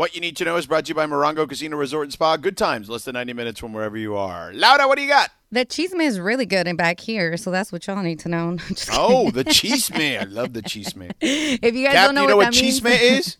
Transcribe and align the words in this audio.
What 0.00 0.14
you 0.14 0.22
need 0.22 0.34
to 0.36 0.46
know 0.46 0.56
is 0.56 0.64
brought 0.64 0.86
to 0.86 0.88
you 0.88 0.94
by 0.94 1.04
Morongo 1.04 1.46
Casino 1.46 1.76
Resort 1.76 2.04
and 2.04 2.12
Spa. 2.14 2.38
Good 2.38 2.56
times, 2.56 2.88
less 2.88 3.04
than 3.04 3.12
90 3.12 3.34
minutes 3.34 3.60
from 3.60 3.74
wherever 3.74 3.98
you 3.98 4.16
are. 4.16 4.50
Laura, 4.54 4.88
what 4.88 4.96
do 4.96 5.02
you 5.02 5.10
got? 5.10 5.28
The 5.52 5.66
cheese 5.66 5.94
man 5.94 6.06
is 6.06 6.18
really 6.18 6.46
good 6.46 6.66
and 6.66 6.78
back 6.78 7.00
here, 7.00 7.36
so 7.36 7.50
that's 7.50 7.70
what 7.70 7.86
y'all 7.86 8.02
need 8.02 8.18
to 8.20 8.30
know. 8.30 8.56
Oh, 8.92 9.30
the 9.30 9.44
cheese 9.44 9.90
man. 9.90 10.22
I 10.22 10.24
love 10.24 10.54
the 10.54 10.62
cheese 10.62 10.96
man. 10.96 11.12
if 11.20 11.74
you 11.74 11.84
guys 11.84 11.92
Cap, 11.92 12.06
don't 12.06 12.14
know 12.14 12.22
you 12.22 12.28
know 12.28 12.36
what, 12.38 12.46
what 12.46 12.54
cheese 12.54 12.82
man 12.82 12.98
is? 12.98 13.36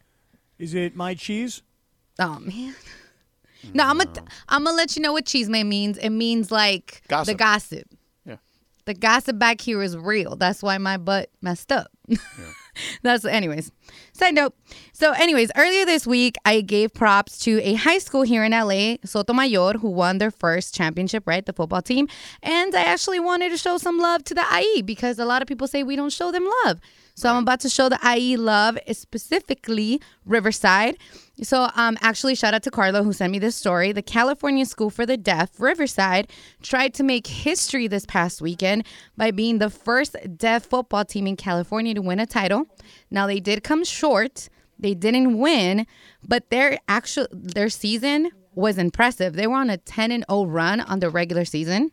Is 0.58 0.72
it 0.72 0.96
my 0.96 1.12
cheese? 1.12 1.60
Oh 2.18 2.38
man. 2.38 2.74
No, 3.74 3.84
I'm 3.84 3.98
gonna 3.98 4.10
I'm 4.48 4.64
gonna 4.64 4.78
let 4.78 4.96
you 4.96 5.02
know 5.02 5.12
what 5.12 5.26
cheese 5.26 5.50
man 5.50 5.68
means. 5.68 5.98
It 5.98 6.08
means 6.08 6.50
like 6.50 7.02
Gossip. 7.08 7.34
the 7.34 7.38
gossip. 7.38 7.86
Yeah. 8.24 8.36
The 8.86 8.94
gossip 8.94 9.38
back 9.38 9.60
here 9.60 9.82
is 9.82 9.94
real. 9.94 10.36
That's 10.36 10.62
why 10.62 10.78
my 10.78 10.96
butt 10.96 11.28
messed 11.42 11.70
up. 11.70 11.90
That's 13.02 13.24
anyways. 13.24 13.70
Side 14.12 14.34
note. 14.34 14.54
So, 14.92 15.12
anyways, 15.12 15.50
earlier 15.56 15.84
this 15.84 16.06
week 16.06 16.36
I 16.44 16.60
gave 16.60 16.92
props 16.92 17.38
to 17.40 17.60
a 17.62 17.74
high 17.74 17.98
school 17.98 18.22
here 18.22 18.44
in 18.44 18.52
LA, 18.52 18.96
Sotomayor, 19.04 19.74
who 19.74 19.90
won 19.90 20.18
their 20.18 20.30
first 20.30 20.74
championship, 20.74 21.26
right? 21.26 21.44
The 21.44 21.52
football 21.52 21.82
team. 21.82 22.08
And 22.42 22.74
I 22.74 22.82
actually 22.82 23.20
wanted 23.20 23.50
to 23.50 23.56
show 23.56 23.78
some 23.78 23.98
love 23.98 24.24
to 24.24 24.34
the 24.34 24.44
IE 24.58 24.82
because 24.82 25.18
a 25.18 25.24
lot 25.24 25.42
of 25.42 25.48
people 25.48 25.66
say 25.66 25.82
we 25.82 25.96
don't 25.96 26.12
show 26.12 26.32
them 26.32 26.48
love. 26.64 26.80
So 27.18 27.28
I'm 27.28 27.42
about 27.42 27.58
to 27.60 27.68
show 27.68 27.88
the 27.88 27.98
IE 28.16 28.36
love, 28.36 28.78
specifically 28.92 30.00
Riverside. 30.24 30.98
So 31.42 31.68
um, 31.74 31.98
actually, 32.00 32.36
shout 32.36 32.54
out 32.54 32.62
to 32.62 32.70
Carlo 32.70 33.02
who 33.02 33.12
sent 33.12 33.32
me 33.32 33.40
this 33.40 33.56
story. 33.56 33.90
The 33.90 34.02
California 34.02 34.64
School 34.64 34.88
for 34.88 35.04
the 35.04 35.16
Deaf, 35.16 35.58
Riverside, 35.58 36.30
tried 36.62 36.94
to 36.94 37.02
make 37.02 37.26
history 37.26 37.88
this 37.88 38.06
past 38.06 38.40
weekend 38.40 38.86
by 39.16 39.32
being 39.32 39.58
the 39.58 39.68
first 39.68 40.16
deaf 40.36 40.66
football 40.66 41.04
team 41.04 41.26
in 41.26 41.34
California 41.34 41.92
to 41.92 42.02
win 42.02 42.20
a 42.20 42.26
title. 42.26 42.66
Now 43.10 43.26
they 43.26 43.40
did 43.40 43.64
come 43.64 43.82
short. 43.82 44.48
They 44.78 44.94
didn't 44.94 45.38
win, 45.38 45.88
but 46.24 46.50
their 46.50 46.78
actual 46.86 47.26
their 47.32 47.68
season 47.68 48.30
was 48.54 48.78
impressive. 48.78 49.32
They 49.32 49.48
were 49.48 49.56
on 49.56 49.70
a 49.70 49.76
10 49.76 50.12
and 50.12 50.24
0 50.30 50.44
run 50.44 50.80
on 50.82 51.00
the 51.00 51.10
regular 51.10 51.44
season. 51.44 51.90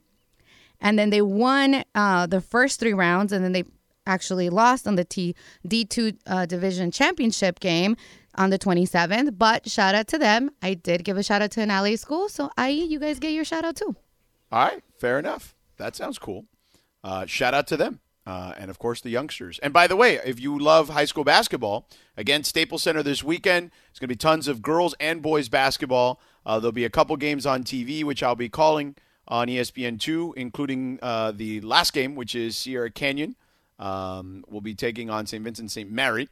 And 0.79 0.99
then 0.99 1.09
they 1.09 1.23
won 1.23 1.83
uh, 1.95 2.27
the 2.27 2.41
first 2.41 2.79
three 2.79 2.93
rounds, 2.93 3.31
and 3.31 3.43
then 3.43 3.53
they 3.53 3.63
actually 4.05 4.49
lost 4.49 4.87
on 4.87 4.95
the 4.95 5.05
T 5.05 5.35
D2 5.67 6.17
uh, 6.27 6.45
division 6.45 6.91
championship 6.91 7.59
game 7.59 7.95
on 8.35 8.49
the 8.49 8.59
27th. 8.59 9.37
But 9.37 9.69
shout 9.69 9.95
out 9.95 10.07
to 10.07 10.17
them. 10.17 10.51
I 10.61 10.73
did 10.73 11.03
give 11.03 11.17
a 11.17 11.23
shout 11.23 11.41
out 11.41 11.51
to 11.51 11.61
an 11.61 11.69
LA 11.69 11.95
school. 11.95 12.29
So, 12.29 12.51
IE, 12.59 12.85
you 12.85 12.99
guys 12.99 13.19
get 13.19 13.31
your 13.31 13.45
shout 13.45 13.65
out 13.65 13.75
too. 13.75 13.95
All 14.51 14.65
right, 14.65 14.83
fair 14.99 15.19
enough. 15.19 15.55
That 15.77 15.95
sounds 15.95 16.19
cool. 16.19 16.45
Uh, 17.03 17.25
shout 17.25 17.53
out 17.53 17.67
to 17.67 17.77
them. 17.77 17.99
Uh, 18.25 18.53
and 18.57 18.71
of 18.71 18.79
course, 18.79 19.01
the 19.01 19.09
youngsters. 19.09 19.59
And 19.59 19.71
by 19.71 19.85
the 19.85 19.95
way, 19.95 20.19
if 20.25 20.39
you 20.39 20.57
love 20.57 20.89
high 20.89 21.05
school 21.05 21.23
basketball, 21.23 21.87
again, 22.17 22.43
Staples 22.43 22.81
Center 22.81 23.03
this 23.03 23.23
weekend, 23.23 23.69
it's 23.91 23.99
going 23.99 24.07
to 24.07 24.13
be 24.13 24.17
tons 24.17 24.47
of 24.47 24.63
girls 24.63 24.95
and 24.99 25.21
boys 25.21 25.47
basketball. 25.47 26.19
Uh, 26.43 26.59
there'll 26.59 26.71
be 26.71 26.85
a 26.85 26.89
couple 26.89 27.15
games 27.17 27.45
on 27.45 27.63
TV, 27.63 28.03
which 28.03 28.23
I'll 28.23 28.35
be 28.35 28.49
calling 28.49 28.95
on 29.27 29.49
E 29.49 29.57
ESPN2, 29.57 30.33
including 30.35 30.99
uh, 31.01 31.31
the 31.31 31.61
last 31.61 31.93
game, 31.93 32.15
which 32.15 32.33
is 32.33 32.57
Sierra 32.57 32.89
Canyon. 32.89 33.35
Um, 33.79 34.43
we'll 34.47 34.61
be 34.61 34.75
taking 34.75 35.09
on 35.09 35.25
St. 35.25 35.43
Vincent 35.43 35.71
St. 35.71 35.91
Mary, 35.91 36.29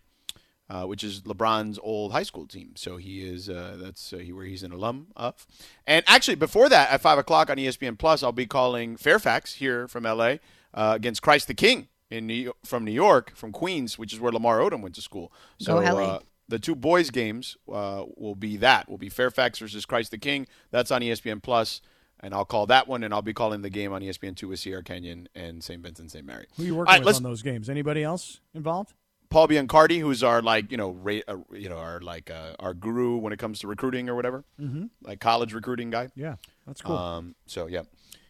uh, 0.69 0.83
which 0.85 1.03
is 1.03 1.21
LeBron's 1.21 1.79
old 1.81 2.11
high 2.11 2.23
school 2.23 2.47
team. 2.47 2.71
So 2.75 2.97
he 2.97 3.21
is 3.27 3.49
uh, 3.49 3.77
that's 3.79 4.13
uh, 4.13 4.17
he, 4.17 4.31
where 4.31 4.45
he's 4.45 4.63
an 4.63 4.71
alum 4.71 5.07
of. 5.15 5.45
And 5.85 6.03
actually, 6.07 6.35
before 6.35 6.69
that, 6.69 6.89
at 6.89 7.01
five 7.01 7.17
o'clock 7.17 7.49
on 7.49 7.57
ESPN 7.57 7.97
Plus, 7.97 8.23
I'll 8.23 8.31
be 8.31 8.45
calling 8.45 8.95
Fairfax 8.95 9.55
here 9.55 9.87
from 9.87 10.03
LA 10.03 10.35
uh, 10.73 10.93
against 10.95 11.21
Christ 11.21 11.47
the 11.47 11.53
King 11.53 11.87
in 12.09 12.27
New, 12.27 12.53
from 12.63 12.85
New 12.85 12.91
York, 12.91 13.35
from 13.35 13.51
Queens, 13.51 13.97
which 13.97 14.13
is 14.13 14.19
where 14.19 14.31
Lamar 14.31 14.59
Odom 14.59 14.81
went 14.81 14.95
to 14.95 15.01
school. 15.01 15.31
So. 15.59 15.79
Uh, 15.79 16.19
the 16.49 16.59
two 16.59 16.75
boys 16.75 17.09
games 17.09 17.57
uh, 17.71 18.03
will 18.17 18.35
be 18.35 18.57
that 18.57 18.89
will 18.89 18.97
be 18.97 19.09
Fairfax 19.09 19.59
versus 19.59 19.85
Christ 19.85 20.11
the 20.11 20.17
King. 20.17 20.45
That's 20.71 20.91
on 20.91 21.01
ESPN 21.01 21.41
Plus. 21.41 21.81
And 22.23 22.33
I'll 22.33 22.45
call 22.45 22.65
that 22.67 22.87
one, 22.87 23.03
and 23.03 23.13
I'll 23.13 23.21
be 23.21 23.33
calling 23.33 23.61
the 23.61 23.69
game 23.69 23.91
on 23.91 24.01
E 24.01 24.07
ESPN2 24.09 24.47
with 24.47 24.59
Sierra 24.59 24.81
Canyon 24.81 25.27
and 25.35 25.61
St. 25.63 25.83
Vincent 25.83 26.09
St. 26.09 26.25
Mary. 26.25 26.47
Who 26.55 26.63
are 26.63 26.65
you 26.65 26.75
working 26.75 26.91
right, 26.91 26.99
with 27.01 27.07
let's- 27.07 27.17
on 27.17 27.23
those 27.23 27.41
games? 27.41 27.69
Anybody 27.69 28.01
else 28.01 28.39
involved? 28.53 28.93
Paul 29.29 29.47
Biancardi, 29.47 29.99
who's 29.99 30.21
our 30.21 30.43
like 30.43 30.69
you 30.69 30.77
know 30.77 30.91
ra- 30.91 31.21
uh, 31.27 31.37
you 31.51 31.67
know 31.67 31.79
our 31.79 31.99
like 32.01 32.29
uh, 32.29 32.53
our 32.59 32.75
guru 32.75 33.17
when 33.17 33.33
it 33.33 33.39
comes 33.39 33.59
to 33.59 33.67
recruiting 33.67 34.07
or 34.07 34.13
whatever, 34.15 34.43
mm-hmm. 34.61 34.85
like 35.01 35.19
college 35.19 35.53
recruiting 35.53 35.89
guy. 35.89 36.09
Yeah, 36.15 36.35
that's 36.67 36.83
cool. 36.83 36.95
Um, 36.95 37.33
so 37.47 37.65
yeah, 37.65 37.81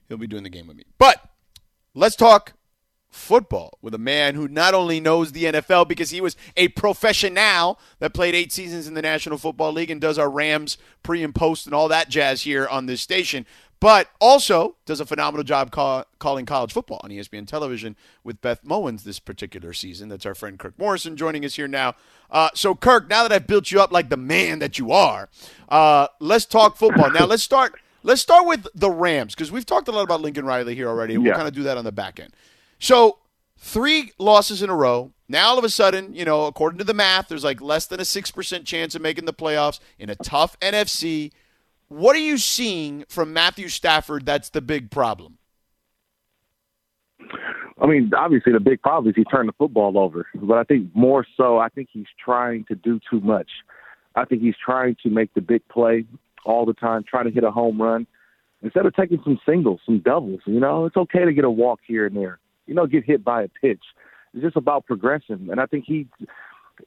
he'll 0.07 0.17
be 0.17 0.27
doing 0.27 0.43
the 0.43 0.49
game 0.49 0.65
with 0.65 0.77
me. 0.77 0.85
But 0.97 1.21
let's 1.93 2.15
talk 2.15 2.53
football 3.09 3.77
with 3.81 3.93
a 3.93 3.99
man 3.99 4.35
who 4.35 4.47
not 4.47 4.73
only 4.73 4.99
knows 4.99 5.31
the 5.31 5.43
NFL 5.43 5.87
because 5.87 6.09
he 6.09 6.19
was 6.19 6.35
a 6.57 6.69
professional 6.69 7.79
that 7.99 8.13
played 8.13 8.33
eight 8.33 8.51
seasons 8.51 8.87
in 8.87 8.95
the 8.95 9.01
National 9.01 9.37
Football 9.37 9.73
League 9.73 9.91
and 9.91 10.01
does 10.01 10.17
our 10.17 10.29
Rams 10.29 10.77
pre 11.03 11.23
and 11.23 11.35
post 11.35 11.65
and 11.65 11.75
all 11.75 11.87
that 11.89 12.09
jazz 12.09 12.41
here 12.41 12.67
on 12.67 12.85
this 12.85 13.01
station, 13.01 13.45
but 13.83 14.07
also 14.21 14.77
does 14.85 15.01
a 15.01 15.05
phenomenal 15.05 15.43
job 15.43 15.69
call, 15.69 16.05
calling 16.17 16.45
college 16.45 16.71
football 16.71 17.01
on 17.03 17.09
ESPN 17.09 17.45
television 17.45 17.97
with 18.23 18.39
Beth 18.39 18.63
Mowins 18.63 19.03
this 19.03 19.19
particular 19.19 19.73
season. 19.73 20.07
That's 20.07 20.25
our 20.25 20.33
friend 20.33 20.57
Kirk 20.57 20.79
Morrison 20.79 21.17
joining 21.17 21.43
us 21.43 21.55
here 21.55 21.67
now. 21.67 21.95
Uh, 22.31 22.47
so, 22.55 22.75
Kirk, 22.75 23.09
now 23.09 23.23
that 23.23 23.33
I've 23.33 23.45
built 23.45 23.71
you 23.73 23.81
up 23.81 23.91
like 23.91 24.07
the 24.07 24.15
man 24.15 24.59
that 24.59 24.79
you 24.79 24.93
are, 24.93 25.27
uh, 25.67 26.07
let's 26.21 26.45
talk 26.45 26.77
football. 26.77 27.11
Now, 27.11 27.25
let's 27.25 27.43
start. 27.43 27.73
Let's 28.03 28.21
start 28.21 28.47
with 28.47 28.67
the 28.73 28.89
Rams 28.89 29.35
because 29.35 29.51
we've 29.51 29.65
talked 29.65 29.89
a 29.89 29.91
lot 29.91 30.03
about 30.03 30.21
Lincoln 30.21 30.45
Riley 30.45 30.75
here 30.75 30.87
already. 30.87 31.17
We'll 31.17 31.27
Yeah. 31.27 31.35
kind 31.35 31.49
of 31.49 31.53
do 31.53 31.63
that 31.63 31.77
on 31.77 31.83
the 31.83 31.91
back 31.91 32.21
end. 32.21 32.33
So, 32.79 33.17
three 33.59 34.13
losses 34.17 34.61
in 34.61 34.69
a 34.69 34.75
row. 34.75 35.11
Now, 35.27 35.49
all 35.49 35.57
of 35.59 35.65
a 35.65 35.69
sudden, 35.69 36.13
you 36.13 36.23
know, 36.23 36.45
according 36.45 36.77
to 36.77 36.85
the 36.85 36.93
math, 36.93 37.27
there's 37.27 37.43
like 37.43 37.59
less 37.59 37.85
than 37.85 37.99
a 37.99 38.05
6% 38.05 38.65
chance 38.65 38.95
of 38.95 39.01
making 39.01 39.25
the 39.25 39.33
playoffs 39.33 39.81
in 39.99 40.09
a 40.09 40.15
tough 40.15 40.57
NFC. 40.61 41.33
What 41.93 42.15
are 42.15 42.19
you 42.19 42.39
seeing 42.39 43.05
from 43.07 43.33
Matthew 43.33 43.67
Stafford 43.67 44.25
that's 44.25 44.49
the 44.49 44.61
big 44.61 44.89
problem? 44.89 45.37
I 47.79 47.85
mean, 47.85 48.11
obviously 48.17 48.51
the 48.51 48.59
big 48.59 48.81
problem 48.81 49.11
is 49.11 49.15
he 49.15 49.23
turned 49.25 49.47
the 49.47 49.53
football 49.53 49.99
over, 49.99 50.25
but 50.33 50.57
I 50.57 50.63
think 50.63 50.89
more 50.95 51.23
so, 51.37 51.59
I 51.59 51.69
think 51.69 51.89
he's 51.93 52.07
trying 52.17 52.65
to 52.69 52.75
do 52.75 52.99
too 53.11 53.19
much. 53.19 53.49
I 54.15 54.25
think 54.25 54.41
he's 54.41 54.55
trying 54.63 54.95
to 55.03 55.11
make 55.11 55.35
the 55.35 55.41
big 55.41 55.67
play 55.67 56.05
all 56.45 56.65
the 56.65 56.73
time, 56.73 57.03
trying 57.07 57.25
to 57.25 57.31
hit 57.31 57.43
a 57.43 57.51
home 57.51 57.79
run 57.79 58.07
instead 58.63 58.87
of 58.87 58.95
taking 58.95 59.21
some 59.23 59.39
singles, 59.45 59.79
some 59.85 59.99
doubles. 59.99 60.41
You 60.47 60.59
know, 60.59 60.87
it's 60.87 60.97
okay 60.97 61.25
to 61.25 61.31
get 61.31 61.43
a 61.43 61.51
walk 61.51 61.79
here 61.85 62.07
and 62.07 62.15
there. 62.15 62.39
You 62.65 62.73
know, 62.73 62.87
get 62.87 63.03
hit 63.03 63.23
by 63.23 63.43
a 63.43 63.49
pitch. 63.61 63.83
It's 64.33 64.41
just 64.41 64.55
about 64.55 64.87
progression, 64.87 65.49
and 65.51 65.59
I 65.59 65.67
think 65.67 65.85
he, 65.85 66.07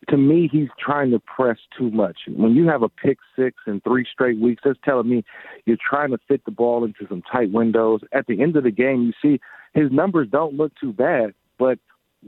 to 0.08 0.16
me, 0.16 0.48
he's 0.50 0.68
trying 0.78 1.10
to 1.10 1.18
press 1.18 1.58
too 1.76 1.90
much. 1.90 2.18
When 2.28 2.54
you 2.54 2.66
have 2.68 2.82
a 2.82 2.88
pick 2.88 3.18
six 3.36 3.56
in 3.66 3.80
three 3.80 4.06
straight 4.10 4.40
weeks, 4.40 4.62
that's 4.64 4.78
telling 4.84 5.08
me 5.08 5.24
you're 5.64 5.76
trying 5.76 6.10
to 6.10 6.18
fit 6.28 6.44
the 6.44 6.50
ball 6.50 6.84
into 6.84 7.06
some 7.08 7.22
tight 7.22 7.52
windows. 7.52 8.00
At 8.12 8.26
the 8.26 8.42
end 8.42 8.56
of 8.56 8.64
the 8.64 8.70
game, 8.70 9.02
you 9.02 9.12
see 9.20 9.40
his 9.74 9.90
numbers 9.90 10.28
don't 10.30 10.54
look 10.54 10.72
too 10.80 10.92
bad, 10.92 11.34
but 11.58 11.78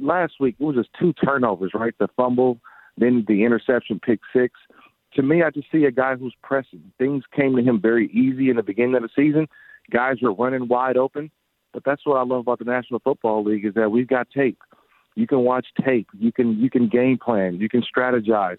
last 0.01 0.35
week 0.41 0.57
it 0.59 0.65
was 0.65 0.77
just 0.77 0.91
two 0.99 1.13
turnovers, 1.13 1.73
right? 1.75 1.95
The 1.99 2.09
fumble, 2.17 2.61
then 2.97 3.25
the 3.27 3.45
interception, 3.45 4.01
pick 4.01 4.21
six. 4.33 4.55
To 5.15 5.23
me, 5.23 5.43
I 5.43 5.51
just 5.51 5.71
see 5.73 5.85
a 5.85 5.91
guy 5.91 6.17
who's 6.17 6.35
pressing. 6.43 6.93
Things 6.99 7.25
came 7.35 7.57
to 7.57 7.63
him 7.63 7.81
very 7.81 8.09
easy 8.09 8.51
in 8.51 8.57
the 8.57 8.63
beginning 8.63 8.97
of 8.97 9.03
the 9.03 9.09
season. 9.17 9.49
Guys 9.91 10.17
were 10.21 10.35
running 10.35 10.69
wide 10.69 10.97
open, 10.97 11.31
but 11.73 11.83
that's 11.85 12.05
what 12.05 12.17
I 12.17 12.23
love 12.23 12.41
about 12.41 12.59
the 12.59 12.67
National 12.67 13.01
Football 13.01 13.45
League 13.45 13.65
is 13.65 13.75
that 13.75 13.91
we've 13.91 14.07
got 14.07 14.29
tape. 14.31 14.59
You 15.15 15.27
can 15.27 15.41
watch 15.41 15.67
tape. 15.85 16.09
You 16.19 16.33
can 16.33 16.59
you 16.59 16.71
can 16.71 16.89
game 16.89 17.19
plan. 17.19 17.57
You 17.57 17.69
can 17.69 17.83
strategize. 17.83 18.59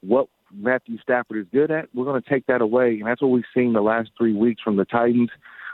What 0.00 0.28
Matthew 0.52 0.98
Stafford 1.02 1.38
is 1.38 1.46
good 1.52 1.70
at, 1.70 1.88
we're 1.94 2.04
going 2.04 2.22
to 2.22 2.28
take 2.28 2.46
that 2.46 2.60
away, 2.60 2.98
and 2.98 3.06
that's 3.06 3.20
what 3.20 3.28
we've 3.30 3.44
seen 3.54 3.72
the 3.72 3.80
last 3.80 4.10
three 4.16 4.34
weeks 4.34 4.62
from 4.62 4.76
the 4.76 4.84
Titans. 4.84 5.30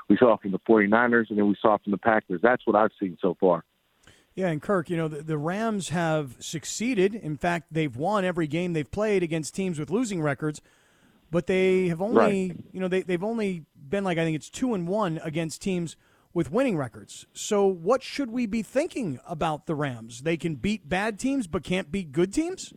We 0.08 0.16
saw 0.16 0.36
from 0.36 0.50
the 0.52 0.58
49ers, 0.60 1.30
and 1.30 1.38
then 1.38 1.46
we 1.48 1.56
saw 1.60 1.78
from 1.78 1.92
the 1.92 1.98
Packers. 1.98 2.40
That's 2.42 2.66
what 2.66 2.76
I've 2.76 2.90
seen 3.00 3.16
so 3.20 3.36
far. 3.40 3.64
Yeah, 4.34 4.48
and 4.48 4.60
Kirk, 4.60 4.90
you 4.90 4.96
know, 4.96 5.06
the, 5.08 5.22
the 5.22 5.38
Rams 5.38 5.90
have 5.90 6.36
succeeded. 6.40 7.14
In 7.14 7.36
fact, 7.36 7.68
they've 7.70 7.94
won 7.96 8.24
every 8.24 8.46
game 8.48 8.72
they've 8.72 8.90
played 8.90 9.22
against 9.22 9.54
teams 9.54 9.78
with 9.78 9.90
losing 9.90 10.20
records, 10.20 10.60
but 11.30 11.46
they 11.46 11.88
have 11.88 12.02
only, 12.02 12.48
Right. 12.48 12.56
you 12.72 12.80
know, 12.80 12.88
they, 12.88 13.02
they've 13.02 13.22
only 13.22 13.64
been 13.88 14.02
like, 14.02 14.18
I 14.18 14.24
think 14.24 14.34
it's 14.34 14.50
two 14.50 14.74
and 14.74 14.88
one 14.88 15.20
against 15.22 15.62
teams 15.62 15.96
with 16.34 16.50
winning 16.50 16.76
records. 16.76 17.26
So 17.32 17.64
what 17.64 18.02
should 18.02 18.30
we 18.30 18.44
be 18.46 18.62
thinking 18.62 19.20
about 19.26 19.66
the 19.66 19.74
Rams? 19.74 20.22
They 20.22 20.36
can 20.36 20.56
beat 20.56 20.88
bad 20.88 21.18
teams, 21.18 21.46
but 21.46 21.62
can't 21.62 21.90
beat 21.90 22.12
good 22.12 22.34
teams? 22.34 22.74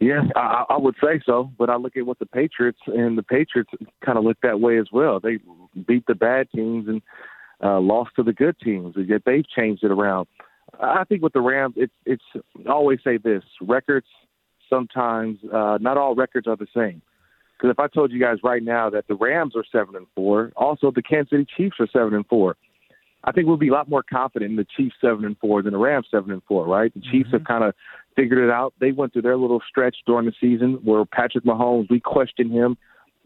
Yeah, 0.00 0.22
I, 0.34 0.64
I 0.70 0.78
would 0.78 0.96
say 1.02 1.20
so. 1.24 1.52
But 1.56 1.70
I 1.70 1.76
look 1.76 1.96
at 1.96 2.04
what 2.04 2.18
the 2.18 2.26
Patriots 2.26 2.80
and 2.88 3.16
the 3.16 3.22
Patriots 3.22 3.70
kind 4.04 4.18
of 4.18 4.24
look 4.24 4.38
that 4.42 4.58
way 4.60 4.78
as 4.78 4.88
well. 4.92 5.20
They 5.20 5.38
beat 5.86 6.04
the 6.08 6.16
bad 6.16 6.48
teams 6.52 6.88
and 6.88 7.00
uh, 7.62 7.78
lost 7.78 8.10
to 8.16 8.24
the 8.24 8.32
good 8.32 8.56
teams. 8.58 8.96
and 8.96 9.08
Yet 9.08 9.22
they've 9.24 9.48
changed 9.56 9.84
it 9.84 9.92
around. 9.92 10.26
I 10.80 11.04
think 11.04 11.22
with 11.22 11.34
the 11.34 11.40
Rams, 11.40 11.74
it's 11.76 11.92
it's 12.04 12.22
I 12.66 12.70
always 12.70 12.98
say 13.04 13.18
this: 13.18 13.42
records 13.60 14.06
sometimes 14.68 15.38
uh, 15.52 15.78
not 15.80 15.98
all 15.98 16.14
records 16.14 16.48
are 16.48 16.56
the 16.56 16.66
same. 16.74 17.02
Because 17.62 17.74
if 17.74 17.78
I 17.78 17.86
told 17.86 18.10
you 18.10 18.18
guys 18.18 18.38
right 18.42 18.60
now 18.62 18.90
that 18.90 19.06
the 19.06 19.14
Rams 19.14 19.54
are 19.54 19.64
seven 19.70 19.94
and 19.94 20.08
four, 20.16 20.50
also 20.56 20.90
the 20.90 21.00
Kansas 21.00 21.30
City 21.30 21.46
Chiefs 21.56 21.76
are 21.78 21.86
seven 21.92 22.12
and 22.12 22.26
four, 22.26 22.56
I 23.22 23.30
think 23.30 23.46
we'll 23.46 23.56
be 23.56 23.68
a 23.68 23.72
lot 23.72 23.88
more 23.88 24.02
confident 24.02 24.50
in 24.50 24.56
the 24.56 24.66
Chiefs 24.76 24.96
seven 25.00 25.24
and 25.24 25.38
four 25.38 25.62
than 25.62 25.72
the 25.72 25.78
Rams 25.78 26.08
seven 26.10 26.32
and 26.32 26.42
four. 26.48 26.66
Right? 26.66 26.92
The 26.92 27.00
Chiefs 27.00 27.30
have 27.30 27.44
kind 27.44 27.62
of 27.62 27.72
figured 28.16 28.42
it 28.42 28.50
out. 28.50 28.74
They 28.80 28.90
went 28.90 29.12
through 29.12 29.22
their 29.22 29.36
little 29.36 29.62
stretch 29.68 29.98
during 30.06 30.26
the 30.26 30.32
season 30.40 30.80
where 30.82 31.04
Patrick 31.04 31.44
Mahomes, 31.44 31.88
we 31.88 32.00
questioned 32.00 32.50
him. 32.50 32.76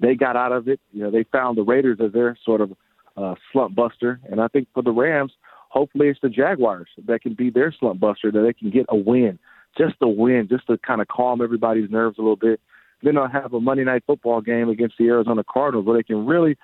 They 0.00 0.14
got 0.14 0.36
out 0.36 0.52
of 0.52 0.68
it. 0.68 0.80
You 0.92 1.04
know, 1.04 1.10
they 1.10 1.24
found 1.32 1.56
the 1.56 1.62
Raiders 1.62 1.96
as 2.04 2.12
their 2.12 2.36
sort 2.44 2.60
of 2.60 2.72
uh, 3.16 3.36
slump 3.50 3.74
buster. 3.74 4.20
And 4.30 4.42
I 4.42 4.48
think 4.48 4.68
for 4.74 4.82
the 4.82 4.92
Rams, 4.92 5.32
hopefully 5.70 6.08
it's 6.08 6.20
the 6.20 6.28
Jaguars 6.28 6.88
that 7.06 7.22
can 7.22 7.32
be 7.32 7.48
their 7.48 7.74
slump 7.80 8.00
buster, 8.00 8.30
that 8.30 8.42
they 8.42 8.52
can 8.52 8.68
get 8.68 8.84
a 8.90 8.96
win, 8.96 9.38
just 9.78 9.94
a 10.02 10.08
win, 10.08 10.46
just 10.50 10.66
to 10.66 10.76
kind 10.76 11.00
of 11.00 11.08
calm 11.08 11.40
everybody's 11.40 11.88
nerves 11.88 12.18
a 12.18 12.20
little 12.20 12.36
bit. 12.36 12.60
Then 13.02 13.14
they'll 13.16 13.28
have 13.28 13.52
a 13.52 13.60
Monday 13.60 13.84
night 13.84 14.04
football 14.06 14.40
game 14.40 14.68
against 14.68 14.96
the 14.98 15.06
Arizona 15.08 15.44
Cardinals 15.44 15.86
where 15.86 15.96
they 15.96 16.02
can 16.02 16.26
really 16.26 16.56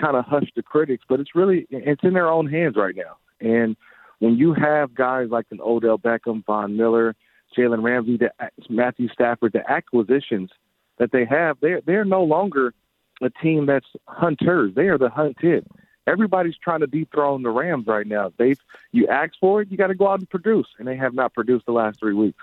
kind 0.00 0.16
of 0.16 0.24
hush 0.24 0.50
the 0.54 0.62
critics, 0.62 1.04
but 1.08 1.20
it's 1.20 1.34
really 1.34 1.66
it's 1.70 2.04
in 2.04 2.14
their 2.14 2.28
own 2.28 2.46
hands 2.46 2.76
right 2.76 2.94
now. 2.94 3.16
And 3.40 3.76
when 4.18 4.36
you 4.36 4.54
have 4.54 4.94
guys 4.94 5.28
like 5.30 5.46
an 5.50 5.60
Odell 5.60 5.98
Beckham, 5.98 6.44
Von 6.44 6.76
Miller, 6.76 7.14
Jalen 7.56 7.82
Ramsey, 7.82 8.16
the, 8.16 8.32
Matthew 8.68 9.08
Stafford, 9.08 9.52
the 9.52 9.68
acquisitions 9.70 10.50
that 10.98 11.12
they 11.12 11.24
have, 11.24 11.56
they're 11.60 11.80
they're 11.80 12.04
no 12.04 12.22
longer 12.22 12.74
a 13.22 13.30
team 13.30 13.66
that's 13.66 13.86
hunters. 14.06 14.74
They 14.74 14.88
are 14.88 14.98
the 14.98 15.08
hunted. 15.08 15.66
Everybody's 16.06 16.56
trying 16.56 16.80
to 16.80 16.86
dethrone 16.86 17.42
the 17.42 17.50
Rams 17.50 17.86
right 17.86 18.06
now. 18.06 18.32
They 18.36 18.54
you 18.92 19.06
ask 19.08 19.34
for 19.40 19.62
it, 19.62 19.70
you 19.70 19.76
got 19.76 19.88
to 19.88 19.94
go 19.94 20.08
out 20.08 20.20
and 20.20 20.28
produce, 20.28 20.66
and 20.78 20.86
they 20.86 20.96
have 20.96 21.14
not 21.14 21.34
produced 21.34 21.66
the 21.66 21.72
last 21.72 21.98
three 21.98 22.14
weeks. 22.14 22.42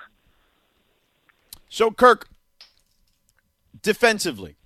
So 1.70 1.92
Kirk, 1.92 2.28
defensively, 3.86 4.58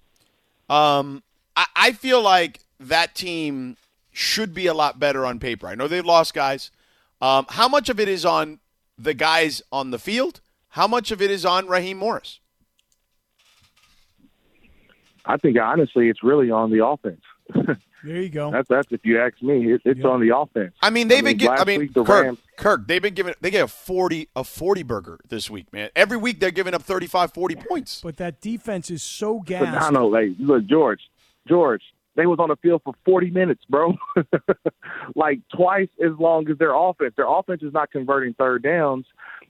um, 0.69 1.21
I, 1.55 1.65
I 1.75 1.91
feel 1.91 2.21
like 2.21 2.61
that 2.79 3.13
team 3.13 3.75
should 4.11 4.53
be 4.53 4.65
a 4.65 4.73
lot 4.73 4.97
better 4.97 5.25
on 5.25 5.37
paper. 5.39 5.67
I 5.67 5.75
know 5.75 5.87
they've 5.87 6.05
lost 6.05 6.33
guys. 6.33 6.71
Um, 7.21 7.45
how 7.49 7.67
much 7.67 7.89
of 7.89 7.99
it 7.99 8.07
is 8.07 8.25
on 8.25 8.59
the 8.97 9.13
guys 9.13 9.61
on 9.71 9.91
the 9.91 9.99
field? 9.99 10.39
How 10.69 10.87
much 10.87 11.11
of 11.11 11.21
it 11.21 11.29
is 11.29 11.45
on 11.45 11.67
Raheem 11.67 11.97
Morris? 11.97 12.39
I 15.25 15.37
think 15.37 15.57
honestly, 15.59 16.07
it's 16.09 16.23
really 16.23 16.49
on 16.49 16.71
the 16.71 16.85
offense. 16.85 17.21
there 18.03 18.21
you 18.21 18.29
go. 18.29 18.51
That's 18.51 18.67
that's 18.67 18.87
if 18.91 19.05
you 19.05 19.19
ask 19.19 19.41
me, 19.41 19.73
it, 19.73 19.81
it's 19.85 20.03
on 20.05 20.21
the 20.21 20.35
offense. 20.35 20.73
I 20.81 20.89
mean, 20.89 21.07
they've 21.07 21.19
I 21.19 21.21
mean, 21.21 21.37
been. 21.37 21.47
Gi- 21.47 21.49
I 21.49 21.63
mean, 21.65 21.79
week 21.79 21.93
the 21.93 22.03
Kirk, 22.03 22.23
Rams- 22.25 22.39
Kirk, 22.57 22.87
they've 22.87 23.01
been 23.01 23.13
giving. 23.13 23.33
They 23.41 23.51
get 23.51 23.63
a 23.63 23.67
forty, 23.67 24.29
a 24.35 24.43
forty 24.43 24.83
burger 24.83 25.19
this 25.27 25.49
week, 25.49 25.71
man. 25.73 25.89
Every 25.95 26.17
week 26.17 26.39
they're 26.39 26.51
giving 26.51 26.73
up 26.73 26.83
35, 26.83 27.33
40 27.33 27.55
points. 27.55 28.01
But 28.01 28.17
that 28.17 28.41
defense 28.41 28.89
is 28.89 29.03
so 29.03 29.39
But 29.39 29.47
gassed. 29.47 29.91
no, 29.91 30.01
no, 30.01 30.07
like 30.07 30.29
look, 30.39 30.65
George, 30.65 31.01
George, 31.47 31.81
they 32.15 32.25
was 32.25 32.39
on 32.39 32.49
the 32.49 32.55
field 32.57 32.81
for 32.83 32.93
40 33.05 33.31
minutes, 33.31 33.63
bro. 33.69 33.93
like 35.15 35.39
twice 35.55 35.89
as 36.03 36.11
long 36.19 36.49
as 36.49 36.57
their 36.57 36.73
offense. 36.73 37.13
Their 37.15 37.27
offense 37.29 37.61
is 37.63 37.73
not 37.73 37.91
converting 37.91 38.33
third 38.33 38.63
downs, 38.63 39.05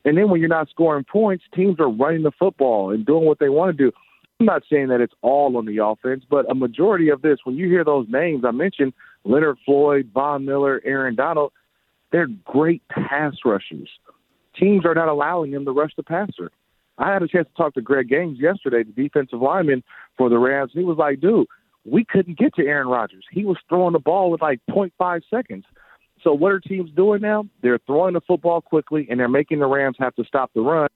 and 0.06 0.18
then 0.18 0.30
when 0.30 0.40
you're 0.40 0.50
not 0.50 0.70
scoring 0.70 1.04
points, 1.04 1.44
teams 1.54 1.80
are 1.80 1.90
running 1.90 2.24
the 2.24 2.32
football 2.38 2.92
and 2.92 3.06
doing 3.06 3.26
what 3.26 3.40
they 3.40 3.50
want 3.50 3.78
to 3.78 3.84
do. 3.86 3.92
I'm 4.40 4.46
not 4.46 4.64
saying 4.70 4.88
that 4.88 5.02
it's 5.02 5.14
all 5.22 5.58
on 5.58 5.66
the 5.66 5.84
offense, 5.84 6.24
but 6.30 6.50
a 6.50 6.56
majority 6.56 7.10
of 7.10 7.22
this, 7.22 7.40
when 7.44 7.56
you 7.56 7.68
hear 7.68 7.84
those 7.84 8.08
names 8.10 8.46
I 8.46 8.52
mentioned, 8.52 8.94
Leonard 9.26 9.58
Floyd, 9.66 10.12
Von 10.14 10.46
Miller, 10.46 10.82
Aaron 10.86 11.16
Donald, 11.16 11.52
they're 12.12 12.30
great 12.46 12.82
pass 12.88 13.34
rushers. 13.44 13.90
Teams 14.58 14.86
are 14.86 14.96
not 14.96 15.10
allowing 15.10 15.52
them 15.52 15.66
to 15.66 15.72
rush 15.72 15.92
the 15.98 16.04
passer. 16.04 16.52
I 16.98 17.12
had 17.14 17.22
a 17.22 17.28
chance 17.28 17.48
to 17.48 17.54
talk 17.56 17.74
to 17.74 17.82
Greg 17.82 18.10
Gaines 18.10 18.40
yesterday, 18.40 18.84
the 18.84 19.04
defensive 19.04 19.42
lineman 19.42 19.84
for 20.18 20.30
the 20.30 20.38
Rams. 20.38 20.72
He 20.74 20.84
was 20.84 20.98
like, 20.98 21.20
dude, 21.20 21.48
we 21.86 22.06
couldn't 22.06 22.38
get 22.38 22.56
to 22.56 22.66
Aaron 22.66 22.88
Rodgers. 22.88 23.26
He 23.32 23.46
was 23.46 23.58
throwing 23.68 23.94
the 23.94 24.00
ball 24.00 24.32
with 24.32 24.42
like 24.42 24.60
0.5 24.70 25.22
seconds. 25.30 25.66
So 26.24 26.34
what 26.34 26.52
are 26.52 26.60
teams 26.60 26.92
doing 26.92 27.22
now? 27.22 27.46
They're 27.62 27.80
throwing 27.86 28.14
the 28.14 28.22
football 28.22 28.62
quickly, 28.62 29.08
and 29.10 29.20
they're 29.20 29.30
making 29.30 29.60
the 29.60 29.68
Rams 29.68 29.96
have 30.00 30.16
to 30.16 30.26
stop 30.26 30.52
the 30.54 30.62
run. 30.62 30.90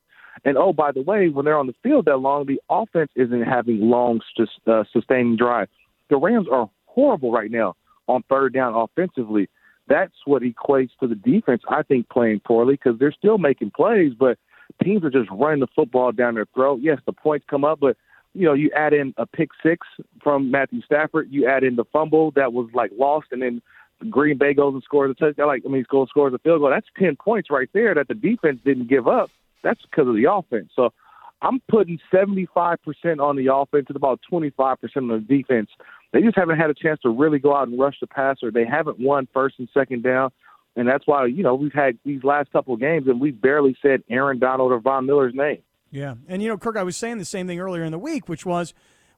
And 0.46 0.58
oh, 0.58 0.74
by 0.74 0.92
the 0.92 1.02
way, 1.02 1.30
when 1.30 1.46
they're 1.46 1.58
on 1.58 1.68
the 1.68 1.76
field 1.84 2.06
that 2.06 2.18
long, 2.18 2.46
the 2.46 2.62
offense 2.70 3.12
isn't 3.16 3.44
having 3.44 3.80
long, 3.82 4.22
uh, 4.68 4.84
sustaining 4.92 5.38
drive. 5.38 5.70
The 6.10 6.18
Rams 6.18 6.48
are 6.52 6.70
horrible 6.86 7.32
right 7.32 7.52
now 7.52 7.76
on 8.08 8.24
third 8.30 8.54
down 8.54 8.74
offensively. 8.74 9.50
That's 9.88 10.14
what 10.26 10.44
equates 10.44 10.92
to 11.00 11.08
the 11.08 11.16
defense, 11.16 11.62
I 11.70 11.84
think, 11.84 12.10
playing 12.10 12.42
poorly 12.46 12.76
because 12.76 13.00
they're 13.00 13.12
still 13.12 13.38
making 13.38 13.72
plays, 13.72 14.14
but 14.18 14.38
teams 14.82 15.04
are 15.04 15.10
just 15.10 15.30
running 15.32 15.60
the 15.60 15.68
football 15.76 16.12
down 16.12 16.36
their 16.36 16.48
throat. 16.54 16.80
Yes, 16.82 17.00
the 17.06 17.14
points 17.14 17.46
come 17.50 17.66
up, 17.66 17.80
but 17.80 17.98
you 18.34 18.46
know, 18.46 18.54
you 18.54 18.72
add 18.76 18.94
in 18.94 19.14
a 19.18 19.26
pick 19.26 19.50
six 19.62 19.86
from 20.24 20.50
Matthew 20.50 20.82
Stafford, 20.82 21.28
you 21.30 21.48
add 21.48 21.64
in 21.64 21.76
the 21.76 21.86
fumble 21.86 22.32
that 22.32 22.52
was 22.52 22.70
like 22.74 22.92
lost, 22.98 23.28
and 23.32 23.42
then 23.42 23.62
Green 24.10 24.38
Bay 24.38 24.54
goes 24.54 24.74
and 24.74 24.84
scores 24.84 25.12
a 25.12 25.14
touchdown. 25.14 25.48
Like 25.48 25.64
I 25.66 25.70
mean, 25.70 25.86
goes 25.90 26.10
scores 26.10 26.34
a 26.34 26.40
field 26.40 26.62
goal. 26.62 26.70
That's 26.70 26.88
ten 26.98 27.16
points 27.16 27.50
right 27.52 27.70
there 27.74 27.94
that 27.94 28.08
the 28.08 28.16
defense 28.16 28.60
didn't 28.66 28.90
give 28.90 29.08
up. 29.08 29.30
That's 29.64 29.82
because 29.82 30.08
of 30.08 30.16
the 30.16 30.32
offense. 30.32 30.70
So 30.76 30.94
I'm 31.42 31.62
putting 31.70 32.00
75% 32.12 32.78
on 33.20 33.36
the 33.36 33.54
offense 33.54 33.86
and 33.88 33.96
about 33.96 34.20
25% 34.32 34.78
on 34.98 35.08
the 35.08 35.20
defense. 35.20 35.70
They 36.12 36.22
just 36.22 36.38
haven't 36.38 36.58
had 36.58 36.70
a 36.70 36.74
chance 36.74 37.00
to 37.02 37.10
really 37.10 37.40
go 37.40 37.56
out 37.56 37.68
and 37.68 37.80
rush 37.80 37.96
the 38.00 38.08
passer. 38.08 38.52
They 38.52 38.66
haven't 38.66 39.00
won 39.00 39.28
first 39.34 39.56
and 39.60 39.68
second 39.74 40.04
down. 40.04 40.32
And 40.76 40.88
that's 40.88 41.06
why, 41.06 41.26
you 41.26 41.44
know, 41.44 41.54
we've 41.56 41.74
had 41.74 41.98
these 42.04 42.24
last 42.24 42.52
couple 42.52 42.74
of 42.74 42.80
games 42.80 43.08
and 43.08 43.20
we've 43.20 43.40
barely 43.40 43.76
said 43.82 44.04
Aaron 44.10 44.40
Donald 44.40 44.72
or 44.72 44.80
Von 44.80 45.06
Miller's 45.06 45.34
name. 45.36 45.62
Yeah. 45.92 46.16
And, 46.28 46.42
you 46.42 46.48
know, 46.48 46.58
Kirk, 46.58 46.78
I 46.78 46.84
was 46.84 46.98
saying 46.98 47.20
the 47.20 47.26
same 47.26 47.48
thing 47.48 47.60
earlier 47.60 47.84
in 47.84 47.92
the 47.92 48.00
week, 48.00 48.28
which 48.28 48.46
was 48.46 48.74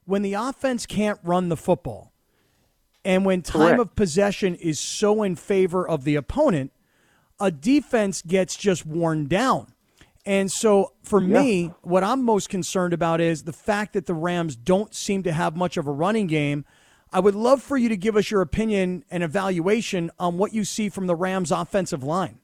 when 0.05 0.21
the 0.21 0.33
offense 0.33 0.85
can't 0.85 1.19
run 1.23 1.49
the 1.49 1.57
football 1.57 2.11
and 3.05 3.23
when 3.23 3.43
time 3.43 3.75
Correct. 3.75 3.81
of 3.81 3.95
possession 3.95 4.55
is 4.55 4.79
so 4.79 5.21
in 5.21 5.35
favor 5.35 5.87
of 5.87 6.03
the 6.03 6.15
opponent, 6.15 6.71
a 7.39 7.51
defense 7.51 8.23
gets 8.23 8.55
just 8.57 8.85
worn 8.85 9.27
down. 9.27 9.67
And 10.25 10.51
so 10.51 10.93
for 11.03 11.21
me, 11.21 11.71
what 11.83 12.03
I'm 12.03 12.23
most 12.23 12.49
concerned 12.49 12.93
about 12.93 13.21
is 13.21 13.43
the 13.43 13.53
fact 13.53 13.93
that 13.93 14.07
the 14.07 14.15
Rams 14.15 14.55
don't 14.55 14.93
seem 14.93 15.21
to 15.23 15.31
have 15.31 15.55
much 15.55 15.77
of 15.77 15.87
a 15.87 15.91
running 15.91 16.25
game. 16.25 16.65
I 17.13 17.19
would 17.19 17.35
love 17.35 17.61
for 17.61 17.77
you 17.77 17.89
to 17.89 17.97
give 17.97 18.15
us 18.15 18.31
your 18.31 18.41
opinion 18.41 19.05
and 19.11 19.23
evaluation 19.23 20.09
on 20.17 20.37
what 20.37 20.53
you 20.53 20.63
see 20.65 20.89
from 20.89 21.05
the 21.05 21.15
Rams 21.15 21.51
offensive 21.51 22.03
line. 22.03 22.39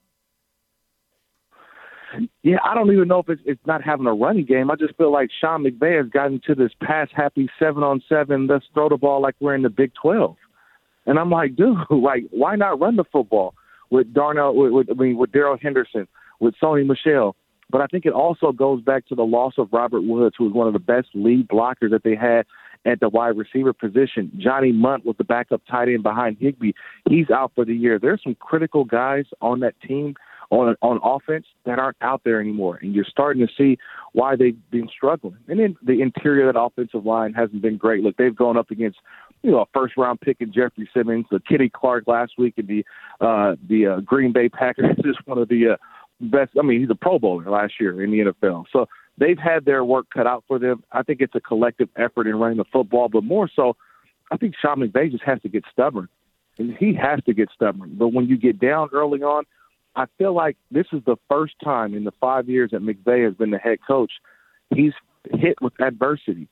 Yeah, 2.44 2.57
I 2.63 2.75
don't 2.75 2.92
even 2.92 3.07
know 3.07 3.19
if 3.19 3.30
it's, 3.30 3.42
it's 3.45 3.66
not 3.66 3.84
having 3.84 4.06
a 4.06 4.13
running 4.13 4.45
game. 4.45 4.69
I 4.69 4.75
just 4.75 4.95
feel 4.95 5.12
like 5.12 5.30
Sean 5.39 5.63
McVay 5.63 5.98
has 5.98 6.10
gotten 6.10 6.42
to 6.48 6.56
this 6.56 6.72
pass 6.81 7.07
happy 7.16 7.50
seven 7.57 7.84
on 7.84 8.04
seven. 8.07 8.48
Let's 8.48 8.66
throw 8.74 8.89
the 8.89 8.98
ball 8.98 9.22
like 9.22 9.36
we're 9.39 9.56
in 9.56 9.62
the 9.62 9.69
Big 9.69 9.92
Twelve. 10.00 10.36
And 11.06 11.18
I'm 11.18 11.30
like, 11.30 11.56
dude, 11.57 11.77
like 11.89 12.25
why 12.31 12.56
not 12.56 12.80
run 12.80 12.95
the 12.95 13.06
football 13.12 13.56
with 13.89 14.13
Darnell? 14.13 14.56
With, 14.56 14.72
with 14.72 14.88
I 14.92 14.94
mean, 14.94 15.18
with 15.18 15.31
Darrell 15.31 15.57
Henderson, 15.60 16.07
with 16.39 16.54
Sony 16.62 16.86
Michel. 16.86 17.36
But 17.72 17.82
I 17.82 17.88
think 17.88 18.06
it 18.06 18.14
also 18.14 18.52
goes 18.52 18.82
back 18.82 19.08
to 19.08 19.16
the 19.16 19.24
loss 19.24 19.54
of 19.58 19.70
Robert 19.72 20.02
Woods, 20.02 20.36
who 20.38 20.46
was 20.46 20.54
one 20.54 20.68
of 20.68 20.74
the 20.74 20.80
best 20.80 21.10
lead 21.14 21.48
blockers 21.48 21.92
that 21.92 22.04
they 22.04 22.16
had 22.16 22.46
at 22.86 23.00
the 23.00 23.10
wide 23.10 23.38
receiver 23.38 23.74
position. 23.74 24.32
Johnny 24.38 24.72
Mundt 24.72 25.06
was 25.06 25.16
the 25.18 25.24
backup 25.24 25.62
tight 25.70 25.88
end 25.88 26.04
behind 26.04 26.38
Higbee. 26.40 26.72
He's 27.08 27.30
out 27.30 27.51
for 27.56 27.66
the 27.66 27.75
year. 27.75 28.00
There's 28.00 28.22
some 28.24 28.36
critical 28.36 28.86
guys 28.86 29.25
on 29.42 29.60
that 29.60 29.80
team 29.82 30.16
on 30.51 30.75
on 30.82 31.00
offense 31.04 31.46
that 31.66 31.80
aren't 31.80 31.98
out 32.01 32.22
there 32.25 32.40
anymore, 32.40 32.78
and 32.82 32.94
you're 32.94 33.06
starting 33.06 33.46
to 33.46 33.54
see 33.58 33.78
why 34.13 34.36
they've 34.36 34.58
been 34.70 34.90
struggling. 34.90 35.38
And 35.48 35.60
then 35.60 35.78
the 35.82 36.01
interior 36.01 36.50
of 36.50 36.54
that 36.54 36.60
offensive 36.60 37.06
line 37.06 37.34
hasn't 37.34 37.62
been 37.62 37.78
great. 37.78 38.04
Look, 38.04 38.18
they've 38.18 38.36
gone 38.36 38.58
up 38.58 38.70
against 38.70 39.00
you 39.44 39.51
know 39.51 39.62
a 39.62 39.66
first 39.74 39.96
round 39.98 40.20
pick 40.20 40.38
in 40.42 40.51
Jeffrey 40.51 40.90
Simmons, 40.94 41.25
the 41.32 41.40
Kenny 41.40 41.70
Clark 41.70 42.04
last 42.06 42.34
week 42.38 42.56
in 42.58 42.68
the 42.68 42.86
uh, 43.25 43.56
the 43.68 43.88
uh, 43.88 44.00
Green 44.01 44.34
Bay 44.34 44.50
Packers 44.50 44.98
is 45.06 45.16
one 45.25 45.38
of 45.38 45.48
the 45.48 45.70
uh, 45.70 45.78
best. 46.28 46.51
I 46.60 46.63
mean, 46.63 46.80
he's 46.82 46.90
a 46.90 46.96
Pro 46.96 47.20
Bowler 47.20 47.50
last 47.50 47.74
year 47.80 48.01
in 48.04 48.12
the 48.12 48.20
NFL, 48.20 48.66
so 48.72 48.88
they've 49.18 49.38
had 49.38 49.66
their 49.66 49.84
work 49.84 50.08
cut 50.13 50.28
out 50.28 50.44
for 50.48 50.60
them. 50.60 50.84
I 50.92 51.04
think 51.04 51.22
it's 51.22 51.36
a 51.36 51.42
collective 51.42 51.90
effort 51.96 52.28
in 52.28 52.36
running 52.36 52.58
the 52.58 52.66
football, 52.66 53.10
but 53.10 53.24
more 53.24 53.50
so, 53.54 53.75
I 54.32 54.38
think 54.38 54.56
Sean 54.62 54.80
McVay 54.80 55.12
just 55.12 55.24
has 55.24 55.42
to 55.42 55.50
get 55.50 55.63
stubborn, 55.72 56.08
and 56.58 56.75
he 56.78 56.94
has 56.96 57.20
to 57.25 57.34
get 57.34 57.50
stubborn. 57.54 57.96
But 57.96 58.10
when 58.10 58.28
you 58.28 58.38
get 58.38 58.60
down 58.60 58.90
early 58.94 59.22
on, 59.22 59.44
I 59.96 60.06
feel 60.18 60.34
like 60.34 60.56
this 60.72 60.88
is 60.94 61.01
the 61.06 61.18
first 61.30 61.56
time 61.63 61.94
in 61.94 62.06
the 62.06 62.13
five 62.22 62.48
years 62.48 62.72
that 62.72 62.82
McVay 62.82 63.25
has 63.25 63.34
been 63.34 63.51
the 63.51 63.58
head 63.58 63.80
coach, 63.86 64.12
he's 64.74 64.94
hit 65.34 65.62
with 65.62 65.74
adversity. 65.82 66.48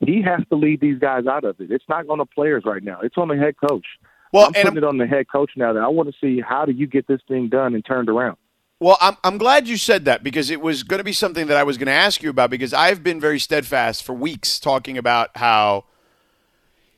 He 0.00 0.20
has 0.22 0.42
to 0.50 0.56
lead 0.56 0.80
these 0.80 0.98
guys 0.98 1.26
out 1.26 1.44
of 1.44 1.58
it. 1.60 1.70
It's 1.70 1.88
not 1.88 2.06
on 2.10 2.18
the 2.18 2.26
players 2.26 2.64
right 2.66 2.82
now. 2.82 3.00
It's 3.02 3.16
on 3.16 3.28
the 3.28 3.36
head 3.36 3.54
coach. 3.66 3.86
Well, 4.32 4.46
I'm 4.46 4.52
putting 4.52 4.66
I'm- 4.66 4.76
it 4.78 4.84
on 4.84 4.98
the 4.98 5.06
head 5.06 5.26
coach 5.32 5.52
now. 5.56 5.72
That 5.72 5.82
I 5.82 5.88
want 5.88 6.12
to 6.12 6.14
see 6.20 6.42
how 6.42 6.66
do 6.66 6.72
you 6.72 6.86
get 6.86 7.06
this 7.06 7.22
thing 7.26 7.48
done 7.48 7.74
and 7.74 7.84
turned 7.84 8.10
around. 8.10 8.36
Well, 8.78 8.98
I'm, 9.00 9.16
I'm 9.24 9.38
glad 9.38 9.66
you 9.66 9.78
said 9.78 10.04
that 10.04 10.22
because 10.22 10.50
it 10.50 10.60
was 10.60 10.82
going 10.82 10.98
to 10.98 11.04
be 11.04 11.14
something 11.14 11.46
that 11.46 11.56
I 11.56 11.62
was 11.62 11.78
going 11.78 11.86
to 11.86 11.92
ask 11.92 12.22
you 12.22 12.28
about 12.28 12.50
because 12.50 12.74
I've 12.74 13.02
been 13.02 13.18
very 13.18 13.38
steadfast 13.38 14.02
for 14.02 14.12
weeks 14.12 14.60
talking 14.60 14.98
about 14.98 15.30
how 15.36 15.84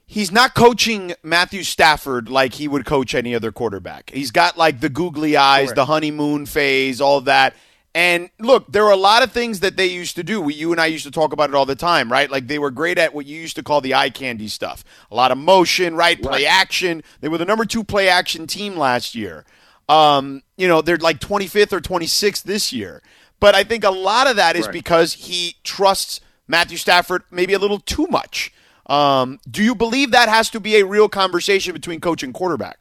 he's 0.04 0.32
not 0.32 0.56
coaching 0.56 1.14
Matthew 1.22 1.62
Stafford 1.62 2.28
like 2.28 2.54
he 2.54 2.66
would 2.66 2.84
coach 2.84 3.14
any 3.14 3.32
other 3.32 3.52
quarterback. 3.52 4.10
He's 4.10 4.32
got 4.32 4.58
like 4.58 4.80
the 4.80 4.88
googly 4.88 5.36
eyes, 5.36 5.72
the 5.72 5.84
honeymoon 5.84 6.46
phase, 6.46 7.00
all 7.00 7.20
that. 7.22 7.54
And 7.94 8.30
look, 8.40 8.70
there 8.70 8.84
are 8.84 8.92
a 8.92 8.96
lot 8.96 9.22
of 9.22 9.30
things 9.30 9.60
that 9.60 9.76
they 9.76 9.86
used 9.86 10.16
to 10.16 10.24
do. 10.24 10.40
We, 10.40 10.54
you 10.54 10.72
and 10.72 10.80
I 10.80 10.86
used 10.86 11.04
to 11.04 11.10
talk 11.12 11.32
about 11.32 11.48
it 11.48 11.54
all 11.54 11.64
the 11.66 11.76
time, 11.76 12.10
right? 12.10 12.28
Like 12.28 12.48
they 12.48 12.58
were 12.58 12.72
great 12.72 12.98
at 12.98 13.14
what 13.14 13.24
you 13.24 13.40
used 13.40 13.54
to 13.56 13.62
call 13.62 13.80
the 13.80 13.94
eye 13.94 14.10
candy 14.10 14.48
stuff. 14.48 14.84
A 15.12 15.14
lot 15.14 15.30
of 15.30 15.38
motion, 15.38 15.94
right? 15.94 16.20
Play 16.20 16.44
action. 16.44 17.04
They 17.20 17.28
were 17.28 17.38
the 17.38 17.44
number 17.44 17.64
two 17.64 17.84
play 17.84 18.08
action 18.08 18.48
team 18.48 18.76
last 18.76 19.14
year. 19.14 19.44
Um, 19.88 20.42
you 20.56 20.68
know, 20.68 20.82
they're 20.82 20.96
like 20.98 21.18
25th 21.20 21.72
or 21.72 21.80
26th 21.80 22.42
this 22.42 22.72
year. 22.72 23.02
But 23.40 23.54
I 23.54 23.64
think 23.64 23.84
a 23.84 23.90
lot 23.90 24.26
of 24.26 24.36
that 24.36 24.56
is 24.56 24.66
Right. 24.66 24.72
because 24.72 25.14
he 25.14 25.56
trusts 25.62 26.20
Matthew 26.46 26.76
Stafford 26.76 27.22
maybe 27.30 27.52
a 27.52 27.58
little 27.58 27.78
too 27.78 28.06
much. 28.08 28.52
Um, 28.86 29.38
do 29.48 29.62
you 29.62 29.74
believe 29.74 30.10
that 30.12 30.28
has 30.28 30.50
to 30.50 30.60
be 30.60 30.76
a 30.76 30.84
real 30.84 31.08
conversation 31.08 31.72
between 31.72 32.00
coach 32.00 32.22
and 32.22 32.32
quarterback? 32.34 32.78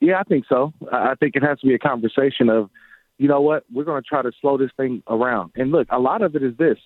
Yeah, 0.00 0.18
I 0.18 0.22
think 0.24 0.44
so. 0.48 0.72
I 0.92 1.14
think 1.14 1.36
it 1.36 1.42
has 1.42 1.60
to 1.60 1.66
be 1.66 1.74
a 1.74 1.78
conversation 1.78 2.48
of, 2.48 2.70
you 3.18 3.28
know 3.28 3.40
what, 3.40 3.64
we're 3.72 3.84
going 3.84 4.02
to 4.02 4.08
try 4.08 4.20
to 4.22 4.32
slow 4.40 4.58
this 4.58 4.70
thing 4.76 5.02
around. 5.08 5.52
And 5.56 5.70
look, 5.70 5.86
a 5.90 5.98
lot 5.98 6.22
of 6.22 6.34
it 6.34 6.42
is 6.42 6.56
this. 6.56 6.78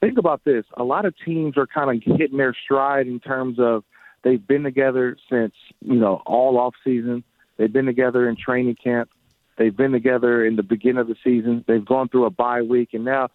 Think 0.00 0.18
about 0.18 0.42
this. 0.44 0.64
A 0.76 0.82
lot 0.84 1.04
of 1.04 1.14
teams 1.24 1.56
are 1.56 1.66
kind 1.66 1.90
of 1.90 2.02
hitting 2.18 2.38
their 2.38 2.54
stride 2.64 3.06
in 3.06 3.20
terms 3.20 3.58
of 3.58 3.84
they've 4.24 4.44
been 4.44 4.62
together 4.62 5.16
since, 5.30 5.54
you 5.80 5.96
know, 5.96 6.22
all 6.26 6.58
off 6.58 6.74
season. 6.82 7.24
They've 7.56 7.72
been 7.72 7.86
together 7.86 8.28
in 8.28 8.36
training 8.36 8.76
camp. 8.82 9.10
They've 9.58 9.76
been 9.76 9.92
together 9.92 10.44
in 10.44 10.56
the 10.56 10.62
beginning 10.62 10.98
of 10.98 11.08
the 11.08 11.16
season. 11.24 11.64
They've 11.66 11.84
gone 11.84 12.08
through 12.08 12.26
a 12.26 12.30
bye 12.30 12.62
week, 12.62 12.90
and 12.92 13.04
now 13.04 13.28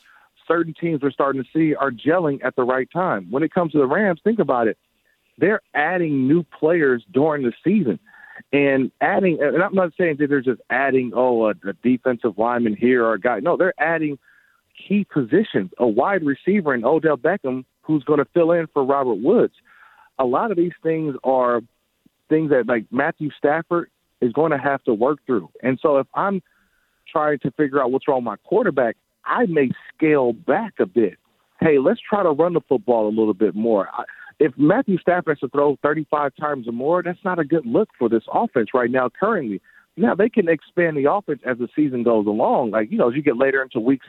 certain 0.47 0.73
teams 0.79 1.01
we're 1.01 1.11
starting 1.11 1.43
to 1.43 1.49
see 1.53 1.75
are 1.75 1.91
gelling 1.91 2.43
at 2.43 2.55
the 2.55 2.63
right 2.63 2.89
time. 2.91 3.27
When 3.29 3.43
it 3.43 3.53
comes 3.53 3.71
to 3.71 3.79
the 3.79 3.87
Rams, 3.87 4.21
think 4.23 4.39
about 4.39 4.67
it. 4.67 4.77
They're 5.37 5.61
adding 5.73 6.27
new 6.27 6.43
players 6.43 7.03
during 7.11 7.43
the 7.43 7.53
season 7.63 7.99
and 8.53 8.91
adding 9.01 9.39
and 9.41 9.61
I'm 9.61 9.73
not 9.73 9.93
saying 9.97 10.17
that 10.19 10.27
they're 10.29 10.41
just 10.41 10.61
adding 10.69 11.11
oh 11.15 11.47
a, 11.47 11.49
a 11.51 11.73
defensive 11.83 12.37
lineman 12.37 12.75
here 12.75 13.05
or 13.05 13.13
a 13.13 13.19
guy. 13.19 13.39
No, 13.39 13.57
they're 13.57 13.73
adding 13.79 14.17
key 14.87 15.05
positions, 15.11 15.71
a 15.77 15.87
wide 15.87 16.23
receiver 16.23 16.73
in 16.73 16.83
Odell 16.83 17.17
Beckham 17.17 17.65
who's 17.81 18.03
going 18.03 18.19
to 18.19 18.25
fill 18.33 18.51
in 18.51 18.67
for 18.67 18.83
Robert 18.83 19.15
Woods. 19.15 19.53
A 20.19 20.25
lot 20.25 20.51
of 20.51 20.57
these 20.57 20.73
things 20.83 21.15
are 21.23 21.61
things 22.29 22.51
that 22.51 22.67
like 22.67 22.85
Matthew 22.91 23.29
Stafford 23.37 23.89
is 24.21 24.31
going 24.31 24.51
to 24.51 24.57
have 24.57 24.83
to 24.83 24.93
work 24.93 25.19
through. 25.25 25.49
And 25.63 25.79
so 25.81 25.97
if 25.97 26.07
I'm 26.13 26.41
trying 27.11 27.39
to 27.39 27.51
figure 27.51 27.81
out 27.81 27.91
what's 27.91 28.07
wrong 28.07 28.19
with 28.19 28.25
my 28.25 28.35
quarterback, 28.37 28.95
I 29.25 29.45
may 29.45 29.71
scale 29.95 30.33
back 30.33 30.73
a 30.79 30.85
bit. 30.85 31.17
Hey, 31.59 31.77
let's 31.77 31.99
try 32.07 32.23
to 32.23 32.31
run 32.31 32.53
the 32.53 32.61
football 32.67 33.07
a 33.07 33.09
little 33.09 33.33
bit 33.33 33.55
more. 33.55 33.87
I, 33.93 34.03
if 34.39 34.53
Matthew 34.57 34.97
Stafford 34.97 35.37
has 35.37 35.39
to 35.47 35.49
throw 35.49 35.77
35 35.83 36.35
times 36.35 36.67
or 36.67 36.71
more, 36.71 37.03
that's 37.03 37.23
not 37.23 37.37
a 37.37 37.43
good 37.43 37.65
look 37.65 37.89
for 37.99 38.09
this 38.09 38.23
offense 38.33 38.69
right 38.73 38.89
now, 38.89 39.09
currently. 39.09 39.61
Now, 39.97 40.15
they 40.15 40.29
can 40.29 40.49
expand 40.49 40.97
the 40.97 41.11
offense 41.11 41.41
as 41.45 41.59
the 41.59 41.67
season 41.75 42.01
goes 42.01 42.25
along. 42.25 42.71
Like, 42.71 42.91
you 42.91 42.97
know, 42.97 43.09
as 43.09 43.15
you 43.15 43.21
get 43.21 43.37
later 43.37 43.61
into 43.61 43.79
weeks 43.79 44.07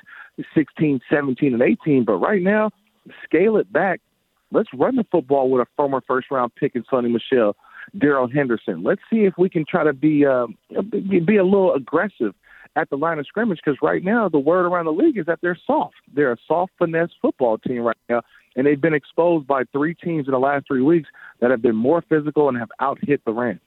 16, 0.55 1.01
17, 1.11 1.53
and 1.53 1.63
18. 1.63 2.05
But 2.05 2.15
right 2.15 2.41
now, 2.41 2.71
scale 3.25 3.57
it 3.57 3.71
back. 3.71 4.01
Let's 4.53 4.69
run 4.73 4.97
the 4.97 5.05
football 5.11 5.51
with 5.51 5.61
a 5.61 5.67
former 5.77 6.03
first 6.07 6.31
round 6.31 6.55
pick 6.55 6.75
in 6.77 6.85
Sony 6.85 7.11
Michel, 7.11 7.57
Darrell 7.99 8.29
Henderson. 8.29 8.83
Let's 8.83 9.03
see 9.11 9.25
if 9.25 9.35
we 9.39 9.49
can 9.49 9.65
try 9.69 9.85
to 9.85 9.93
be, 9.93 10.25
uh, 10.27 10.47
be 10.71 11.37
a 11.37 11.45
little 11.45 11.75
aggressive 11.75 12.35
at 12.77 12.89
the 12.91 12.97
line 12.97 13.19
of 13.19 13.27
scrimmage 13.27 13.61
because 13.65 13.79
right 13.83 14.03
now 14.03 14.29
the 14.29 14.39
word 14.39 14.65
around 14.65 14.87
the 14.87 14.93
league 14.93 15.19
is 15.19 15.27
that 15.27 15.41
they're 15.43 15.59
soft. 15.67 15.97
They're 16.15 16.33
a 16.33 16.39
soft 16.47 16.73
finesse 16.79 17.11
football 17.21 17.59
team 17.59 17.81
right 17.81 17.97
now, 18.09 18.23
and 18.57 18.67
they've 18.67 18.81
been 18.81 18.95
exposed 18.95 19.47
by 19.47 19.65
three 19.73 19.95
teams 19.95 20.27
in 20.27 20.33
the 20.33 20.39
last 20.39 20.67
three 20.67 20.83
weeks 20.83 21.09
that 21.41 21.51
have 21.51 21.63
been 21.63 21.77
more 21.77 22.03
physical 22.03 22.49
and 22.49 22.59
have 22.59 22.71
out 22.81 22.99
hit 23.03 23.25
the 23.25 23.33
Rams. 23.33 23.61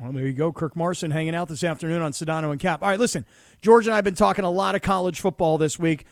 Well, 0.00 0.12
there 0.12 0.26
you 0.26 0.32
go. 0.32 0.52
Kirk 0.52 0.76
Morrison 0.76 1.10
hanging 1.10 1.34
out 1.34 1.48
this 1.48 1.64
afternoon 1.64 2.02
on 2.02 2.12
Sedano 2.12 2.52
and 2.52 2.60
Cap. 2.60 2.82
All 2.82 2.88
right, 2.88 3.00
listen, 3.00 3.26
George 3.60 3.86
and 3.86 3.94
I 3.94 3.96
have 3.96 4.04
been 4.04 4.14
talking 4.14 4.44
a 4.44 4.50
lot 4.50 4.76
of 4.76 4.82
college 4.82 5.20
football 5.20 5.58
this 5.58 5.76
week. 5.78 6.06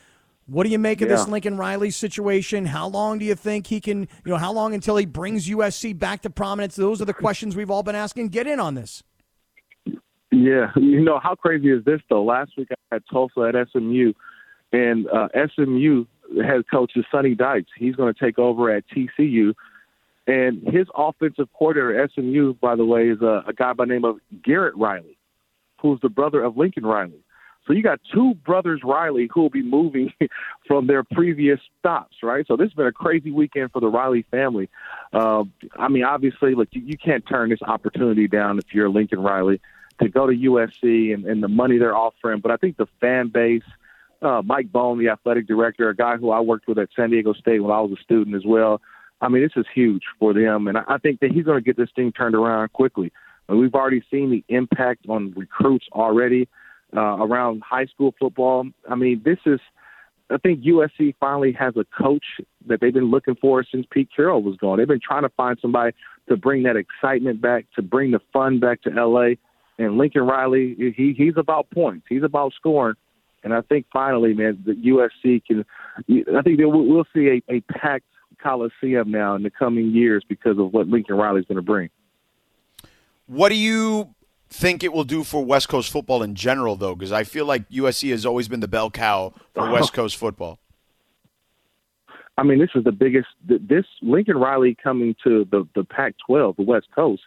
What 0.49 0.62
do 0.62 0.71
you 0.71 0.79
make 0.79 1.00
of 1.00 1.09
this 1.09 1.26
Lincoln 1.26 1.57
Riley 1.57 1.91
situation? 1.91 2.67
How 2.67 2.87
long 2.87 3.19
do 3.19 3.25
you 3.25 3.35
think 3.35 3.67
he 3.67 3.81
can, 3.81 4.03
you 4.03 4.31
know, 4.31 4.37
how 4.37 4.53
long 4.53 4.75
until 4.75 4.97
he 4.97 5.05
brings 5.05 5.49
USC 5.49 5.99
back 5.99 6.23
to 6.23 6.31
prominence? 6.31 6.76
Those 6.76 7.03
are 7.03 7.05
the 7.05 7.15
questions 7.15 7.57
we've 7.57 7.71
all 7.71 7.83
been 7.83 7.97
asking. 7.97 8.29
Get 8.29 8.47
in 8.47 8.61
on 8.61 8.75
this. 8.75 9.03
Yeah, 10.31 10.71
you 10.76 11.00
know 11.00 11.19
how 11.21 11.35
crazy 11.35 11.71
is 11.71 11.85
this 11.85 12.00
though? 12.09 12.23
Last 12.23 12.53
week 12.57 12.69
I 12.71 12.95
had 12.95 13.03
Tulsa 13.11 13.53
at 13.55 13.69
SMU, 13.71 14.12
and 14.73 15.09
uh, 15.09 15.29
SMU 15.55 16.05
head 16.45 16.62
coach 16.71 16.93
is 16.95 17.05
Sonny 17.11 17.35
Dykes. 17.35 17.71
He's 17.76 17.97
going 17.97 18.12
to 18.12 18.21
take 18.25 18.38
over 18.38 18.71
at 18.71 18.85
TCU, 18.88 19.55
and 20.26 20.62
his 20.62 20.87
offensive 20.95 21.49
coordinator 21.59 22.03
at 22.03 22.12
SMU, 22.12 22.55
by 22.55 22.76
the 22.76 22.85
way, 22.85 23.09
is 23.09 23.21
a, 23.21 23.45
a 23.49 23.53
guy 23.53 23.73
by 23.73 23.85
the 23.85 23.93
name 23.93 24.05
of 24.05 24.19
Garrett 24.45 24.76
Riley, 24.76 25.17
who's 25.81 26.00
the 26.03 26.09
brother 26.09 26.43
of 26.43 26.57
Lincoln 26.57 26.87
Riley. 26.87 27.23
So 27.66 27.73
you 27.73 27.82
got 27.82 28.00
two 28.14 28.35
brothers 28.35 28.82
Riley 28.85 29.28
who 29.32 29.42
will 29.42 29.50
be 29.50 29.62
moving 29.62 30.12
from 30.66 30.87
their 30.87 31.02
previous 31.02 31.58
stops, 31.78 32.16
right? 32.23 32.46
So 32.46 32.56
this 32.56 32.66
has 32.66 32.75
been 32.75 32.87
a 32.87 32.92
crazy 32.92 33.30
weekend 33.30 33.73
for 33.73 33.80
the 33.80 33.88
Riley 33.88 34.25
family. 34.30 34.68
Uh, 35.12 35.44
I 35.76 35.88
mean, 35.88 36.04
obviously, 36.04 36.54
look, 36.54 36.68
you, 36.70 36.82
you 36.82 36.96
can't 36.96 37.26
turn 37.26 37.50
this 37.50 37.62
opportunity 37.62 38.28
down 38.28 38.58
if 38.58 38.73
you're 38.73 38.88
Lincoln 38.88 39.20
Riley 39.20 39.61
to 40.00 40.08
go 40.08 40.26
to 40.26 40.32
USC 40.32 41.12
and, 41.12 41.25
and 41.25 41.42
the 41.42 41.49
money 41.49 41.78
they're 41.78 41.96
offering. 41.96 42.40
But 42.40 42.52
I 42.52 42.56
think 42.56 42.76
the 42.76 42.87
fan 43.00 43.28
base, 43.28 43.64
uh, 44.23 44.42
Mike 44.44 44.70
Bohn, 44.70 44.99
the 44.99 45.08
athletic 45.08 45.46
director, 45.46 45.88
a 45.88 45.96
guy 45.96 46.16
who 46.16 46.30
I 46.30 46.40
worked 46.40 46.68
with 46.68 46.78
at 46.78 46.90
San 46.94 47.11
Diego 47.11 47.32
State 47.32 47.61
when 47.61 47.73
I 47.73 47.80
was 47.80 47.99
a 47.99 48.02
student 48.02 48.37
as 48.37 48.44
well. 48.44 48.80
I 49.20 49.28
mean, 49.28 49.42
this 49.42 49.52
is 49.56 49.66
huge 49.75 50.02
for 50.18 50.35
them, 50.35 50.68
and 50.68 50.76
I, 50.76 50.99
think 50.99 51.20
that 51.20 51.32
he's 51.32 51.44
going 51.44 51.56
to 51.56 51.64
get 51.64 51.78
this 51.78 51.88
thing 51.96 52.12
turned 52.12 52.35
around 52.35 52.70
quickly. 52.75 53.11
And 53.49 53.58
we've 53.58 53.75
already 53.75 54.02
seen 54.11 54.30
the 54.30 54.44
impact 54.54 55.06
on 55.08 55.32
recruits 55.35 55.87
already 55.92 56.49
uh, 56.95 57.00
around 57.00 57.62
high 57.62 57.87
school 57.87 58.14
football. 58.19 58.66
I 58.88 58.95
mean, 58.95 59.23
this 59.25 59.38
is. 59.47 59.61
I 60.28 60.38
think 60.38 60.64
USC 60.64 61.14
finally 61.21 61.52
has 61.52 61.75
a 61.76 61.85
coach 61.97 62.25
that 62.66 62.81
they've 62.81 62.93
been 62.93 63.12
looking 63.12 63.37
for 63.37 63.62
since 63.62 63.87
Pete 63.88 64.09
Carroll 64.14 64.43
was 64.43 64.57
gone. 64.57 64.78
They've 64.78 64.88
been 64.88 65.00
trying 65.00 65.23
to 65.23 65.28
find 65.28 65.57
somebody 65.62 65.95
to 66.28 66.37
bring 66.37 66.64
that 66.64 66.75
excitement 66.75 67.40
back, 67.40 67.66
to 67.76 67.83
bring 67.83 68.11
the 68.11 68.19
fun 68.33 68.59
back 68.59 68.83
to 68.83 68.90
LA. 68.90 69.35
And 69.78 69.99
Lincoln 69.99 70.23
Riley, 70.23 70.75
he 70.97 71.14
he's 71.16 71.35
about 71.37 71.71
points. 71.71 72.07
He's 72.09 72.25
about 72.25 72.55
scoring. 72.55 72.97
And 73.45 73.55
I 73.55 73.61
think 73.61 73.87
finally, 73.93 74.35
man, 74.35 74.61
the 74.66 74.73
USC 74.73 75.45
can. 75.47 75.64
I 75.99 76.43
think 76.43 76.59
that 76.59 76.69
we'll, 76.69 76.85
we'll 76.85 77.07
see 77.14 77.40
a, 77.49 77.55
a 77.55 77.61
packed 77.61 78.07
Coliseum 78.43 79.11
now 79.11 79.35
in 79.35 79.43
the 79.43 79.50
coming 79.50 79.90
years 79.90 80.25
because 80.28 80.59
of 80.59 80.73
what 80.73 80.88
Lincoln 80.88 81.16
Riley's 81.16 81.45
going 81.47 81.57
to 81.57 81.62
bring. 81.62 81.90
What 83.26 83.49
do 83.49 83.55
you 83.57 84.14
think 84.49 84.83
it 84.83 84.93
will 84.93 85.05
do 85.05 85.25
for 85.25 85.45
West 85.45 85.69
Coast 85.69 85.91
football 85.91 86.23
in 86.23 86.35
general, 86.35 86.76
though? 86.76 86.95
Because 86.95 87.12
I 87.12 87.25
feel 87.25 87.47
like 87.47 87.69
USC 87.69 88.11
has 88.11 88.25
always 88.25 88.49
been 88.49 88.61
the 88.61 88.69
bell 88.69 88.91
cow 88.91 89.33
for 89.55 89.71
West 89.71 89.93
Coast 89.93 90.17
football. 90.17 90.59
I 92.38 92.43
mean, 92.43 92.59
this 92.59 92.71
is 92.75 92.85
the 92.85 92.93
biggest. 92.93 93.29
This 93.45 93.87
Lincoln 94.03 94.37
Riley 94.37 94.76
coming 94.83 95.17
to 95.25 95.47
the 95.50 95.67
the 95.75 95.85
Pac-12, 95.85 96.57
the 96.57 96.62
West 96.62 96.88
Coast. 96.95 97.23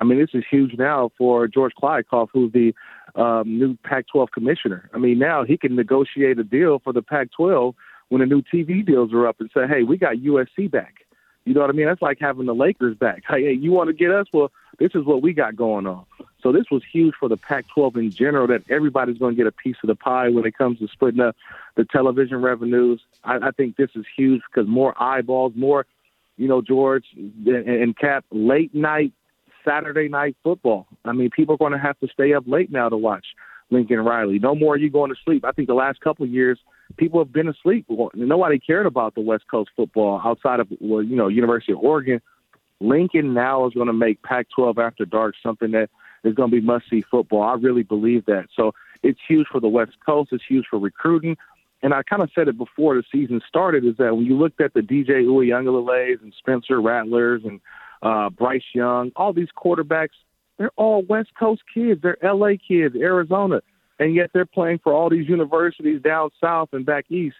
I 0.00 0.04
mean, 0.04 0.18
this 0.18 0.30
is 0.32 0.44
huge 0.50 0.74
now 0.78 1.10
for 1.16 1.48
George 1.48 1.72
Kliavkoff, 1.80 2.28
who's 2.32 2.52
the 2.52 2.74
um, 3.14 3.58
new 3.58 3.76
Pac-12 3.84 4.30
commissioner. 4.32 4.90
I 4.92 4.98
mean, 4.98 5.18
now 5.18 5.44
he 5.44 5.56
can 5.56 5.76
negotiate 5.76 6.38
a 6.38 6.44
deal 6.44 6.80
for 6.80 6.92
the 6.92 7.02
Pac-12 7.02 7.74
when 8.08 8.20
the 8.20 8.26
new 8.26 8.42
TV 8.42 8.84
deals 8.84 9.12
are 9.12 9.26
up 9.26 9.40
and 9.40 9.50
say, 9.54 9.66
"Hey, 9.66 9.82
we 9.82 9.96
got 9.96 10.16
USC 10.16 10.70
back." 10.70 11.04
You 11.44 11.52
know 11.52 11.60
what 11.60 11.70
I 11.70 11.74
mean? 11.74 11.86
That's 11.86 12.00
like 12.00 12.18
having 12.20 12.46
the 12.46 12.54
Lakers 12.54 12.96
back. 12.96 13.22
Hey, 13.28 13.42
hey, 13.42 13.52
you 13.52 13.72
want 13.72 13.88
to 13.88 13.92
get 13.92 14.10
us? 14.10 14.26
Well, 14.32 14.50
this 14.78 14.92
is 14.94 15.04
what 15.04 15.20
we 15.20 15.32
got 15.32 15.56
going 15.56 15.86
on. 15.86 16.04
So 16.44 16.52
this 16.52 16.66
was 16.70 16.82
huge 16.92 17.14
for 17.18 17.30
the 17.30 17.38
Pac-12 17.38 17.96
in 17.96 18.10
general. 18.10 18.46
That 18.46 18.62
everybody's 18.68 19.16
going 19.16 19.34
to 19.34 19.36
get 19.36 19.46
a 19.46 19.52
piece 19.52 19.76
of 19.82 19.86
the 19.88 19.94
pie 19.94 20.28
when 20.28 20.44
it 20.44 20.56
comes 20.56 20.78
to 20.78 20.88
splitting 20.88 21.20
up 21.20 21.34
the 21.74 21.84
television 21.86 22.42
revenues. 22.42 23.00
I, 23.24 23.48
I 23.48 23.50
think 23.50 23.76
this 23.76 23.88
is 23.96 24.04
huge 24.14 24.42
because 24.52 24.68
more 24.68 24.94
eyeballs, 25.02 25.54
more, 25.56 25.86
you 26.36 26.46
know, 26.46 26.60
George 26.60 27.06
and, 27.16 27.48
and 27.48 27.96
Cap, 27.96 28.26
late 28.30 28.74
night 28.74 29.12
Saturday 29.64 30.08
night 30.08 30.36
football. 30.44 30.86
I 31.06 31.12
mean, 31.12 31.30
people 31.30 31.54
are 31.54 31.58
going 31.58 31.72
to 31.72 31.78
have 31.78 31.98
to 32.00 32.08
stay 32.08 32.34
up 32.34 32.44
late 32.46 32.70
now 32.70 32.90
to 32.90 32.96
watch 32.98 33.24
Lincoln 33.70 34.00
Riley. 34.00 34.38
No 34.38 34.54
more 34.54 34.74
are 34.74 34.78
you 34.78 34.90
going 34.90 35.10
to 35.10 35.16
sleep. 35.24 35.46
I 35.46 35.52
think 35.52 35.68
the 35.68 35.74
last 35.74 36.00
couple 36.00 36.26
of 36.26 36.30
years, 36.30 36.58
people 36.98 37.20
have 37.20 37.32
been 37.32 37.48
asleep. 37.48 37.86
Nobody 38.14 38.58
cared 38.58 38.84
about 38.84 39.14
the 39.14 39.22
West 39.22 39.44
Coast 39.50 39.70
football 39.74 40.20
outside 40.22 40.60
of, 40.60 40.68
well, 40.78 41.02
you 41.02 41.16
know, 41.16 41.28
University 41.28 41.72
of 41.72 41.78
Oregon. 41.78 42.20
Lincoln 42.80 43.32
now 43.32 43.66
is 43.66 43.72
going 43.72 43.86
to 43.86 43.94
make 43.94 44.22
Pac-12 44.22 44.76
after 44.76 45.06
dark 45.06 45.36
something 45.42 45.70
that 45.70 45.88
is 46.24 46.34
going 46.34 46.50
to 46.50 46.60
be 46.60 46.64
must-see 46.64 47.02
football. 47.02 47.42
I 47.42 47.54
really 47.54 47.82
believe 47.82 48.24
that. 48.26 48.46
So 48.56 48.72
it's 49.02 49.20
huge 49.28 49.46
for 49.50 49.60
the 49.60 49.68
West 49.68 49.92
Coast. 50.04 50.30
It's 50.32 50.44
huge 50.46 50.66
for 50.68 50.78
recruiting. 50.78 51.36
And 51.82 51.92
I 51.92 52.02
kind 52.02 52.22
of 52.22 52.30
said 52.34 52.48
it 52.48 52.56
before 52.56 52.94
the 52.94 53.04
season 53.12 53.42
started 53.46 53.84
is 53.84 53.96
that 53.98 54.16
when 54.16 54.24
you 54.24 54.38
looked 54.38 54.60
at 54.60 54.72
the 54.72 54.80
DJ 54.80 55.24
Uiagaleleis 55.24 56.22
and 56.22 56.32
Spencer 56.38 56.80
Rattlers 56.80 57.42
and 57.44 57.60
uh, 58.02 58.30
Bryce 58.30 58.64
Young, 58.74 59.12
all 59.16 59.34
these 59.34 59.48
quarterbacks, 59.56 60.16
they're 60.56 60.70
all 60.76 61.02
West 61.02 61.30
Coast 61.38 61.62
kids. 61.72 62.00
They're 62.02 62.16
LA 62.22 62.52
kids, 62.66 62.96
Arizona, 62.96 63.60
and 63.98 64.14
yet 64.14 64.30
they're 64.32 64.46
playing 64.46 64.78
for 64.82 64.94
all 64.94 65.10
these 65.10 65.28
universities 65.28 66.00
down 66.00 66.30
south 66.40 66.70
and 66.72 66.86
back 66.86 67.10
east. 67.10 67.36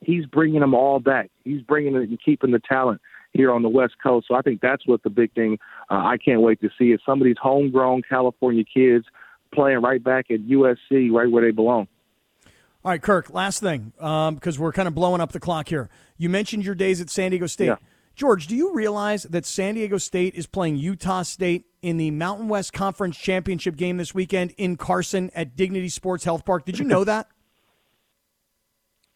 He's 0.00 0.26
bringing 0.26 0.60
them 0.60 0.74
all 0.74 0.98
back. 0.98 1.30
He's 1.44 1.62
bringing 1.62 1.94
it 1.94 2.08
and 2.08 2.18
keeping 2.20 2.50
the 2.50 2.58
talent 2.58 3.00
here 3.34 3.52
on 3.52 3.62
the 3.62 3.68
West 3.68 3.94
Coast. 4.02 4.28
So 4.28 4.34
I 4.34 4.42
think 4.42 4.60
that's 4.60 4.86
what 4.86 5.02
the 5.02 5.10
big 5.10 5.32
thing 5.34 5.58
uh, 5.90 5.94
I 5.94 6.16
can't 6.16 6.40
wait 6.40 6.60
to 6.62 6.70
see 6.78 6.92
is 6.92 7.00
some 7.04 7.20
of 7.20 7.24
these 7.24 7.36
homegrown 7.40 8.02
California 8.08 8.64
kids 8.64 9.04
playing 9.52 9.82
right 9.82 10.02
back 10.02 10.30
at 10.30 10.40
USC, 10.40 11.12
right 11.12 11.30
where 11.30 11.44
they 11.44 11.50
belong. 11.50 11.88
All 12.84 12.90
right, 12.90 13.00
Kirk, 13.00 13.30
last 13.30 13.60
thing, 13.60 13.92
because 13.96 14.58
we're 14.58 14.72
kind 14.72 14.88
of 14.88 14.94
blowing 14.94 15.20
up 15.20 15.32
the 15.32 15.40
clock 15.40 15.68
here. 15.68 15.88
You 16.18 16.28
mentioned 16.28 16.64
your 16.64 16.74
days 16.74 17.00
at 17.00 17.10
San 17.10 17.30
Diego 17.30 17.46
State. 17.46 17.66
Yeah. 17.66 17.76
George, 18.14 18.46
do 18.46 18.54
you 18.54 18.72
realize 18.72 19.24
that 19.24 19.44
San 19.44 19.74
Diego 19.74 19.98
State 19.98 20.34
is 20.34 20.46
playing 20.46 20.76
Utah 20.76 21.22
State 21.22 21.64
in 21.82 21.96
the 21.96 22.10
Mountain 22.12 22.48
West 22.48 22.72
Conference 22.72 23.16
Championship 23.16 23.76
game 23.76 23.96
this 23.96 24.14
weekend 24.14 24.52
in 24.56 24.76
Carson 24.76 25.30
at 25.34 25.56
Dignity 25.56 25.88
Sports 25.88 26.24
Health 26.24 26.44
Park? 26.44 26.64
Did 26.64 26.78
you 26.78 26.84
know 26.84 27.04
that? 27.04 27.28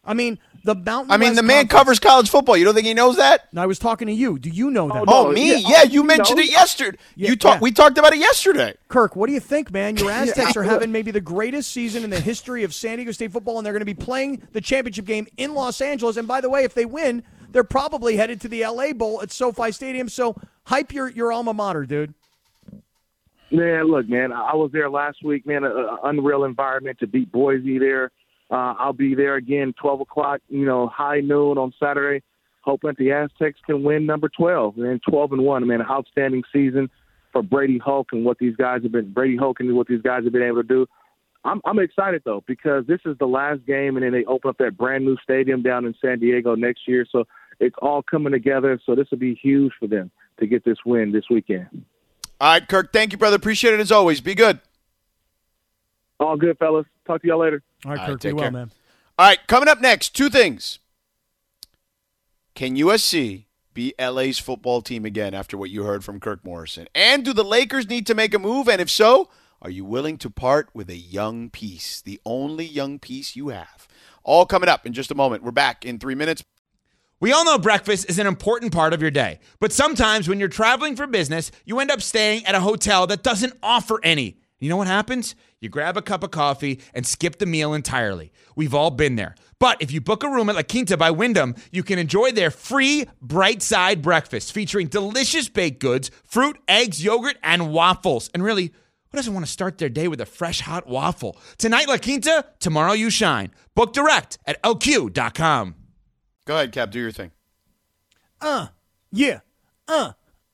I 0.09 0.15
mean, 0.15 0.39
the 0.63 0.73
Mountain 0.73 1.11
I 1.11 1.17
mean, 1.17 1.29
West 1.29 1.35
the 1.37 1.43
man 1.43 1.67
covers 1.67 1.99
college 1.99 2.29
football. 2.31 2.57
You 2.57 2.65
don't 2.65 2.73
think 2.73 2.87
he 2.87 2.95
knows 2.95 3.17
that? 3.17 3.47
And 3.51 3.59
I 3.59 3.67
was 3.67 3.77
talking 3.77 4.07
to 4.07 4.13
you. 4.13 4.39
Do 4.39 4.49
you 4.49 4.71
know 4.71 4.87
that? 4.87 5.01
Oh, 5.01 5.03
no. 5.03 5.27
Oh, 5.27 5.31
me? 5.31 5.51
yeah, 5.51 5.57
Yeah, 5.57 5.75
oh, 5.81 5.83
you 5.83 5.91
you 5.91 6.03
mentioned 6.03 6.37
know. 6.37 6.43
it 6.43 6.49
yesterday. 6.49 6.97
Yeah, 7.15 7.29
you 7.29 7.35
talked. 7.35 7.57
yeah. 7.57 7.63
We 7.63 7.71
talked 7.71 7.97
about 7.99 8.13
it 8.13 8.19
yesterday. 8.19 8.73
Kirk, 8.87 9.15
what 9.15 9.27
do 9.27 9.33
you 9.33 9.39
think, 9.39 9.71
man? 9.71 9.97
Your 9.97 10.09
Aztecs 10.11 10.57
are 10.57 10.63
having 10.63 10.91
maybe 10.91 11.11
the 11.11 11.21
greatest 11.21 11.71
season 11.71 12.03
in 12.03 12.09
the 12.09 12.19
history 12.19 12.63
of 12.63 12.73
San 12.73 12.97
Diego 12.97 13.11
State 13.11 13.31
football, 13.31 13.57
and 13.59 13.65
they're 13.65 13.73
going 13.73 13.81
to 13.81 13.85
be 13.85 13.93
playing 13.93 14.47
the 14.51 14.61
championship 14.61 15.05
game 15.05 15.27
in 15.37 15.53
Los 15.53 15.79
Angeles. 15.79 16.17
And 16.17 16.27
by 16.27 16.41
the 16.41 16.49
way, 16.49 16.63
if 16.63 16.73
they 16.73 16.85
win, 16.85 17.21
they're 17.51 17.63
probably 17.63 18.17
headed 18.17 18.41
to 18.41 18.47
the 18.47 18.65
LA 18.65 18.93
Bowl 18.93 19.21
at 19.21 19.31
SoFi 19.31 19.71
Stadium. 19.71 20.09
So 20.09 20.35
hype 20.65 20.91
your, 20.91 21.09
your 21.09 21.31
alma 21.31 21.53
mater, 21.53 21.85
dude. 21.85 22.15
Man, 23.51 23.85
look, 23.85 24.07
man, 24.09 24.31
I 24.31 24.51
I 24.51 24.55
was 24.55 24.71
there 24.71 24.89
last 24.89 25.23
week, 25.23 25.45
man. 25.47 25.63
An 25.63 25.73
unreal 26.03 26.43
environment 26.43 26.99
to 26.99 27.07
beat 27.07 27.31
Boise 27.31 27.79
there. 27.79 28.11
Uh, 28.51 28.73
I'll 28.79 28.93
be 28.93 29.15
there 29.15 29.35
again, 29.35 29.73
12 29.79 30.01
o'clock, 30.01 30.41
you 30.49 30.65
know, 30.65 30.87
high 30.87 31.19
noon 31.19 31.57
on 31.57 31.73
Saturday, 31.79 32.23
hoping 32.61 32.89
that 32.89 32.97
the 32.97 33.11
Aztecs 33.11 33.59
can 33.65 33.83
win 33.83 34.05
number 34.05 34.29
12 34.29 34.77
and 34.79 35.01
12 35.07 35.33
and 35.33 35.43
1. 35.43 35.63
i 35.63 35.65
Man, 35.65 35.81
outstanding 35.81 36.43
season 36.51 36.89
for 37.31 37.43
Brady 37.43 37.77
Hoke 37.77 38.09
and 38.11 38.25
what 38.25 38.39
these 38.39 38.55
guys 38.55 38.81
have 38.83 38.91
been, 38.91 39.13
Brady 39.13 39.37
Hoke 39.37 39.59
and 39.59 39.75
what 39.75 39.87
these 39.87 40.01
guys 40.01 40.23
have 40.23 40.33
been 40.33 40.41
able 40.41 40.63
to 40.63 40.67
do. 40.67 40.87
I'm, 41.45 41.61
I'm 41.63 41.79
excited, 41.79 42.23
though, 42.25 42.43
because 42.47 42.85
this 42.87 42.99
is 43.05 43.17
the 43.17 43.27
last 43.27 43.65
game, 43.65 43.95
and 43.95 44.03
then 44.03 44.11
they 44.11 44.25
open 44.25 44.49
up 44.49 44.57
that 44.57 44.75
brand 44.75 45.05
new 45.05 45.15
stadium 45.23 45.61
down 45.61 45.85
in 45.85 45.93
San 46.01 46.19
Diego 46.19 46.55
next 46.55 46.87
year. 46.87 47.05
So 47.09 47.25
it's 47.59 47.75
all 47.81 48.01
coming 48.01 48.33
together. 48.33 48.79
So 48.85 48.95
this 48.95 49.07
will 49.11 49.19
be 49.19 49.35
huge 49.35 49.73
for 49.79 49.87
them 49.87 50.11
to 50.39 50.47
get 50.47 50.65
this 50.65 50.77
win 50.85 51.11
this 51.11 51.25
weekend. 51.29 51.67
All 52.41 52.53
right, 52.53 52.67
Kirk. 52.67 52.91
Thank 52.91 53.11
you, 53.11 53.17
brother. 53.17 53.35
Appreciate 53.35 53.73
it 53.73 53.79
as 53.79 53.91
always. 53.91 54.21
Be 54.21 54.35
good. 54.35 54.59
All 56.19 56.35
good, 56.35 56.57
fellas. 56.57 56.85
Talk 57.09 57.23
to 57.23 57.27
y'all 57.27 57.39
later. 57.39 57.63
All 57.85 57.91
right, 57.91 57.99
All 58.01 58.05
right, 58.05 58.11
Kirk, 58.11 58.21
be 58.21 58.29
take 58.29 58.35
well, 58.35 58.43
care. 58.43 58.51
man. 58.51 58.71
All 59.17 59.25
right, 59.25 59.39
coming 59.47 59.67
up 59.67 59.81
next, 59.81 60.15
two 60.15 60.29
things. 60.29 60.77
Can 62.53 62.75
USC 62.75 63.45
be 63.73 63.95
LA's 63.99 64.37
football 64.37 64.83
team 64.83 65.05
again 65.05 65.33
after 65.33 65.57
what 65.57 65.71
you 65.71 65.85
heard 65.85 66.03
from 66.03 66.19
Kirk 66.19 66.45
Morrison? 66.45 66.87
And 66.93 67.25
do 67.25 67.33
the 67.33 67.43
Lakers 67.43 67.89
need 67.89 68.05
to 68.05 68.13
make 68.13 68.35
a 68.35 68.37
move? 68.37 68.69
And 68.69 68.79
if 68.79 68.91
so, 68.91 69.27
are 69.59 69.71
you 69.71 69.85
willing 69.85 70.19
to 70.19 70.29
part 70.29 70.69
with 70.75 70.87
a 70.87 70.97
young 70.97 71.49
piece, 71.49 71.99
the 71.99 72.21
only 72.27 72.65
young 72.65 72.99
piece 72.99 73.35
you 73.35 73.47
have? 73.49 73.87
All 74.23 74.45
coming 74.45 74.69
up 74.69 74.85
in 74.85 74.93
just 74.93 75.09
a 75.09 75.15
moment. 75.15 75.41
We're 75.41 75.49
back 75.49 75.85
in 75.85 75.97
three 75.97 76.13
minutes. 76.13 76.43
We 77.19 77.31
all 77.33 77.43
know 77.43 77.57
breakfast 77.57 78.07
is 78.07 78.19
an 78.19 78.27
important 78.27 78.71
part 78.71 78.93
of 78.93 79.01
your 79.01 79.09
day, 79.09 79.39
but 79.59 79.71
sometimes 79.73 80.29
when 80.29 80.37
you're 80.39 80.47
traveling 80.47 80.95
for 80.95 81.07
business, 81.07 81.51
you 81.65 81.79
end 81.79 81.89
up 81.89 82.03
staying 82.03 82.45
at 82.45 82.53
a 82.53 82.59
hotel 82.59 83.07
that 83.07 83.23
doesn't 83.23 83.53
offer 83.63 83.99
any. 84.03 84.37
You 84.59 84.69
know 84.69 84.77
what 84.77 84.87
happens? 84.87 85.35
You 85.61 85.69
grab 85.69 85.95
a 85.95 86.01
cup 86.01 86.23
of 86.23 86.31
coffee 86.31 86.81
and 86.93 87.07
skip 87.07 87.39
the 87.39 87.45
meal 87.45 87.73
entirely. 87.73 88.31
We've 88.55 88.73
all 88.73 88.91
been 88.91 89.15
there. 89.15 89.35
But 89.57 89.81
if 89.81 89.91
you 89.91 90.01
book 90.01 90.23
a 90.23 90.29
room 90.29 90.49
at 90.49 90.55
La 90.55 90.63
Quinta 90.63 90.97
by 90.97 91.11
Wyndham, 91.11 91.55
you 91.71 91.81
can 91.83 91.97
enjoy 91.97 92.31
their 92.31 92.51
free 92.51 93.05
bright 93.21 93.61
side 93.61 94.01
breakfast 94.01 94.51
featuring 94.53 94.87
delicious 94.87 95.47
baked 95.47 95.79
goods, 95.79 96.11
fruit, 96.25 96.57
eggs, 96.67 97.03
yogurt, 97.03 97.37
and 97.41 97.71
waffles. 97.71 98.29
And 98.33 98.43
really, 98.43 98.73
who 99.11 99.15
doesn't 99.15 99.33
want 99.33 99.45
to 99.45 99.51
start 99.51 99.77
their 99.77 99.89
day 99.89 100.07
with 100.07 100.21
a 100.21 100.25
fresh 100.25 100.61
hot 100.61 100.87
waffle? 100.87 101.37
Tonight, 101.57 101.87
La 101.87 101.97
Quinta, 101.97 102.45
tomorrow, 102.59 102.93
you 102.93 103.09
shine. 103.09 103.51
Book 103.75 103.93
direct 103.93 104.37
at 104.45 104.61
lq.com. 104.61 105.75
Go 106.45 106.55
ahead, 106.55 106.71
Cap. 106.71 106.91
Do 106.91 106.99
your 106.99 107.11
thing. 107.11 107.31
Uh, 108.41 108.67
yeah. 109.11 109.39
Uh, 109.87 110.13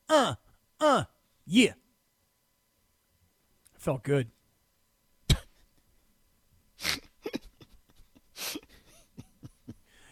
uh, 0.09 0.35
uh, 0.79 1.03
yeah. 1.45 1.73
Felt 3.85 4.01
good. 4.01 4.31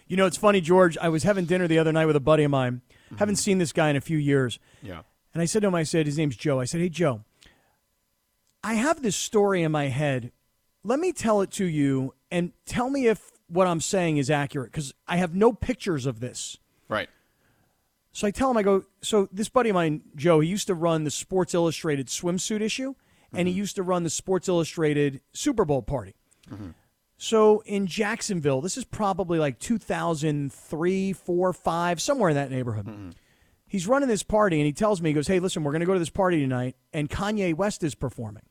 you 0.08 0.15
know, 0.15 0.27
it's 0.27 0.38
funny, 0.38 0.62
George. 0.62 0.96
I 1.00 1.10
was 1.10 1.24
having 1.24 1.46
dinner 1.46 1.68
the 1.68 1.80
other 1.80 1.92
night 1.92 2.06
with 2.06 2.15
a 2.15 2.20
buddy 2.20 2.44
of 2.44 2.51
mine. 2.51 2.82
Mm-hmm. 3.08 3.15
Haven't 3.15 3.38
seen 3.38 3.58
this 3.58 3.74
guy 3.74 3.89
in 3.89 3.95
a 3.95 4.02
few 4.02 4.19
years. 4.19 4.60
Yeah. 4.84 5.02
And 5.34 5.41
I 5.41 5.45
said 5.45 5.63
to 5.63 5.69
him, 5.69 5.74
I 5.74 5.82
said, 5.82 6.06
his 6.06 6.19
name's 6.19 6.36
Joe. 6.36 6.60
I 6.60 6.65
said, 6.65 6.82
hey, 6.82 6.89
Joe, 6.89 7.24
I 8.63 8.76
have 8.76 9.02
this 9.02 9.15
story 9.15 9.63
in 9.63 9.71
my 9.71 9.86
head. 9.86 10.32
Let 10.84 11.00
me 11.00 11.12
tell 11.12 11.41
it 11.41 11.50
to 11.54 11.65
you 11.65 12.13
and 12.30 12.52
tell 12.67 12.91
me 12.91 13.08
if 13.08 13.32
what 13.48 13.65
I'm 13.65 13.82
saying 13.82 14.17
is 14.17 14.30
accurate 14.30 14.71
because 14.71 14.93
I 15.08 15.17
have 15.17 15.34
no 15.34 15.52
pictures 15.52 16.06
of 16.06 16.19
this. 16.19 16.60
Right. 16.88 17.10
So 18.12 18.28
I 18.28 18.30
tell 18.30 18.52
him, 18.52 18.58
I 18.58 18.62
go, 18.62 18.84
so 19.02 19.28
this 19.32 19.50
buddy 19.50 19.71
of 19.71 19.74
mine, 19.74 20.04
Joe, 20.15 20.41
he 20.41 20.50
used 20.50 20.67
to 20.67 20.76
run 20.76 21.06
the 21.06 21.10
Sports 21.10 21.56
Illustrated 21.56 22.06
swimsuit 22.06 22.62
issue, 22.62 22.93
and 23.34 23.48
he 23.48 23.54
mm-hmm. 23.54 23.60
used 23.60 23.76
to 23.76 23.84
run 23.84 24.04
the 24.04 24.10
Sports 24.10 24.48
Illustrated 24.48 25.22
Super 25.34 25.65
Bowl 25.65 25.82
party. 25.82 26.15
Mm-hmm. 26.50 26.69
So 27.17 27.62
in 27.65 27.88
Jacksonville, 27.88 28.62
this 28.62 28.78
is 28.78 28.84
probably 28.84 29.39
like 29.39 29.60
2003, 29.60 31.13
4, 31.13 31.54
5, 31.54 32.02
somewhere 32.02 32.30
in 32.30 32.36
that 32.36 32.52
neighborhood. 32.52 32.86
Mm-hmm. 32.86 33.10
He's 33.67 33.88
running 33.88 34.10
this 34.10 34.24
party, 34.24 34.58
and 34.58 34.65
he 34.65 34.74
tells 34.74 35.02
me, 35.02 35.10
he 35.10 35.13
goes, 35.13 35.28
hey, 35.28 35.39
listen, 35.39 35.63
we're 35.63 35.72
going 35.72 35.80
to 35.80 35.86
go 35.86 35.93
to 35.93 36.00
this 36.00 36.10
party 36.10 36.39
tonight, 36.39 36.76
and 36.91 37.10
Kanye 37.10 37.56
West 37.56 37.84
is 37.84 37.96
performing. 37.96 38.43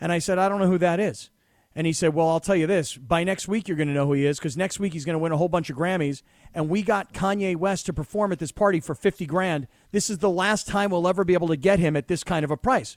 And 0.00 0.12
I 0.12 0.18
said, 0.18 0.38
I 0.38 0.48
don't 0.48 0.60
know 0.60 0.68
who 0.68 0.78
that 0.78 1.00
is. 1.00 1.30
And 1.74 1.86
he 1.86 1.92
said, 1.92 2.14
Well, 2.14 2.28
I'll 2.28 2.40
tell 2.40 2.56
you 2.56 2.66
this. 2.66 2.96
By 2.96 3.24
next 3.24 3.48
week, 3.48 3.66
you're 3.66 3.76
going 3.76 3.88
to 3.88 3.94
know 3.94 4.06
who 4.06 4.12
he 4.12 4.26
is 4.26 4.38
because 4.38 4.56
next 4.56 4.78
week 4.78 4.92
he's 4.92 5.04
going 5.04 5.14
to 5.14 5.18
win 5.18 5.32
a 5.32 5.36
whole 5.36 5.48
bunch 5.48 5.70
of 5.70 5.76
Grammys. 5.76 6.22
And 6.54 6.68
we 6.68 6.82
got 6.82 7.12
Kanye 7.12 7.56
West 7.56 7.86
to 7.86 7.92
perform 7.92 8.30
at 8.30 8.38
this 8.38 8.52
party 8.52 8.80
for 8.80 8.94
50 8.94 9.26
grand. 9.26 9.66
This 9.90 10.08
is 10.08 10.18
the 10.18 10.30
last 10.30 10.68
time 10.68 10.90
we'll 10.90 11.08
ever 11.08 11.24
be 11.24 11.34
able 11.34 11.48
to 11.48 11.56
get 11.56 11.80
him 11.80 11.96
at 11.96 12.06
this 12.06 12.22
kind 12.22 12.44
of 12.44 12.50
a 12.50 12.56
price. 12.56 12.96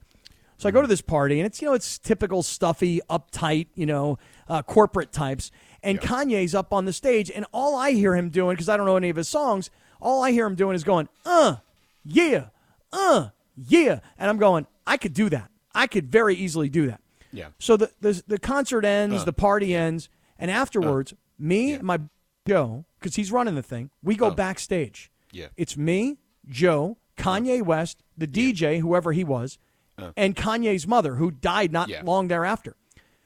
So 0.58 0.68
I 0.68 0.72
go 0.72 0.82
to 0.82 0.88
this 0.88 1.02
party, 1.02 1.40
and 1.40 1.46
it's, 1.46 1.62
you 1.62 1.68
know, 1.68 1.74
it's 1.74 2.00
typical 2.00 2.42
stuffy, 2.42 3.00
uptight, 3.10 3.68
you 3.76 3.86
know, 3.86 4.18
uh, 4.48 4.64
corporate 4.64 5.12
types. 5.12 5.52
And 5.84 6.02
Kanye's 6.02 6.56
up 6.56 6.74
on 6.74 6.86
the 6.86 6.94
stage, 6.94 7.30
and 7.30 7.46
all 7.54 7.76
I 7.76 7.92
hear 7.92 8.16
him 8.16 8.30
doing, 8.30 8.56
because 8.56 8.68
I 8.68 8.76
don't 8.76 8.88
know 8.88 8.98
any 8.98 9.10
of 9.10 9.16
his 9.16 9.30
songs, 9.30 9.70
all 10.02 10.24
I 10.24 10.32
hear 10.32 10.46
him 10.48 10.56
doing 10.56 10.76
is 10.76 10.84
going, 10.84 11.10
uh, 11.26 11.58
yeah, 12.04 12.48
uh, 12.92 13.30
yeah. 13.56 14.00
And 14.18 14.30
I'm 14.30 14.38
going, 14.38 14.66
I 14.86 14.98
could 14.98 15.14
do 15.14 15.30
that. 15.30 15.52
I 15.76 15.86
could 15.86 16.12
very 16.12 16.36
easily 16.36 16.70
do 16.70 16.88
that. 16.88 17.02
Yeah. 17.32 17.50
So 17.60 17.78
the 17.78 17.92
the, 18.02 18.24
the 18.26 18.40
concert 18.40 18.84
ends, 18.84 19.26
the 19.26 19.34
party 19.34 19.76
ends, 19.76 20.10
and 20.40 20.50
afterwards, 20.50 21.14
me 21.38 21.74
and 21.74 21.84
my 21.84 22.00
Joe, 22.48 22.86
because 23.00 23.16
he's 23.16 23.32
running 23.32 23.56
the 23.56 23.62
thing, 23.62 23.92
we 24.02 24.16
go 24.16 24.32
backstage. 24.32 25.12
Yeah. 25.32 25.48
It's 25.56 25.78
me, 25.78 26.18
Joe, 26.48 26.98
Kanye 27.18 27.62
West, 27.62 28.02
the 28.18 28.28
DJ, 28.28 28.80
whoever 28.80 29.12
he 29.12 29.24
was, 29.24 29.60
Uh. 29.98 30.12
and 30.16 30.36
Kanye's 30.36 30.86
mother, 30.88 31.16
who 31.16 31.32
died 31.32 31.72
not 31.72 31.90
Yeah. 31.90 32.02
long 32.04 32.28
thereafter. 32.28 32.76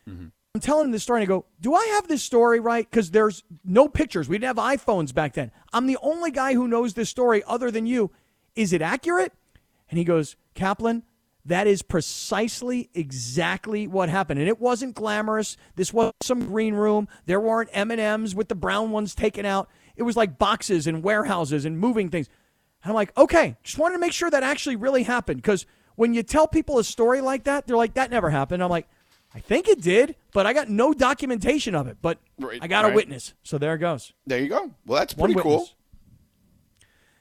Mm-hmm. 0.10 0.28
I'm 0.54 0.62
telling 0.62 0.86
him 0.86 0.92
this 0.92 1.04
story, 1.04 1.22
and 1.22 1.28
I 1.30 1.34
go, 1.34 1.46
"Do 1.62 1.74
I 1.76 1.86
have 1.96 2.08
this 2.08 2.24
story 2.24 2.60
right?" 2.60 2.90
Because 2.90 3.12
there's 3.12 3.44
no 3.64 3.88
pictures. 3.88 4.28
We 4.28 4.38
didn't 4.38 4.58
have 4.58 4.80
iPhones 4.80 5.14
back 5.14 5.34
then. 5.34 5.52
I'm 5.74 5.88
the 5.88 5.98
only 6.02 6.32
guy 6.32 6.54
who 6.54 6.68
knows 6.68 6.94
this 6.94 7.10
story 7.10 7.42
other 7.48 7.72
than 7.72 7.86
you. 7.86 8.12
Is 8.56 8.74
it 8.74 8.82
accurate? 8.82 9.34
And 9.90 9.98
he 9.98 10.04
goes, 10.04 10.36
Kaplan, 10.54 11.04
that 11.46 11.68
is 11.68 11.82
precisely 11.82 12.90
exactly 12.94 13.88
what 13.88 14.10
happened. 14.10 14.40
And 14.40 14.48
it 14.50 14.60
wasn't 14.60 14.96
glamorous. 14.96 15.56
This 15.76 15.94
was 15.94 16.12
some 16.22 16.48
green 16.48 16.74
room. 16.76 17.08
There 17.26 17.40
weren't 17.40 17.70
M&Ms 17.74 18.36
with 18.36 18.48
the 18.50 18.56
brown 18.56 18.92
ones 18.92 19.16
taken 19.16 19.46
out. 19.46 19.70
It 19.96 20.04
was 20.04 20.16
like 20.18 20.38
boxes 20.38 20.88
and 20.88 21.02
warehouses 21.04 21.66
and 21.66 21.78
moving 21.80 22.10
things. 22.10 22.28
And 22.84 22.92
I'm 22.92 22.96
like, 22.96 23.18
okay, 23.18 23.56
just 23.64 23.78
wanted 23.78 23.94
to 23.96 24.00
make 24.00 24.14
sure 24.14 24.30
that 24.30 24.44
actually 24.44 24.76
really 24.78 25.04
happened. 25.04 25.42
Because 25.42 25.66
when 26.02 26.16
you 26.16 26.24
tell 26.24 26.48
people 26.48 26.80
a 26.80 26.84
story 26.84 27.22
like 27.22 27.44
that, 27.44 27.68
they're 27.68 27.78
like, 27.78 27.94
that 27.94 28.10
never 28.10 28.32
happened. 28.32 28.64
I'm 28.64 28.72
like, 28.72 28.88
I 29.36 29.40
think 29.40 29.68
it 29.68 29.82
did, 29.82 30.16
but 30.34 30.48
I 30.48 30.54
got 30.54 30.68
no 30.68 30.96
documentation 30.96 31.76
of 31.76 31.86
it. 31.86 31.98
But 32.02 32.18
Right, 32.40 32.58
I 32.60 32.66
got 32.66 32.86
a 32.86 32.90
witness. 32.90 33.36
So 33.44 33.60
there 33.60 33.76
it 33.76 33.78
goes. 33.78 34.12
There 34.26 34.40
you 34.40 34.50
go. 34.50 34.72
Well, 34.88 34.98
that's 34.98 35.14
pretty 35.14 35.36
cool. 35.36 35.70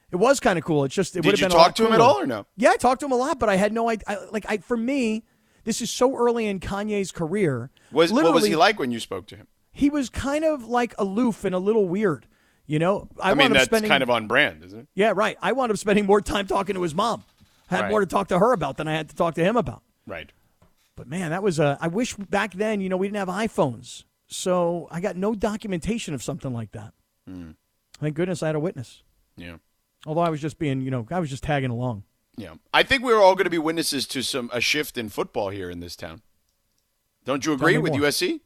It 0.09 0.15
was 0.15 0.39
kind 0.39 0.57
of 0.57 0.65
cool. 0.65 0.83
It's 0.83 0.95
just 0.95 1.15
it 1.15 1.19
would 1.19 1.29
Did 1.29 1.31
have 1.31 1.39
you 1.39 1.45
been 1.49 1.57
a 1.57 1.59
lot 1.59 1.65
talk 1.67 1.75
to 1.75 1.85
him 1.85 1.93
at 1.93 2.01
all 2.01 2.19
or 2.21 2.25
no? 2.25 2.47
Yeah, 2.57 2.71
I 2.71 2.77
talked 2.77 3.01
to 3.01 3.05
him 3.05 3.11
a 3.11 3.17
lot, 3.17 3.37
but 3.37 3.49
I 3.49 3.55
had 3.55 3.71
no 3.71 3.87
idea. 3.87 4.03
I, 4.07 4.17
like, 4.31 4.47
I 4.49 4.57
for 4.57 4.75
me, 4.75 5.25
this 5.63 5.79
is 5.83 5.91
so 5.91 6.17
early 6.17 6.47
in 6.47 6.59
Kanye's 6.59 7.11
career. 7.11 7.69
Was 7.91 8.11
what 8.11 8.23
was 8.23 8.23
Literally, 8.23 8.49
he 8.49 8.55
like 8.55 8.79
when 8.79 8.89
you 8.89 8.99
spoke 8.99 9.27
to 9.27 9.35
him? 9.35 9.45
He 9.71 9.91
was 9.91 10.09
kind 10.09 10.43
of 10.43 10.65
like 10.65 10.95
aloof 10.97 11.45
and 11.45 11.53
a 11.53 11.59
little 11.59 11.87
weird. 11.87 12.25
You 12.65 12.79
know, 12.79 13.09
I, 13.21 13.31
I, 13.31 13.33
mean, 13.35 13.53
that's 13.53 13.65
spending. 13.65 13.89
kind 13.89 14.01
of 14.01 14.09
on 14.09 14.25
brand, 14.25 14.63
isn't 14.63 14.79
it? 14.79 14.87
yeah, 14.95 15.13
right. 15.15 15.37
I 15.39 15.51
wound 15.51 15.71
up 15.71 15.77
spending 15.77 16.07
more 16.07 16.21
time 16.21 16.47
talking 16.47 16.73
to 16.73 16.81
his 16.81 16.95
mom. 16.95 17.23
Had 17.71 17.81
Right. 17.83 17.89
more 17.89 18.01
to 18.01 18.05
talk 18.05 18.27
to 18.27 18.37
her 18.37 18.51
about 18.53 18.77
than 18.77 18.87
I 18.87 18.93
had 18.93 19.09
to 19.09 19.15
talk 19.15 19.33
to 19.35 19.43
him 19.43 19.55
about. 19.57 19.81
Right. 20.05 20.31
But 20.95 21.07
man, 21.07 21.31
that 21.31 21.41
was 21.41 21.57
a. 21.57 21.77
I 21.81 21.87
wish 21.87 22.13
back 22.15 22.53
then, 22.53 22.81
you 22.81 22.89
know, 22.89 22.97
we 22.97 23.07
didn't 23.07 23.17
have 23.17 23.29
iPhones, 23.29 24.03
so 24.27 24.87
I 24.91 24.99
got 25.01 25.15
no 25.15 25.33
documentation 25.33 26.13
of 26.13 26.21
something 26.21 26.53
like 26.53 26.71
that. 26.73 26.93
Hmm. 27.27 27.51
Thank 27.99 28.15
goodness 28.15 28.43
I 28.43 28.47
had 28.47 28.55
a 28.55 28.59
witness. 28.59 29.03
Yeah. 29.37 29.57
Although 30.05 30.21
I 30.21 30.29
was 30.29 30.41
just 30.41 30.59
being, 30.59 30.81
you 30.81 30.91
know, 30.91 31.07
I 31.09 31.19
was 31.19 31.29
just 31.29 31.43
tagging 31.43 31.69
along. 31.71 32.03
Yeah. 32.35 32.55
I 32.73 32.83
think 32.83 33.03
we're 33.03 33.21
all 33.21 33.35
going 33.35 33.45
to 33.45 33.49
be 33.51 33.57
witnesses 33.57 34.05
to 34.07 34.21
some 34.21 34.49
a 34.53 34.59
shift 34.59 34.97
in 34.97 35.09
football 35.09 35.49
here 35.49 35.69
in 35.69 35.79
this 35.79 35.95
town. 35.95 36.21
Don't 37.23 37.45
you 37.45 37.53
agree 37.53 37.77
with 37.77 37.93
more. 37.93 38.01
USC? 38.01 38.41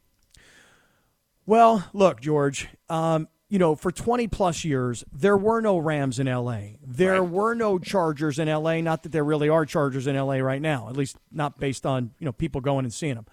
Well, 1.46 1.90
look, 1.94 2.22
George, 2.22 2.68
um, 2.90 3.28
you 3.48 3.60
know, 3.60 3.76
for 3.76 3.92
20 3.92 4.28
plus 4.28 4.66
years, 4.66 5.04
there 5.12 5.38
were 5.38 5.62
no 5.62 5.78
Rams 5.78 6.18
in 6.20 6.28
LA. 6.28 6.78
There 6.86 7.22
Right. 7.22 7.30
were 7.30 7.54
no 7.54 7.78
Chargers 7.78 8.40
in 8.40 8.48
LA. 8.48 8.82
Not 8.82 9.04
that 9.04 9.12
there 9.12 9.24
really 9.24 9.50
are 9.50 9.66
Chargers 9.66 10.08
in 10.08 10.16
LA 10.16 10.36
right 10.38 10.62
now, 10.62 10.90
at 10.90 10.98
least 10.98 11.18
not 11.32 11.60
based 11.60 11.86
on, 11.86 12.12
you 12.20 12.26
know, 12.26 12.32
people 12.32 12.60
going 12.62 12.86
and 12.86 12.94
seeing 12.94 13.16
them. 13.16 13.26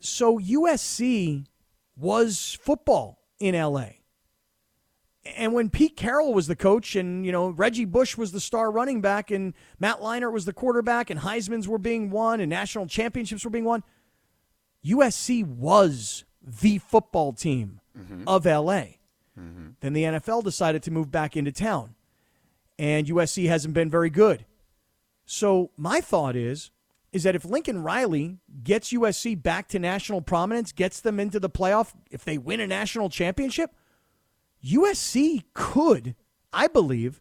So 0.00 0.38
USC 0.38 1.44
was 1.96 2.58
football 2.62 3.20
in 3.38 3.54
LA. 3.54 3.86
And 5.36 5.54
when 5.54 5.70
Pete 5.70 5.96
Carroll 5.96 6.34
was 6.34 6.46
the 6.48 6.56
coach 6.56 6.96
and, 6.96 7.24
you 7.24 7.32
know, 7.32 7.48
Reggie 7.48 7.86
Bush 7.86 8.16
was 8.16 8.32
the 8.32 8.40
star 8.40 8.70
running 8.70 9.00
back 9.00 9.30
and 9.30 9.54
Matt 9.78 10.00
Leinart 10.00 10.32
was 10.32 10.44
the 10.44 10.52
quarterback 10.52 11.08
and 11.08 11.20
Heisman's 11.20 11.66
were 11.66 11.78
being 11.78 12.10
won 12.10 12.40
and 12.40 12.50
national 12.50 12.86
championships 12.86 13.42
were 13.44 13.50
being 13.50 13.64
won, 13.64 13.82
USC 14.84 15.42
was 15.46 16.24
the 16.42 16.76
football 16.78 17.32
team 17.32 17.80
Mm-hmm. 17.98 18.24
of 18.26 18.44
LA. 18.44 18.96
Mm-hmm. 19.38 19.68
Then 19.80 19.92
the 19.92 20.02
NFL 20.02 20.42
decided 20.42 20.82
to 20.84 20.90
move 20.90 21.10
back 21.10 21.36
into 21.36 21.52
town, 21.52 21.94
and 22.78 23.06
USC 23.06 23.48
hasn't 23.48 23.74
been 23.74 23.90
very 23.90 24.10
good. 24.10 24.46
So 25.26 25.70
my 25.76 26.00
thought 26.00 26.36
is, 26.36 26.70
is 27.12 27.22
that 27.22 27.36
if 27.36 27.44
Lincoln 27.44 27.82
Riley 27.82 28.38
gets 28.64 28.92
USC 28.92 29.40
back 29.40 29.68
to 29.68 29.78
national 29.78 30.20
prominence, 30.20 30.72
gets 30.72 31.00
them 31.00 31.20
into 31.20 31.38
the 31.38 31.48
playoff, 31.48 31.92
if 32.10 32.24
they 32.24 32.36
win 32.38 32.60
a 32.60 32.66
national 32.66 33.08
championship, 33.08 33.70
USC 34.64 35.44
could, 35.54 36.16
I 36.52 36.66
believe, 36.66 37.20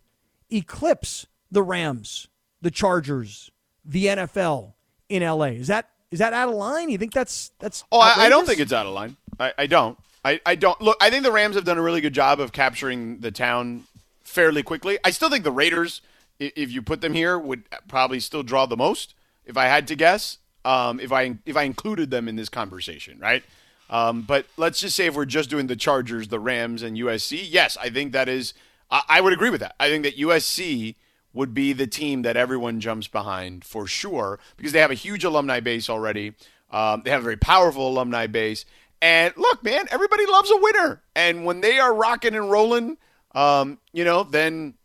eclipse 0.51 1.27
the 1.51 1.61
Rams, 1.61 2.27
the 2.61 2.71
Chargers, 2.71 3.51
the 3.85 4.07
NFL 4.07 4.73
in 5.09 5.21
LA. 5.21 5.45
Is 5.45 5.67
that 5.67 5.89
is 6.09 6.19
that 6.19 6.33
out 6.33 6.49
of 6.49 6.55
line? 6.55 6.89
You 6.89 6.97
think 6.97 7.13
that's 7.13 7.51
that's? 7.59 7.83
Oh, 7.91 7.99
I, 7.99 8.25
I 8.25 8.29
don't 8.29 8.45
think 8.45 8.59
it's 8.59 8.73
out 8.73 8.85
of 8.85 8.93
line. 8.93 9.17
I, 9.39 9.53
I 9.57 9.67
don't. 9.67 9.97
I, 10.23 10.39
I 10.45 10.55
don't. 10.55 10.79
Look, 10.81 10.97
I 11.01 11.09
think 11.09 11.23
the 11.23 11.31
Rams 11.31 11.55
have 11.55 11.65
done 11.65 11.77
a 11.77 11.81
really 11.81 12.01
good 12.01 12.13
job 12.13 12.39
of 12.39 12.51
capturing 12.51 13.19
the 13.19 13.31
town 13.31 13.83
fairly 14.23 14.63
quickly. 14.63 14.97
I 15.03 15.11
still 15.11 15.29
think 15.29 15.43
the 15.43 15.51
Raiders, 15.51 16.01
if 16.39 16.71
you 16.71 16.81
put 16.81 17.01
them 17.01 17.13
here, 17.13 17.37
would 17.37 17.63
probably 17.87 18.19
still 18.19 18.43
draw 18.43 18.65
the 18.65 18.77
most, 18.77 19.15
if 19.45 19.57
I 19.57 19.65
had 19.65 19.87
to 19.89 19.95
guess. 19.95 20.37
Um, 20.65 20.99
if 20.99 21.11
I 21.11 21.37
if 21.45 21.57
I 21.57 21.63
included 21.63 22.09
them 22.09 22.27
in 22.29 22.37
this 22.37 22.49
conversation, 22.49 23.19
right? 23.19 23.43
Um, 23.89 24.21
but 24.21 24.45
let's 24.55 24.79
just 24.79 24.95
say 24.95 25.07
if 25.07 25.15
we're 25.15 25.25
just 25.25 25.49
doing 25.49 25.67
the 25.67 25.75
Chargers, 25.75 26.29
the 26.29 26.39
Rams, 26.39 26.83
and 26.83 26.97
USC, 26.97 27.45
yes, 27.45 27.77
I 27.79 27.89
think 27.89 28.13
that 28.13 28.29
is. 28.29 28.53
I, 28.89 29.01
I 29.09 29.21
would 29.21 29.33
agree 29.33 29.49
with 29.49 29.59
that. 29.59 29.75
I 29.79 29.89
think 29.89 30.03
that 30.03 30.17
USC 30.17 30.95
would 31.33 31.53
be 31.53 31.73
the 31.73 31.87
team 31.87 32.21
that 32.21 32.37
everyone 32.37 32.79
jumps 32.79 33.07
behind 33.07 33.65
for 33.65 33.87
sure 33.87 34.39
because 34.55 34.71
they 34.71 34.79
have 34.79 34.91
a 34.91 34.95
huge 34.95 35.23
alumni 35.23 35.59
base 35.59 35.89
already. 35.89 36.33
Um, 36.71 37.01
they 37.03 37.11
have 37.11 37.21
a 37.21 37.23
very 37.23 37.37
powerful 37.37 37.87
alumni 37.87 38.27
base. 38.27 38.65
And 39.03 39.33
look, 39.35 39.61
man, 39.65 39.85
everybody 39.91 40.25
loves 40.25 40.49
a 40.49 40.55
winner. 40.55 41.03
And 41.13 41.43
when 41.43 41.59
they 41.59 41.77
are 41.77 41.93
rocking 41.93 42.35
and 42.35 42.49
rolling, 42.49 42.97
um, 43.35 43.79
you 43.91 44.05
know, 44.05 44.23
then 44.23 44.75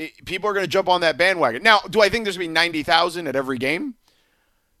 it, 0.00 0.24
people 0.24 0.50
are 0.50 0.52
going 0.52 0.64
to 0.64 0.68
jump 0.68 0.88
on 0.88 1.02
that 1.02 1.16
bandwagon. 1.16 1.62
Now, 1.62 1.78
do 1.88 2.00
I 2.00 2.08
think 2.08 2.24
there's 2.24 2.36
going 2.36 2.48
to 2.48 2.50
be 2.50 2.54
90,000 2.54 3.28
at 3.28 3.36
every 3.36 3.58
game? 3.58 3.94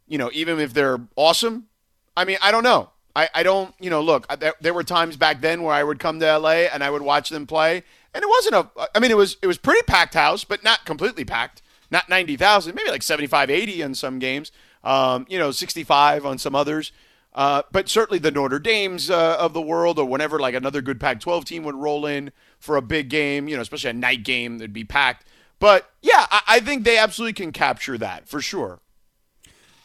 You 0.08 0.18
know, 0.18 0.30
even 0.32 0.58
if 0.58 0.74
they're 0.74 0.98
awesome? 1.14 1.68
I 2.16 2.24
mean, 2.24 2.38
I 2.42 2.50
don't 2.50 2.64
know. 2.64 2.90
I, 3.14 3.28
I 3.32 3.44
don't, 3.44 3.72
you 3.78 3.88
know, 3.88 4.02
look, 4.02 4.26
there, 4.40 4.54
there 4.60 4.74
were 4.74 4.82
times 4.82 5.16
back 5.16 5.40
then 5.40 5.62
where 5.62 5.74
I 5.74 5.84
would 5.84 6.00
come 6.00 6.18
to 6.18 6.38
LA 6.38 6.66
and 6.72 6.82
I 6.82 6.90
would 6.90 7.02
watch 7.02 7.30
them 7.30 7.46
play. 7.46 7.84
And 8.12 8.24
it 8.24 8.28
wasn't 8.28 8.56
a, 8.56 8.88
I 8.96 8.98
mean, 8.98 9.12
it 9.12 9.16
was, 9.16 9.36
it 9.42 9.46
was 9.46 9.58
pretty 9.58 9.82
packed 9.82 10.14
house, 10.14 10.42
but 10.42 10.64
not 10.64 10.84
completely 10.86 11.24
packed. 11.24 11.62
Not 11.92 12.08
90,000, 12.08 12.74
maybe 12.74 12.90
like 12.90 13.04
75, 13.04 13.48
80 13.48 13.84
on 13.84 13.94
some 13.94 14.18
games, 14.18 14.50
um, 14.82 15.24
you 15.28 15.38
know, 15.38 15.52
65 15.52 16.26
on 16.26 16.36
some 16.38 16.56
others. 16.56 16.90
Uh, 17.34 17.62
but 17.72 17.88
certainly 17.88 18.18
the 18.18 18.30
Notre 18.30 18.58
Dames 18.58 19.10
uh, 19.10 19.36
of 19.38 19.54
the 19.54 19.62
world, 19.62 19.98
or 19.98 20.04
whenever 20.04 20.38
like 20.38 20.54
another 20.54 20.82
good 20.82 21.00
Pac-12 21.00 21.44
team 21.44 21.62
would 21.64 21.74
roll 21.74 22.04
in 22.04 22.30
for 22.58 22.76
a 22.76 22.82
big 22.82 23.08
game, 23.08 23.48
you 23.48 23.56
know, 23.56 23.62
especially 23.62 23.90
a 23.90 23.94
night 23.94 24.22
game, 24.22 24.58
that'd 24.58 24.72
be 24.72 24.84
packed. 24.84 25.26
But 25.58 25.90
yeah, 26.02 26.26
I, 26.30 26.42
I 26.46 26.60
think 26.60 26.84
they 26.84 26.98
absolutely 26.98 27.32
can 27.32 27.52
capture 27.52 27.96
that 27.98 28.28
for 28.28 28.40
sure. 28.40 28.80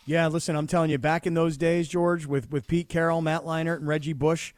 Yeah, 0.06 0.28
listen, 0.28 0.56
I'm 0.56 0.68
telling 0.68 0.90
you, 0.90 0.98
back 0.98 1.28
in 1.28 1.34
those 1.34 1.58
days, 1.58 1.88
George, 1.88 2.26
with 2.26 2.50
with 2.50 2.68
Pete 2.68 2.90
Carroll, 2.90 3.22
Matt 3.22 3.44
Leinart, 3.44 3.78
and 3.78 3.88
Reggie 3.88 4.14
Bush, 4.14 4.54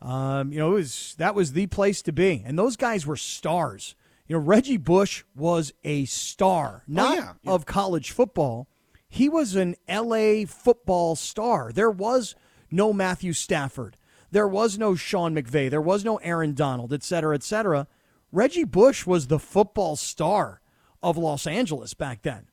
um, 0.00 0.52
you 0.52 0.58
know, 0.58 0.70
it 0.70 0.74
was 0.74 1.14
that 1.18 1.34
was 1.34 1.52
the 1.52 1.66
place 1.66 2.02
to 2.02 2.12
be, 2.12 2.42
and 2.44 2.58
those 2.58 2.76
guys 2.76 3.06
were 3.06 3.16
stars. 3.16 3.94
You 4.28 4.36
know, 4.36 4.42
Reggie 4.42 4.76
Bush 4.76 5.24
was 5.36 5.72
a 5.84 6.04
star, 6.04 6.84
not 6.86 7.16
yeah, 7.16 7.32
yeah. 7.42 7.52
of 7.52 7.66
college 7.66 8.12
football. 8.12 8.68
He 9.14 9.28
was 9.28 9.54
an 9.56 9.76
L.A. 9.88 10.46
football 10.46 11.16
star. 11.16 11.70
There 11.70 11.90
was 11.90 12.34
no 12.70 12.94
Matthew 12.94 13.34
Stafford. 13.34 13.98
There 14.30 14.48
was 14.48 14.78
no 14.78 14.94
Sean 14.94 15.34
McVay. 15.34 15.68
There 15.68 15.82
was 15.82 16.02
no 16.02 16.16
Aaron 16.16 16.54
Donald, 16.54 16.94
et 16.94 17.02
cetera, 17.02 17.34
et 17.34 17.42
cetera. 17.42 17.86
Reggie 18.32 18.64
Bush 18.64 19.04
was 19.06 19.26
the 19.26 19.38
football 19.38 19.96
star 19.96 20.62
of 21.02 21.18
Los 21.18 21.46
Angeles 21.46 21.92
back 21.94 22.22
then 22.22 22.46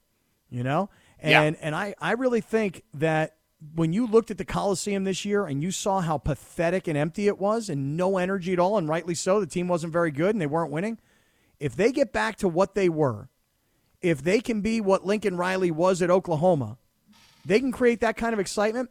you 0.50 0.64
know 0.64 0.90
Yeah. 1.24 1.44
and 1.44 1.56
and 1.62 1.76
I, 1.76 1.94
I 2.02 2.14
really 2.14 2.42
think 2.42 2.84
that 2.96 3.36
when 3.76 3.94
you 3.94 4.08
looked 4.08 4.32
at 4.32 4.40
the 4.40 4.46
coliseum 4.46 5.04
this 5.04 5.24
year 5.24 5.46
and 5.46 5.62
you 5.62 5.70
saw 5.70 6.02
how 6.02 6.18
pathetic 6.18 6.88
and 6.88 6.98
empty 6.98 7.28
it 7.28 7.38
was 7.38 7.70
and 7.70 7.96
no 7.96 8.18
energy 8.18 8.52
at 8.54 8.58
all 8.60 8.78
and 8.80 8.90
rightly 8.90 9.14
so 9.14 9.40
the 9.40 9.46
team 9.46 9.68
wasn't 9.68 9.94
very 9.94 10.10
good 10.10 10.34
and 10.34 10.42
they 10.42 10.48
weren't 10.48 10.72
winning 10.72 10.98
if 11.60 11.76
they 11.76 11.92
get 11.92 12.12
back 12.12 12.38
to 12.38 12.48
what 12.48 12.74
they 12.74 12.90
were 12.90 13.30
if 14.02 14.22
they 14.24 14.40
can 14.40 14.62
be 14.62 14.80
what 14.82 15.06
lincoln 15.06 15.36
riley 15.38 15.72
was 15.72 16.02
at 16.02 16.10
oklahoma 16.10 16.78
they 17.46 17.60
can 17.60 17.72
create 17.72 18.02
that 18.02 18.16
kind 18.18 18.34
of 18.34 18.40
excitement 18.40 18.90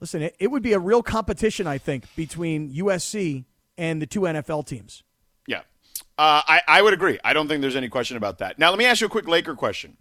listen 0.00 0.22
it, 0.22 0.36
it 0.38 0.50
would 0.50 0.62
be 0.62 0.72
a 0.72 0.78
real 0.78 1.02
competition 1.02 1.66
i 1.66 1.78
think 1.78 2.04
between 2.16 2.72
usc 2.74 3.44
and 3.76 4.00
the 4.00 4.06
two 4.06 4.20
nfl 4.20 4.64
teams 4.66 5.02
Yeah. 5.46 5.60
Uh, 6.16 6.42
I, 6.46 6.60
I 6.68 6.82
would 6.82 6.94
agree. 6.94 7.18
I 7.24 7.32
don't 7.32 7.48
think 7.48 7.60
there's 7.60 7.74
any 7.76 7.88
question 7.88 8.16
about 8.16 8.38
that. 8.38 8.56
Now, 8.58 8.70
let 8.70 8.78
me 8.78 8.84
ask 8.84 9.00
you 9.00 9.08
a 9.08 9.10
quick 9.10 9.26
Laker 9.26 9.56
question. 9.56 9.96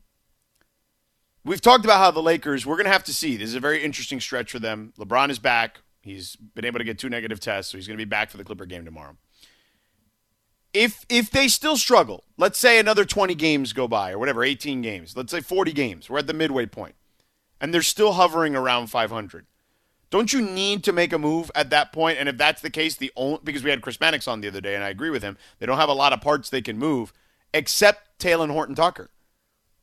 We've 1.44 1.60
talked 1.60 1.84
about 1.86 1.98
how 1.98 2.12
the 2.12 2.22
Lakers, 2.22 2.66
we're 2.66 2.76
going 2.76 2.86
to 2.86 2.92
have 2.92 3.04
to 3.06 3.14
see. 3.14 3.36
This 3.36 3.50
is 3.50 3.56
a 3.56 3.60
very 3.60 3.84
interesting 3.84 4.20
stretch 4.20 4.52
for 4.52 4.60
them. 4.60 4.94
LeBron 5.00 5.30
is 5.32 5.40
back. 5.40 5.82
He's 6.02 6.36
been 6.36 6.66
able 6.66 6.78
to 6.80 6.86
get 6.86 7.00
two 7.00 7.10
negative 7.10 7.40
tests, 7.40 7.72
so 7.72 7.78
he's 7.78 7.88
going 7.88 7.98
to 7.98 8.06
be 8.06 8.10
back 8.10 8.30
for 8.30 8.38
the 8.38 8.44
Clipper 8.44 8.66
game 8.68 8.86
tomorrow. 8.86 9.18
If 10.74 11.06
if 11.10 11.30
they 11.30 11.48
still 11.48 11.78
struggle, 11.78 12.24
let's 12.38 12.58
say 12.58 12.80
another 12.80 13.06
20 13.06 13.36
games 13.36 13.74
go 13.74 13.88
by 13.88 14.12
or 14.12 14.20
whatever, 14.20 14.44
18 14.44 14.82
games, 14.82 15.16
let's 15.16 15.32
say 15.32 15.42
40 15.42 15.72
games, 15.72 16.10
we're 16.10 16.20
at 16.20 16.28
the 16.28 16.34
midway 16.34 16.66
point, 16.66 16.96
and 17.62 17.74
they're 17.74 17.82
still 17.82 18.14
hovering 18.14 18.56
around 18.56 18.88
500. 18.88 19.46
Don't 20.10 20.32
you 20.32 20.42
need 20.42 20.84
to 20.84 20.92
make 20.92 21.12
a 21.12 21.18
move 21.18 21.50
at 21.56 21.72
that 21.72 21.92
point? 21.92 22.20
And 22.20 22.30
if 22.30 22.38
that's 22.38 22.62
the 22.62 22.70
case, 22.70 22.96
the 22.96 23.12
only 23.16 23.40
because 23.44 23.64
we 23.64 23.72
had 23.72 23.82
Chris 23.82 24.00
Mannix 24.00 24.28
on 24.28 24.42
the 24.42 24.48
other 24.48 24.62
day, 24.62 24.76
and 24.76 24.84
I 24.84 24.90
agree 24.90 25.10
with 25.10 25.24
him, 25.24 25.38
they 25.60 25.66
don't 25.66 25.80
have 25.80 25.90
a 25.90 25.94
lot 25.94 26.14
of 26.14 26.22
parts 26.22 26.50
they 26.50 26.62
can 26.62 26.78
move 26.78 27.14
except 27.54 28.20
Taylor 28.20 28.48
Horton 28.48 28.76
Tucker. 28.76 29.10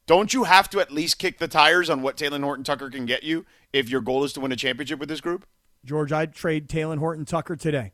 Don't 0.07 0.35
you 0.35 0.45
have 0.45 0.69
to 0.71 0.81
at 0.81 0.91
least 0.91 1.19
kick 1.19 1.39
the 1.39 1.47
tires 1.47 1.89
on 1.89 2.03
what 2.03 2.17
Taylor 2.17 2.41
Horton 2.41 2.65
Tucker 2.65 2.91
can 2.91 3.07
get 3.07 3.23
you 3.23 3.47
if 3.73 3.89
your 3.89 4.01
goal 4.01 4.25
is 4.25 4.33
to 4.33 4.41
win 4.41 4.51
a 4.51 4.57
championship 4.57 4.99
with 4.99 5.09
this 5.09 5.21
group? 5.21 5.47
George, 5.85 6.13
I'd 6.13 6.35
trade 6.35 6.69
Talen 6.69 6.99
Horton 6.99 7.25
Tucker 7.25 7.57
today. 7.57 7.93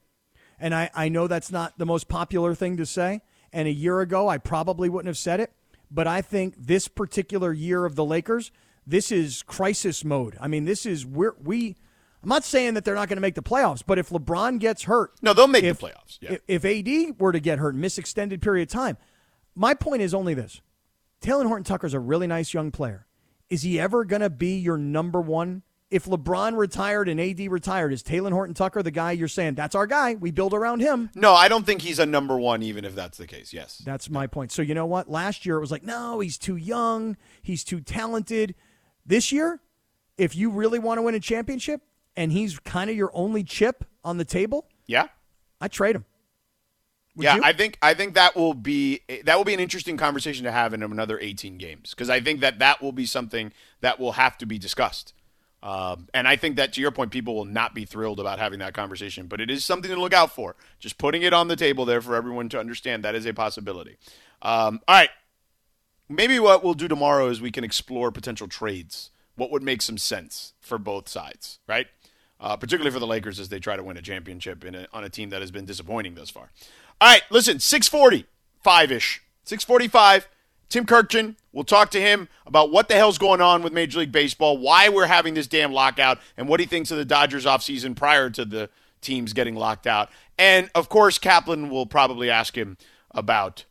And 0.58 0.74
I, 0.74 0.90
I 0.94 1.08
know 1.08 1.26
that's 1.26 1.52
not 1.52 1.78
the 1.78 1.86
most 1.86 2.08
popular 2.08 2.54
thing 2.54 2.76
to 2.78 2.86
say. 2.86 3.20
And 3.52 3.68
a 3.68 3.72
year 3.72 4.00
ago, 4.00 4.28
I 4.28 4.38
probably 4.38 4.88
wouldn't 4.88 5.08
have 5.08 5.18
said 5.18 5.40
it. 5.40 5.52
But 5.90 6.06
I 6.06 6.20
think 6.20 6.54
this 6.58 6.88
particular 6.88 7.52
year 7.52 7.84
of 7.84 7.94
the 7.94 8.04
Lakers, 8.04 8.50
this 8.86 9.12
is 9.12 9.42
crisis 9.42 10.04
mode. 10.04 10.36
I 10.40 10.48
mean, 10.48 10.64
this 10.64 10.86
is 10.86 11.06
we're, 11.06 11.34
we. 11.42 11.76
I'm 12.22 12.28
not 12.28 12.44
saying 12.44 12.74
that 12.74 12.84
they're 12.84 12.94
not 12.96 13.08
going 13.08 13.18
to 13.18 13.22
make 13.22 13.36
the 13.36 13.42
playoffs, 13.42 13.82
but 13.86 13.98
if 13.98 14.08
LeBron 14.08 14.58
gets 14.58 14.84
hurt, 14.84 15.12
No, 15.22 15.32
they'll 15.32 15.46
make 15.46 15.62
if, 15.62 15.78
the 15.78 15.86
playoffs. 15.86 16.18
Yeah. 16.20 16.32
if, 16.46 16.64
if 16.64 16.64
AD 16.64 17.20
were 17.20 17.30
to 17.30 17.38
get 17.38 17.58
hurt 17.60 17.74
and 17.74 17.80
miss 17.80 17.98
extended 17.98 18.42
period 18.42 18.68
of 18.68 18.72
time, 18.72 18.96
my 19.54 19.74
point 19.74 20.02
is 20.02 20.12
only 20.12 20.34
this: 20.34 20.60
Taylor 21.20 21.46
Horton 21.46 21.64
Tucker's 21.64 21.94
a 21.94 22.00
really 22.00 22.26
nice 22.26 22.52
young 22.52 22.72
player. 22.72 23.06
Is 23.48 23.62
he 23.62 23.78
ever 23.78 24.04
going 24.04 24.22
to 24.22 24.30
be 24.30 24.58
your 24.58 24.76
number 24.76 25.20
one? 25.20 25.62
If 25.88 26.07
LeBron 26.07 26.57
retired 26.57 27.09
and 27.09 27.20
AD 27.20 27.38
retired, 27.51 27.92
is 27.92 28.03
Taylor 28.03 28.31
Horton 28.33 28.55
Tucker 28.55 28.83
the 28.83 28.90
guy 28.90 29.12
you're 29.12 29.29
saying 29.29 29.55
that's 29.55 29.77
our 29.77 29.87
guy? 29.87 30.14
We 30.16 30.33
build 30.33 30.53
around 30.53 30.81
him. 30.81 31.11
no, 31.14 31.33
I 31.33 31.46
don't 31.46 31.64
think 31.64 31.83
he's 31.83 32.01
a 32.01 32.07
number 32.07 32.37
one, 32.38 32.62
even 32.64 32.85
if 32.85 32.96
that's 32.96 33.18
the 33.18 33.27
case. 33.27 33.53
Yes. 33.53 33.81
That's 33.85 34.11
my 34.11 34.27
point. 34.27 34.51
So 34.51 34.62
you 34.62 34.75
know 34.75 34.87
what? 34.87 35.09
Last 35.09 35.46
year 35.46 35.57
it 35.57 35.61
was 35.61 35.70
like, 35.70 35.85
no, 35.85 36.18
he's 36.18 36.38
too 36.38 36.57
young, 36.57 37.16
he's 37.40 37.62
too 37.62 37.81
talented. 37.81 38.57
This 39.05 39.31
year, 39.31 39.61
if 40.18 40.35
you 40.35 40.51
really 40.51 40.81
want 40.81 40.99
to 40.99 41.03
win 41.03 41.14
a 41.14 41.20
championship 41.20 41.83
and 42.16 42.33
he's 42.33 42.59
kind 42.59 42.90
of 42.90 42.96
your 42.96 43.11
only 43.14 43.44
chip 43.44 43.85
on 44.03 44.18
the 44.18 44.25
table, 44.25 44.66
Yeah. 44.87 45.07
I 45.61 45.68
trade 45.68 45.94
him. 45.96 46.05
Would 47.14 47.25
yeah, 47.25 47.37
you? 47.37 47.42
I 47.44 47.53
think 47.55 47.79
I 47.81 47.94
think 47.94 48.14
that 48.14 48.37
will 48.37 48.53
be 48.53 49.01
that 49.25 49.38
will 49.38 49.44
be 49.44 49.55
an 49.55 49.61
interesting 49.61 49.96
conversation 49.96 50.44
to 50.44 50.53
have 50.53 50.75
in 50.75 50.83
another 50.83 51.18
18 51.18 51.57
games 51.57 51.90
because 51.90 52.11
I 52.11 52.20
think 52.20 52.40
that 52.40 52.59
that 52.59 52.83
will 52.83 52.92
be 52.92 53.07
something 53.07 53.53
that 53.81 53.99
will 53.99 54.12
have 54.12 54.37
to 54.38 54.46
be 54.46 54.59
discussed. 54.59 55.14
Um, 55.66 56.09
and 56.14 56.29
I 56.29 56.37
think 56.37 56.57
that 56.57 56.74
to 56.74 56.81
your 56.81 56.90
point, 56.90 57.11
people 57.11 57.35
will 57.35 57.44
not 57.44 57.74
be 57.74 57.85
thrilled 57.85 58.20
about 58.20 58.38
having 58.38 58.61
that 58.61 58.74
conversation, 58.74 59.26
but 59.26 59.40
it 59.40 59.50
is 59.50 59.64
something 59.64 59.90
to 59.90 60.00
look 60.00 60.14
out 60.14 60.31
for. 60.31 60.55
Just 60.79 60.96
putting 60.96 61.22
it 61.22 61.33
on 61.33 61.48
the 61.48 61.57
table 61.57 61.85
there 61.85 62.00
for 62.00 62.14
everyone 62.14 62.48
to 62.50 62.61
understand 62.61 63.05
that 63.05 63.14
is 63.14 63.26
a 63.26 63.35
possibility. 63.35 63.96
Um, 64.42 64.81
all 64.87 64.94
right, 64.94 65.11
maybe 66.09 66.38
what 66.38 66.62
we'll 66.62 66.74
do 66.74 66.87
tomorrow 66.87 67.29
is 67.29 67.40
we 67.40 67.50
can 67.50 67.64
explore 67.64 68.12
potential 68.12 68.46
trades. 68.46 69.11
What 69.35 69.50
would 69.50 69.62
make 69.62 69.83
some 69.83 69.98
sense 69.98 70.52
for 70.61 70.79
both 70.79 71.09
sides, 71.09 71.59
right? 71.66 71.88
uh, 72.40 72.57
particularly 72.57 72.90
for 72.90 73.00
the 73.00 73.07
Lakers 73.07 73.40
as 73.40 73.48
they 73.48 73.59
try 73.59 73.76
to 73.76 73.83
win 73.83 73.96
a 73.96 74.02
championship 74.02 74.64
a, 74.64 74.87
on 74.92 75.05
a 75.05 75.09
team 75.09 75.31
that 75.31 75.40
has 75.40 75.50
been 75.50 75.64
disappointing 75.64 76.14
thus 76.14 76.31
far. 76.31 76.50
All 77.00 77.09
right, 77.09 77.22
listen, 77.31 77.59
640, 77.61 78.26
5 78.62 78.92
ish. 78.92 79.22
645. 79.44 80.29
Tim 80.68 80.85
Kurkjian, 80.85 81.37
we'll 81.52 81.64
talk 81.64 81.90
to 81.92 82.00
him 82.00 82.29
about 82.46 82.70
what 82.72 82.88
the 82.88 82.94
hell's 82.94 83.18
going 83.18 83.40
on 83.40 83.62
with 83.62 83.72
Major 83.72 84.00
League 84.00 84.12
Baseball, 84.12 84.59
why 84.59 84.88
we're 84.88 85.07
having 85.07 85.35
this 85.35 85.46
damn 85.46 85.72
lockout, 85.72 86.18
and 86.37 86.48
what 86.48 86.59
he 86.61 86.66
thinks 86.66 86.90
of 86.90 86.98
the 86.98 87.05
Dodgers 87.05 87.44
offseason 87.44 87.94
prior 87.94 88.31
to 88.31 88.44
the 88.44 88.68
teams 89.00 89.33
getting 89.33 89.55
locked 89.55 89.87
out. 89.87 90.11
And 90.38 90.68
of 90.74 90.88
course, 90.88 91.18
Kaplan 91.18 91.70
will 91.70 91.87
probably 91.87 92.31
ask 92.31 92.57
him 92.57 92.76
about 93.12 93.64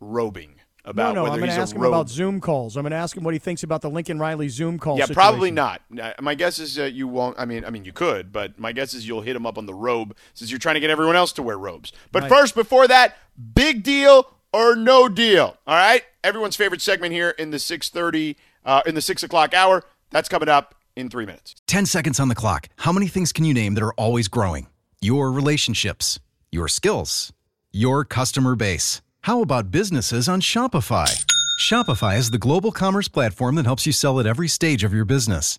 robing. 0.00 0.54
About 0.84 1.08
no, 1.10 1.16
no, 1.16 1.22
whether 1.24 1.34
I'm 1.34 1.40
going 1.40 1.50
to 1.50 1.56
ask 1.60 1.74
him 1.76 1.82
robe. 1.82 1.92
about 1.92 2.08
Zoom 2.08 2.40
calls. 2.40 2.74
I'm 2.74 2.82
going 2.82 2.92
to 2.92 2.96
ask 2.96 3.14
him 3.14 3.22
what 3.22 3.34
he 3.34 3.38
thinks 3.38 3.62
about 3.62 3.82
the 3.82 3.90
Lincoln 3.90 4.18
Riley 4.18 4.48
Zoom 4.48 4.78
call. 4.78 4.96
Yeah, 4.96 5.02
situation. 5.04 5.14
probably 5.14 5.50
not. 5.50 5.82
Uh, 6.00 6.12
My 6.22 6.34
guess 6.34 6.58
is 6.58 6.78
uh, 6.78 6.84
you 6.84 7.06
won't. 7.06 7.38
I 7.38 7.44
mean, 7.44 7.62
I 7.62 7.68
mean, 7.68 7.84
you 7.84 7.92
could, 7.92 8.32
but 8.32 8.58
my 8.58 8.72
guess 8.72 8.94
is 8.94 9.06
you'll 9.06 9.20
hit 9.20 9.36
him 9.36 9.44
up 9.44 9.58
on 9.58 9.66
the 9.66 9.74
robe 9.74 10.16
since 10.32 10.50
you're 10.50 10.58
trying 10.58 10.76
to 10.76 10.80
get 10.80 10.88
everyone 10.88 11.14
else 11.14 11.32
to 11.32 11.42
wear 11.42 11.58
robes. 11.58 11.92
But 12.10 12.22
Right. 12.22 12.30
first, 12.30 12.54
before 12.54 12.88
that, 12.88 13.18
big 13.54 13.82
deal 13.82 14.32
or 14.52 14.74
no 14.76 15.08
deal. 15.08 15.56
All 15.66 15.76
right, 15.76 16.02
everyone's 16.24 16.56
favorite 16.56 16.80
segment 16.80 17.12
here 17.12 17.30
in 17.30 17.50
the 17.50 17.58
six 17.58 17.88
thirty, 17.88 18.36
uh, 18.64 18.82
in 18.86 18.94
the 18.94 19.02
six 19.02 19.22
o'clock 19.22 19.54
hour. 19.54 19.84
That's 20.10 20.28
coming 20.28 20.48
up 20.48 20.74
in 20.96 21.08
three 21.08 21.26
minutes. 21.26 21.54
10 21.66 21.86
seconds 21.86 22.18
on 22.18 22.28
the 22.28 22.34
clock. 22.34 22.68
How 22.78 22.92
many 22.92 23.06
things 23.06 23.32
can 23.32 23.44
you 23.44 23.54
name 23.54 23.74
that 23.74 23.84
are 23.84 23.94
always 23.94 24.26
growing? 24.26 24.66
Your 25.00 25.30
relationships, 25.30 26.18
your 26.50 26.66
skills, 26.66 27.32
your 27.72 28.04
customer 28.04 28.56
base. 28.56 29.00
How 29.22 29.42
about 29.42 29.70
businesses 29.70 30.28
on 30.28 30.40
Shopify? 30.40 31.24
Shopify 31.60 32.18
is 32.18 32.30
the 32.30 32.38
global 32.38 32.72
commerce 32.72 33.08
platform 33.08 33.54
that 33.56 33.66
helps 33.66 33.86
you 33.86 33.92
sell 33.92 34.18
at 34.18 34.26
every 34.26 34.48
stage 34.48 34.82
of 34.82 34.92
your 34.92 35.04
business. 35.04 35.58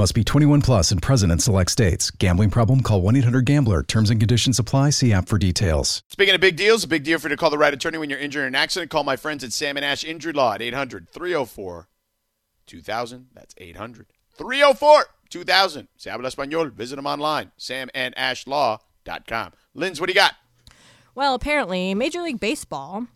Must 0.00 0.14
be 0.14 0.24
21 0.24 0.62
plus 0.62 0.90
and 0.92 1.02
present 1.02 1.30
in 1.30 1.40
select 1.40 1.70
states. 1.70 2.10
Gambling 2.10 2.48
problem? 2.48 2.80
Call 2.80 3.02
1 3.02 3.16
800 3.16 3.44
Gambler. 3.44 3.82
Terms 3.82 4.08
and 4.08 4.18
conditions 4.18 4.58
apply. 4.58 4.88
See 4.88 5.12
app 5.12 5.28
for 5.28 5.36
details. 5.36 6.02
Speaking 6.08 6.34
of 6.34 6.40
big 6.40 6.56
deals, 6.56 6.84
a 6.84 6.88
big 6.88 7.04
deal 7.04 7.18
for 7.18 7.28
you 7.28 7.36
to 7.36 7.36
call 7.36 7.50
the 7.50 7.58
right 7.58 7.74
attorney 7.74 7.98
when 7.98 8.08
you're 8.08 8.18
injured 8.18 8.44
in 8.44 8.46
an 8.48 8.54
accident. 8.54 8.90
Call 8.90 9.04
my 9.04 9.16
friends 9.16 9.44
at 9.44 9.52
Sam 9.52 9.76
and 9.76 9.84
Ash 9.84 10.02
Injury 10.02 10.32
Law 10.32 10.54
at 10.54 10.62
800 10.62 11.10
304 11.10 11.86
2000. 12.66 13.26
That's 13.34 13.54
800 13.58 14.06
304 14.38 15.04
2000. 15.28 15.88
Se 15.98 16.08
habla 16.08 16.30
español. 16.30 16.72
Visit 16.72 16.96
them 16.96 17.06
online. 17.06 17.52
samandashlaw.com. 17.58 19.52
Linz, 19.74 20.00
what 20.00 20.06
do 20.06 20.12
you 20.12 20.18
got? 20.18 20.32
Well, 21.14 21.34
apparently, 21.34 21.94
Major 21.94 22.22
League 22.22 22.40
Baseball 22.40 23.06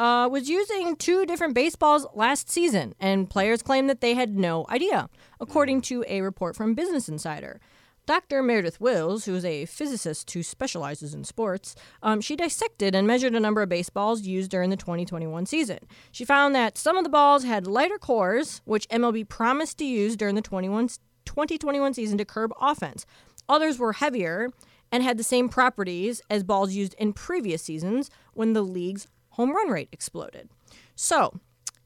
uh, 0.00 0.26
was 0.26 0.48
using 0.48 0.96
two 0.96 1.26
different 1.26 1.52
baseballs 1.52 2.06
last 2.14 2.48
season, 2.48 2.94
and 2.98 3.28
players 3.28 3.62
claim 3.62 3.86
that 3.86 4.00
they 4.00 4.14
had 4.14 4.34
no 4.34 4.64
idea, 4.70 5.10
according 5.38 5.82
to 5.82 6.02
a 6.08 6.22
report 6.22 6.56
from 6.56 6.72
Business 6.72 7.06
Insider. 7.06 7.60
Dr. 8.06 8.42
Meredith 8.42 8.80
Wills, 8.80 9.26
who 9.26 9.34
is 9.34 9.44
a 9.44 9.66
physicist 9.66 10.30
who 10.30 10.42
specializes 10.42 11.12
in 11.12 11.22
sports, 11.22 11.74
um, 12.02 12.22
she 12.22 12.34
dissected 12.34 12.94
and 12.94 13.06
measured 13.06 13.34
a 13.34 13.40
number 13.40 13.60
of 13.60 13.68
baseballs 13.68 14.22
used 14.22 14.50
during 14.50 14.70
the 14.70 14.76
2021 14.76 15.44
season. 15.44 15.80
She 16.10 16.24
found 16.24 16.54
that 16.54 16.78
some 16.78 16.96
of 16.96 17.04
the 17.04 17.10
balls 17.10 17.44
had 17.44 17.66
lighter 17.66 17.98
cores, 17.98 18.62
which 18.64 18.88
MLB 18.88 19.28
promised 19.28 19.76
to 19.78 19.84
use 19.84 20.16
during 20.16 20.34
the 20.34 20.40
21, 20.40 20.88
2021 21.26 21.92
season 21.92 22.16
to 22.16 22.24
curb 22.24 22.52
offense. 22.58 23.04
Others 23.50 23.78
were 23.78 23.92
heavier 23.92 24.48
and 24.90 25.02
had 25.02 25.18
the 25.18 25.22
same 25.22 25.50
properties 25.50 26.22
as 26.30 26.42
balls 26.42 26.72
used 26.72 26.94
in 26.94 27.12
previous 27.12 27.62
seasons 27.62 28.08
when 28.32 28.54
the 28.54 28.62
league's 28.62 29.06
home 29.30 29.54
run 29.54 29.68
rate 29.68 29.88
exploded. 29.92 30.48
So, 30.94 31.40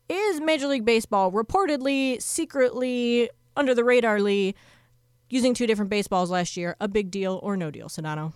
is 0.08 0.40
Major 0.40 0.66
League 0.66 0.84
Baseball 0.84 1.32
reportedly, 1.32 2.20
secretly, 2.20 3.30
under 3.56 3.74
the 3.74 3.82
radarly, 3.82 4.54
using 5.30 5.54
two 5.54 5.66
different 5.66 5.90
baseballs 5.90 6.30
last 6.30 6.56
year 6.56 6.76
a 6.80 6.88
big 6.88 7.10
deal 7.10 7.40
or 7.42 7.56
no 7.56 7.70
deal, 7.70 7.88
Sedano? 7.88 8.32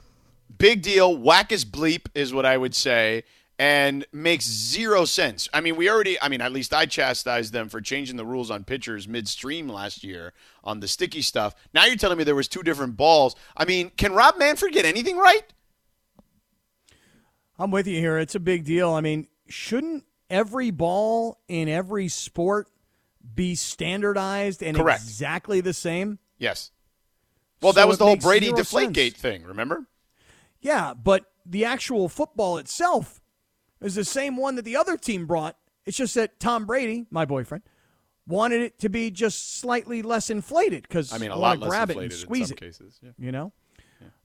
Big 0.57 0.83
deal. 0.83 1.17
Whack 1.17 1.53
as 1.53 1.65
bleep 1.65 2.07
is 2.15 2.33
what 2.33 2.47
I 2.47 2.57
would 2.57 2.75
say. 2.75 3.25
And 3.61 4.07
makes 4.13 4.45
zero 4.45 5.05
sense. 5.05 5.49
I 5.53 5.61
mean, 5.61 5.75
we 5.75 5.91
already, 5.91 6.21
I 6.23 6.29
mean, 6.29 6.41
at 6.41 6.53
least 6.53 6.73
I 6.73 6.87
chastised 6.87 7.53
them 7.53 7.69
for 7.69 7.81
changing 7.81 8.17
the 8.17 8.25
rules 8.25 8.53
on 8.53 8.63
pitchers 8.63 9.09
midstream 9.09 9.69
last 9.69 10.05
year 10.05 10.33
on 10.63 10.79
the 10.79 10.87
sticky 10.87 11.23
stuff. 11.23 11.57
Now 11.75 11.85
you're 11.85 11.97
telling 11.97 12.19
me 12.19 12.25
there 12.25 12.37
was 12.37 12.47
two 12.47 12.63
different 12.63 12.97
balls. 12.97 13.35
I 13.57 13.65
mean, 13.65 13.91
can 13.97 14.13
Rob 14.13 14.39
Manfred 14.39 14.73
get 14.73 14.85
anything 14.85 15.17
right? 15.17 15.43
I'm 17.59 17.71
with 17.71 17.87
you 17.87 17.99
here. 17.99 18.19
It's 18.19 18.35
a 18.35 18.41
big 18.41 18.65
deal. 18.65 18.91
I 18.93 19.01
mean, 19.01 19.27
shouldn't 19.49 20.05
every 20.31 20.71
ball 20.71 21.41
in 21.49 21.69
every 21.69 22.09
sport 22.09 22.69
be 23.35 23.55
standardized 23.55 24.63
and 24.63 24.77
Correct. 24.77 25.03
exactly 25.03 25.61
the 25.61 25.73
same? 25.75 26.19
Yes. 26.39 26.71
Well, 27.61 27.73
So 27.73 27.81
that 27.81 27.89
was 27.89 27.99
the 27.99 28.05
whole 28.05 28.17
Brady 28.17 28.47
zero 28.47 28.59
Deflategate 28.59 29.11
sense. 29.13 29.21
thing, 29.21 29.45
remember? 29.45 29.87
Yeah, 30.61 30.95
but 30.95 31.25
the 31.45 31.65
actual 31.65 32.09
football 32.09 32.59
itself 32.59 33.21
is 33.81 33.95
the 33.97 34.05
same 34.05 34.37
one 34.37 34.55
that 34.57 34.65
the 34.65 34.77
other 34.77 34.97
team 34.97 35.27
brought. 35.27 35.57
It's 35.85 35.97
just 35.97 36.15
that 36.15 36.39
Tom 36.39 36.67
Brady, 36.67 37.07
my 37.11 37.25
boyfriend, 37.25 37.65
wanted 38.27 38.61
it 38.61 38.79
to 38.81 38.89
be 38.89 39.11
just 39.11 39.59
slightly 39.61 40.03
less 40.03 40.31
inflated 40.31 40.83
because 40.83 41.13
I 41.13 41.19
mean, 41.19 41.31
a 41.31 41.37
lot 41.37 41.59
grab 41.61 41.91
it 41.91 41.97
and 41.97 42.05
in 42.07 42.11
squeeze 42.11 42.49
some 42.49 42.55
it. 42.57 42.61
cases. 42.61 42.99
Yeah. 43.03 43.11
You 43.19 43.33
know. 43.33 43.53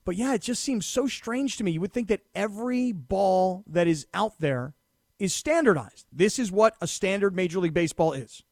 But 0.05 0.15
yeah, 0.15 0.33
it 0.33 0.41
just 0.41 0.63
seems 0.63 0.85
so 0.85 1.07
strange 1.07 1.57
to 1.57 1.63
me. 1.63 1.71
You 1.71 1.81
would 1.81 1.93
think 1.93 2.09
that 2.09 2.21
every 2.35 2.91
ball 2.91 3.63
that 3.67 3.87
is 3.87 4.05
out 4.13 4.39
there 4.39 4.73
is 5.19 5.33
standardized. 5.33 6.05
This 6.11 6.39
is 6.39 6.51
what 6.51 6.75
a 6.81 6.87
standard 6.87 7.35
Major 7.35 7.59
League 7.59 7.73
Baseball 7.73 8.13
is. 8.13 8.43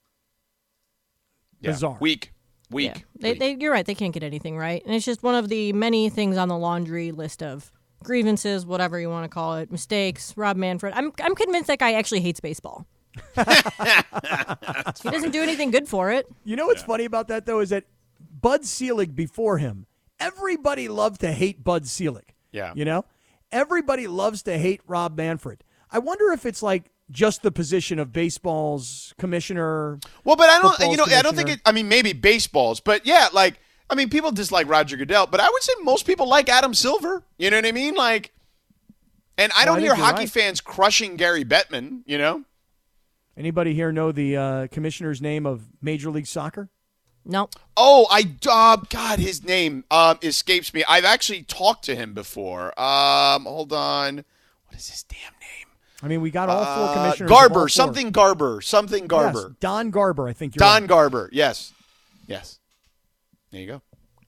Yeah. 1.60 1.72
Bizarre. 1.72 1.98
Weak. 2.00 2.34
Weak. 2.70 2.86
Yeah, 2.96 3.02
they, 3.20 3.32
Weak. 3.32 3.40
they, 3.40 3.58
you're 3.60 3.72
right. 3.72 3.86
They 3.86 3.96
can't 3.96 4.14
get 4.14 4.24
anything 4.24 4.58
right, 4.58 4.82
and 4.86 4.96
it's 4.96 5.06
just 5.06 5.24
one 5.24 5.36
of 5.36 5.50
the 5.50 5.74
many 5.74 6.10
things 6.10 6.38
on 6.38 6.48
the 6.48 6.58
laundry 6.58 7.12
list 7.12 7.44
of 7.44 7.72
grievances, 8.04 8.66
whatever 8.66 9.00
you 9.00 9.10
want 9.10 9.26
to 9.26 9.30
call 9.30 9.58
it, 9.58 9.72
mistakes. 9.72 10.34
Rob 10.38 10.56
Manfred. 10.56 10.94
I'm 10.96 11.12
I'm 11.22 11.36
convinced 11.36 11.68
that 11.68 11.80
guy 11.80 11.94
actually 11.94 12.22
hates 12.22 12.40
baseball. 12.40 12.88
he 13.36 15.10
doesn't 15.10 15.32
do 15.32 15.42
anything 15.42 15.70
good 15.70 15.88
for 15.88 16.12
it. 16.12 16.28
You 16.46 16.56
know 16.56 16.68
what's 16.68 16.84
funny 16.84 17.06
about 17.06 17.28
that 17.28 17.46
though 17.46 17.60
is 17.60 17.70
that 17.70 17.84
Bud 18.42 18.66
Selig 18.66 19.16
before 19.16 19.58
him, 19.58 19.86
everybody 20.22 20.88
loved 20.88 21.20
to 21.22 21.32
hate 21.32 21.64
Bud 21.64 21.88
Selig. 21.88 22.34
Yeah. 22.52 22.72
You 22.76 22.86
know? 22.86 23.04
Everybody 23.52 24.08
loves 24.08 24.44
to 24.44 24.58
hate 24.58 24.80
Rob 24.88 25.18
Manfred. 25.18 25.64
I 25.92 26.00
wonder 26.00 26.32
if 26.32 26.46
it's 26.46 26.64
like 26.64 26.92
just 27.10 27.42
the 27.42 27.52
position 27.52 28.00
of 28.00 28.14
baseball's 28.14 29.14
commissioner. 29.18 30.00
Well, 30.24 30.38
but 30.38 30.50
I 30.50 30.62
don't. 30.62 30.80
You 30.92 30.96
know, 30.96 31.06
I 31.06 31.22
don't 31.22 31.36
think 31.36 31.50
it. 31.50 31.62
I 31.66 31.74
mean, 31.74 31.90
maybe 31.90 32.14
baseballs, 32.14 32.80
but 32.80 33.06
yeah, 33.06 33.28
like 33.34 33.60
I 33.90 33.96
mean, 33.96 34.10
people 34.10 34.32
dislike 34.32 34.70
Roger 34.70 34.96
Goodell, 34.96 35.28
but 35.28 35.42
I 35.42 35.50
would 35.50 35.62
say 35.62 35.74
most 35.84 36.06
people 36.06 36.30
like 36.30 36.48
Adam 36.48 36.74
Silver. 36.74 37.24
You 37.38 37.50
know 37.50 37.58
what 37.58 37.66
I 37.66 37.74
mean? 37.74 37.96
Like, 37.96 38.32
and 39.38 39.52
I 39.54 39.66
don't 39.66 39.80
I 39.80 39.82
hear 39.82 39.96
hockey 39.96 40.20
right. 40.20 40.30
fans 40.30 40.62
crushing 40.62 41.18
Gary 41.18 41.44
Bettman. 41.44 42.04
You 42.06 42.18
know? 42.18 42.46
Anybody 43.36 43.74
here 43.74 43.92
know 43.92 44.14
the 44.14 44.38
uh, 44.38 44.68
commissioner's 44.68 45.22
name 45.22 45.46
of 45.46 45.64
Major 45.82 46.10
League 46.10 46.28
Soccer? 46.28 46.70
Nope. 47.26 47.56
Oh, 47.78 48.08
I 48.10 48.24
uh, 48.50 48.78
God, 48.90 49.20
his 49.20 49.44
name 49.44 49.84
um, 49.92 50.18
escapes 50.24 50.74
me. 50.74 50.84
I've 50.88 51.06
actually 51.06 51.44
talked 51.44 51.86
to 51.86 51.96
him 51.96 52.14
before. 52.14 52.78
Um, 52.80 53.46
hold 53.46 53.72
on, 53.74 54.18
what 54.68 54.78
is 54.78 54.90
his 54.90 55.04
damn 55.04 55.20
name? 55.40 55.68
I 56.04 56.08
mean, 56.08 56.22
we 56.22 56.32
got 56.32 56.50
all 56.50 56.66
four 56.66 56.90
Uh, 56.90 56.94
commissioners. 56.94 57.30
Garber, 57.30 57.54
four. 57.54 57.70
something 57.70 58.10
Garber, 58.12 58.62
something 58.62 59.06
Garber. 59.08 59.48
Yes, 59.50 59.58
Don 59.60 59.92
Garber, 59.92 60.28
I 60.28 60.34
think 60.34 60.56
you're 60.56 60.60
Don 60.60 60.82
right. 60.82 60.90
Garber. 60.90 61.30
Yes, 61.32 61.74
yes. 62.28 62.60
There 63.52 63.62
you 63.62 63.68
go. 63.68 63.82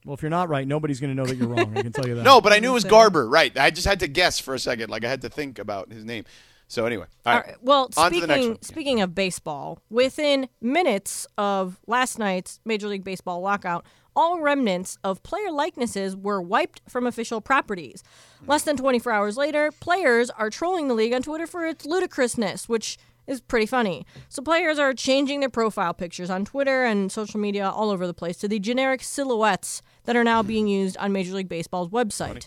Well, 0.04 0.14
if 0.14 0.22
you're 0.22 0.30
not 0.30 0.48
right, 0.50 0.68
nobody's 0.68 1.00
going 1.00 1.10
to 1.10 1.14
know 1.16 1.24
that 1.26 1.36
you're 1.36 1.48
wrong. 1.48 1.76
I 1.76 1.82
can 1.82 1.90
tell 1.90 2.06
you 2.06 2.14
that. 2.16 2.22
No, 2.22 2.40
but 2.40 2.52
I 2.52 2.58
knew 2.58 2.70
it 2.70 2.74
was 2.74 2.84
Garber. 2.84 3.26
Right. 3.26 3.56
I 3.58 3.70
just 3.70 3.86
had 3.86 4.00
to 4.00 4.06
guess 4.06 4.38
for 4.38 4.54
a 4.54 4.58
second. 4.58 4.90
Like 4.90 5.02
I 5.02 5.08
had 5.08 5.22
to 5.22 5.30
think 5.30 5.58
about 5.58 5.90
his 5.90 6.04
name. 6.04 6.24
So 6.66 6.86
anyway, 6.86 7.06
all 7.26 7.34
All 7.34 7.40
right. 7.40 7.56
Well, 7.60 7.90
On 7.96 8.12
to 8.12 8.20
the 8.20 8.26
next 8.26 8.40
speaking 8.40 8.58
speaking 8.62 9.00
of 9.00 9.14
baseball, 9.14 9.80
within 9.90 10.48
minutes 10.60 11.26
of 11.36 11.78
last 11.86 12.18
night's 12.18 12.60
Major 12.64 12.88
League 12.88 13.04
Baseball 13.04 13.40
lockout, 13.40 13.84
all 14.16 14.40
remnants 14.40 14.98
of 15.04 15.22
player 15.22 15.50
likenesses 15.50 16.16
were 16.16 16.40
wiped 16.40 16.80
from 16.88 17.06
official 17.06 17.40
properties. 17.40 18.02
Less 18.46 18.62
than 18.62 18.76
24 18.76 19.12
hours 19.12 19.36
later, 19.36 19.70
players 19.80 20.30
are 20.30 20.50
trolling 20.50 20.88
the 20.88 20.94
league 20.94 21.12
on 21.12 21.22
Twitter 21.22 21.46
for 21.46 21.66
its 21.66 21.84
ludicrousness, 21.84 22.68
which 22.68 22.96
is 23.26 23.40
pretty 23.40 23.66
funny. 23.66 24.06
So 24.28 24.42
players 24.42 24.78
are 24.78 24.92
changing 24.92 25.40
their 25.40 25.48
profile 25.48 25.94
pictures 25.94 26.30
on 26.30 26.44
Twitter 26.44 26.84
and 26.84 27.10
social 27.10 27.40
media 27.40 27.68
all 27.68 27.90
over 27.90 28.06
the 28.06 28.14
place 28.14 28.36
to 28.38 28.48
the 28.48 28.58
generic 28.58 29.02
silhouettes 29.02 29.82
that 30.04 30.16
are 30.16 30.24
now 30.24 30.42
being 30.42 30.68
used 30.68 30.96
on 30.98 31.12
Major 31.12 31.34
League 31.34 31.48
Baseball's 31.48 31.88
website. 31.88 32.46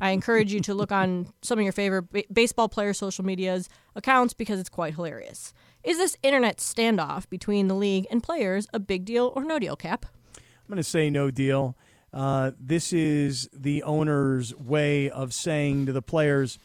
I 0.00 0.10
encourage 0.10 0.52
you 0.52 0.60
to 0.60 0.74
look 0.74 0.92
on 0.92 1.32
some 1.42 1.58
of 1.58 1.62
your 1.62 1.72
favorite 1.72 2.10
ba- 2.10 2.24
baseball 2.32 2.68
player 2.68 2.92
social 2.92 3.24
medias 3.24 3.68
accounts 3.94 4.34
because 4.34 4.58
it's 4.58 4.68
quite 4.68 4.94
hilarious. 4.94 5.52
Is 5.84 5.98
this 5.98 6.16
internet 6.22 6.58
standoff 6.58 7.28
between 7.28 7.68
the 7.68 7.74
league 7.74 8.06
and 8.10 8.22
players 8.22 8.66
a 8.72 8.78
big 8.78 9.04
deal 9.04 9.32
or 9.34 9.44
no 9.44 9.58
deal, 9.58 9.76
Cap? 9.76 10.06
I'm 10.36 10.42
going 10.68 10.76
to 10.76 10.82
say 10.82 11.10
no 11.10 11.30
deal. 11.30 11.76
Uh, 12.12 12.52
this 12.60 12.92
is 12.92 13.48
the 13.52 13.82
owner's 13.84 14.54
way 14.54 15.08
of 15.10 15.32
saying 15.32 15.86
to 15.86 15.92
the 15.92 16.02
players, 16.02 16.58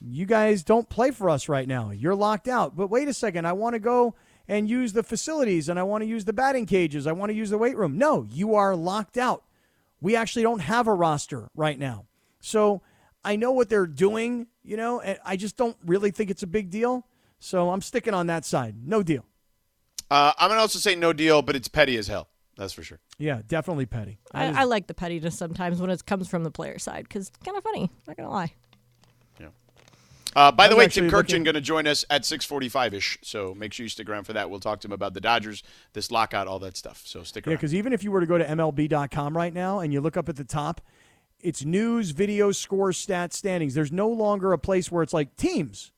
you 0.00 0.26
guys 0.26 0.62
don't 0.62 0.88
play 0.88 1.10
for 1.10 1.30
us 1.30 1.48
right 1.48 1.66
now. 1.66 1.90
You're 1.90 2.14
locked 2.14 2.48
out. 2.48 2.76
But 2.76 2.88
wait 2.88 3.08
a 3.08 3.14
second, 3.14 3.46
I 3.46 3.54
want 3.54 3.74
to 3.74 3.80
go 3.80 4.14
and 4.48 4.68
use 4.68 4.92
the 4.92 5.02
facilities 5.02 5.68
and 5.68 5.78
I 5.78 5.82
want 5.82 6.02
to 6.02 6.06
use 6.06 6.24
the 6.24 6.32
batting 6.32 6.66
cages. 6.66 7.06
I 7.06 7.12
want 7.12 7.30
to 7.30 7.34
use 7.34 7.50
the 7.50 7.58
weight 7.58 7.76
room. 7.76 7.98
No, 7.98 8.26
you 8.30 8.54
are 8.54 8.76
locked 8.76 9.16
out. 9.16 9.44
We 10.00 10.16
actually 10.16 10.42
don't 10.42 10.60
have 10.60 10.86
a 10.86 10.94
roster 10.94 11.48
right 11.54 11.78
now. 11.78 12.06
So 12.40 12.82
I 13.24 13.36
know 13.36 13.52
what 13.52 13.68
they're 13.68 13.86
doing, 13.86 14.48
you 14.62 14.76
know, 14.76 15.00
and 15.00 15.18
I 15.24 15.36
just 15.36 15.56
don't 15.56 15.76
really 15.84 16.10
think 16.10 16.30
it's 16.30 16.42
a 16.42 16.46
big 16.46 16.70
deal. 16.70 17.06
So 17.38 17.70
I'm 17.70 17.80
sticking 17.80 18.14
on 18.14 18.26
that 18.26 18.44
side. 18.44 18.76
No 18.86 19.02
deal. 19.02 19.24
Uh, 20.10 20.32
I'm 20.38 20.50
gonna 20.50 20.60
also 20.60 20.78
say 20.78 20.94
no 20.94 21.12
deal, 21.12 21.42
but 21.42 21.56
it's 21.56 21.68
petty 21.68 21.96
as 21.96 22.06
hell. 22.08 22.28
That's 22.56 22.72
for 22.72 22.82
sure. 22.82 23.00
Yeah, 23.18 23.40
definitely 23.46 23.86
petty. 23.86 24.18
That 24.32 24.54
I, 24.54 24.60
I 24.60 24.64
like 24.64 24.86
the 24.86 24.94
pettiness 24.94 25.36
sometimes 25.36 25.80
when 25.80 25.90
it 25.90 26.04
comes 26.06 26.28
from 26.28 26.44
the 26.44 26.50
player 26.50 26.78
side 26.78 27.04
because 27.04 27.28
it's 27.28 27.38
kind 27.38 27.56
of 27.56 27.64
funny. 27.64 27.90
Not 28.06 28.16
gonna 28.16 28.30
lie. 28.30 28.52
Uh, 30.36 30.50
by 30.52 30.68
the 30.68 30.76
way, 30.76 30.86
Tim 30.88 31.06
Kurkjian 31.08 31.12
looking- 31.12 31.42
going 31.44 31.54
to 31.54 31.60
join 31.60 31.86
us 31.86 32.04
at 32.10 32.22
6:45 32.22 32.92
ish. 32.94 33.18
So 33.22 33.54
make 33.54 33.72
sure 33.72 33.84
you 33.84 33.88
stick 33.90 34.08
around 34.08 34.24
for 34.24 34.32
that. 34.32 34.50
We'll 34.50 34.60
talk 34.60 34.80
to 34.80 34.88
him 34.88 34.92
about 34.92 35.14
the 35.14 35.20
Dodgers, 35.20 35.62
this 35.92 36.10
lockout, 36.10 36.46
all 36.48 36.58
that 36.60 36.76
stuff. 36.76 37.02
So 37.06 37.22
stick 37.22 37.46
around. 37.46 37.52
Yeah, 37.52 37.56
because 37.56 37.74
even 37.74 37.92
if 37.92 38.02
you 38.02 38.10
were 38.10 38.20
to 38.20 38.26
go 38.26 38.38
to 38.38 38.44
MLB.com 38.44 39.36
right 39.36 39.52
now 39.54 39.80
and 39.80 39.92
you 39.92 40.00
look 40.00 40.16
up 40.16 40.28
at 40.28 40.36
the 40.36 40.44
top, 40.44 40.80
it's 41.40 41.64
news, 41.64 42.10
video, 42.10 42.52
score, 42.52 42.90
stats, 42.90 43.34
standings. 43.34 43.74
There's 43.74 43.92
no 43.92 44.08
longer 44.08 44.52
a 44.52 44.58
place 44.58 44.90
where 44.90 45.02
it's 45.02 45.12
like 45.12 45.36
teams. 45.36 45.92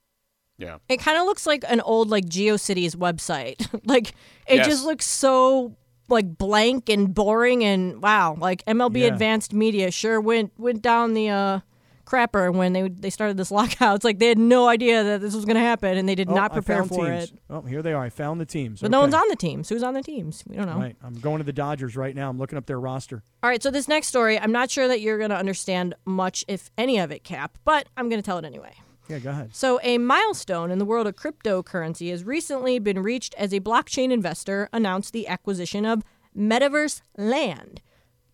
yeah. 0.59 0.79
It 0.88 0.99
kind 0.99 1.18
of 1.18 1.25
looks 1.27 1.46
like 1.46 1.64
an 1.68 1.81
old 1.81 2.09
like 2.11 2.27
GeoCities 2.27 2.96
website. 2.96 3.66
like 3.87 4.09
it 4.46 4.57
Yes. 4.57 4.66
just 4.66 4.85
looks 4.85 5.07
so 5.07 5.77
like 6.09 6.37
blank 6.38 6.88
and 6.88 7.14
boring 7.14 7.64
and 7.64 8.03
wow, 8.03 8.37
like 8.38 8.64
MLB 8.66 9.01
Yeah. 9.01 9.07
Advanced 9.07 9.53
Media 9.53 9.90
sure 9.90 10.20
went 10.20 10.53
went 10.59 10.83
down 10.83 11.14
the 11.14 11.29
uh 11.31 11.61
crapper 12.07 12.55
when 12.55 12.73
they 12.73 12.88
they 12.88 13.11
started 13.11 13.37
this 13.37 13.51
lockout. 13.59 13.97
It's 13.97 14.05
like 14.05 14.19
they 14.19 14.29
had 14.29 14.38
no 14.38 14.69
idea 14.69 15.05
that 15.05 15.21
this 15.21 15.35
was 15.35 15.45
going 15.45 15.57
to 15.57 15.61
happen 15.61 15.99
and 15.99 16.09
they 16.09 16.14
did 16.14 16.31
Oh, 16.31 16.35
not 16.35 16.53
prepare 16.53 16.85
for 16.85 17.07
teams. 17.07 17.25
it. 17.33 17.38
Oh, 17.51 17.61
here 17.62 17.83
they 17.83 17.92
are. 17.92 18.03
I 18.03 18.09
found 18.11 18.40
the 18.40 18.47
teams. 18.47 18.81
But 18.81 18.90
no 18.90 19.01
one's 19.01 19.14
on 19.14 19.29
the 19.29 19.37
teams. 19.37 19.69
Who's 19.69 19.83
on 19.83 19.95
the 19.95 20.03
teams? 20.03 20.42
We 20.47 20.57
don't 20.57 20.66
know. 20.66 20.79
Right. 20.79 20.97
I'm 21.03 21.14
going 21.14 21.38
to 21.38 21.45
the 21.45 21.53
Dodgers 21.53 21.97
right 21.97 22.14
now. 22.14 22.31
I'm 22.31 22.38
looking 22.38 22.57
up 22.57 22.66
their 22.66 22.81
roster. 22.81 23.23
All 23.42 23.51
right, 23.51 23.62
so 23.62 23.71
this 23.71 23.88
next 23.88 24.07
story, 24.07 24.38
I'm 24.38 24.53
not 24.53 24.71
sure 24.71 24.88
that 24.88 25.01
you're 25.01 25.19
going 25.19 25.31
to 25.31 25.37
understand 25.37 25.95
much, 26.05 26.45
if 26.49 26.71
any 26.79 26.99
of 26.99 27.11
it, 27.11 27.25
Cap, 27.25 27.59
but 27.64 27.88
I'm 27.97 28.09
going 28.09 28.23
to 28.23 28.25
tell 28.27 28.38
it 28.38 28.45
anyway. 28.45 28.73
Yeah, 29.09 29.21
go 29.21 29.31
ahead. 29.31 29.55
So, 29.55 29.79
a 29.85 29.99
milestone 29.99 30.73
in 30.73 30.79
the 30.81 30.85
world 30.85 31.07
of 31.07 31.14
cryptocurrency 31.14 32.11
has 32.11 32.25
recently 32.25 32.81
been 32.81 33.01
reached 33.03 33.35
as 33.38 33.53
a 33.55 33.61
blockchain 33.61 34.11
investor 34.11 34.69
announced 34.73 35.12
the 35.12 35.29
acquisition 35.29 35.87
of 35.87 36.03
Metaverse 36.37 37.03
Land. 37.16 37.83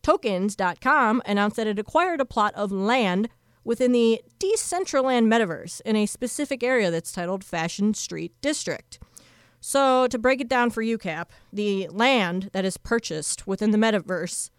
Tokens.com 0.03 1.23
announced 1.27 1.57
that 1.57 1.67
it 1.67 1.79
acquired 1.79 2.21
a 2.21 2.25
plot 2.25 2.55
of 2.55 2.73
land 2.73 3.29
within 3.65 3.93
the 3.93 4.21
Decentraland 4.39 5.27
metaverse 5.27 5.81
in 5.83 5.97
a 5.97 6.07
specific 6.07 6.63
area 6.63 6.91
that's 6.91 7.13
titled 7.13 7.45
Fashion 7.45 7.95
Street 7.95 8.33
District. 8.41 8.99
So, 9.61 10.09
to 10.09 10.19
break 10.19 10.41
it 10.41 10.49
down 10.49 10.71
for 10.71 10.83
you, 10.83 10.99
Cap, 10.99 11.31
the 11.53 11.89
land 11.89 12.51
that 12.53 12.65
is 12.65 12.77
purchased 12.77 13.47
within 13.47 13.71
the 13.71 13.79
metaverse, 13.79 14.51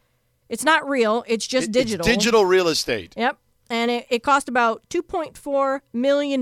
it's 0.48 0.63
not 0.63 0.88
real, 0.88 1.26
it's 1.28 1.46
just 1.46 1.68
It- 1.68 1.72
digital. 1.74 2.06
It's 2.08 2.16
digital 2.16 2.46
real 2.46 2.70
estate. 2.70 3.13
Yep. 3.18 3.38
And 3.70 3.92
it, 3.92 4.06
it 4.10 4.24
cost 4.24 4.48
about 4.48 4.84
$2.4 4.89 5.82
million. 5.94 6.42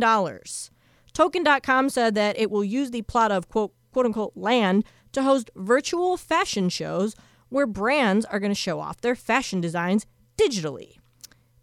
Token.com 1.14 1.90
said 1.90 2.16
that 2.16 2.38
it 2.38 2.52
will 2.52 2.64
use 2.64 2.92
the 2.92 3.02
plot 3.04 3.32
of 3.32 3.50
quote, 3.50 3.74
quote 3.92 4.06
unquote 4.06 4.34
land 4.36 4.86
to 5.12 5.24
host 5.24 5.50
virtual 5.56 6.16
fashion 6.18 6.70
shows 6.70 7.16
where 7.50 7.68
brands 7.68 8.26
are 8.26 8.40
going 8.40 8.52
to 8.52 8.56
show 8.56 8.80
off 8.80 9.02
their 9.02 9.16
fashion 9.16 9.60
designs 9.60 10.06
digitally. 10.38 10.98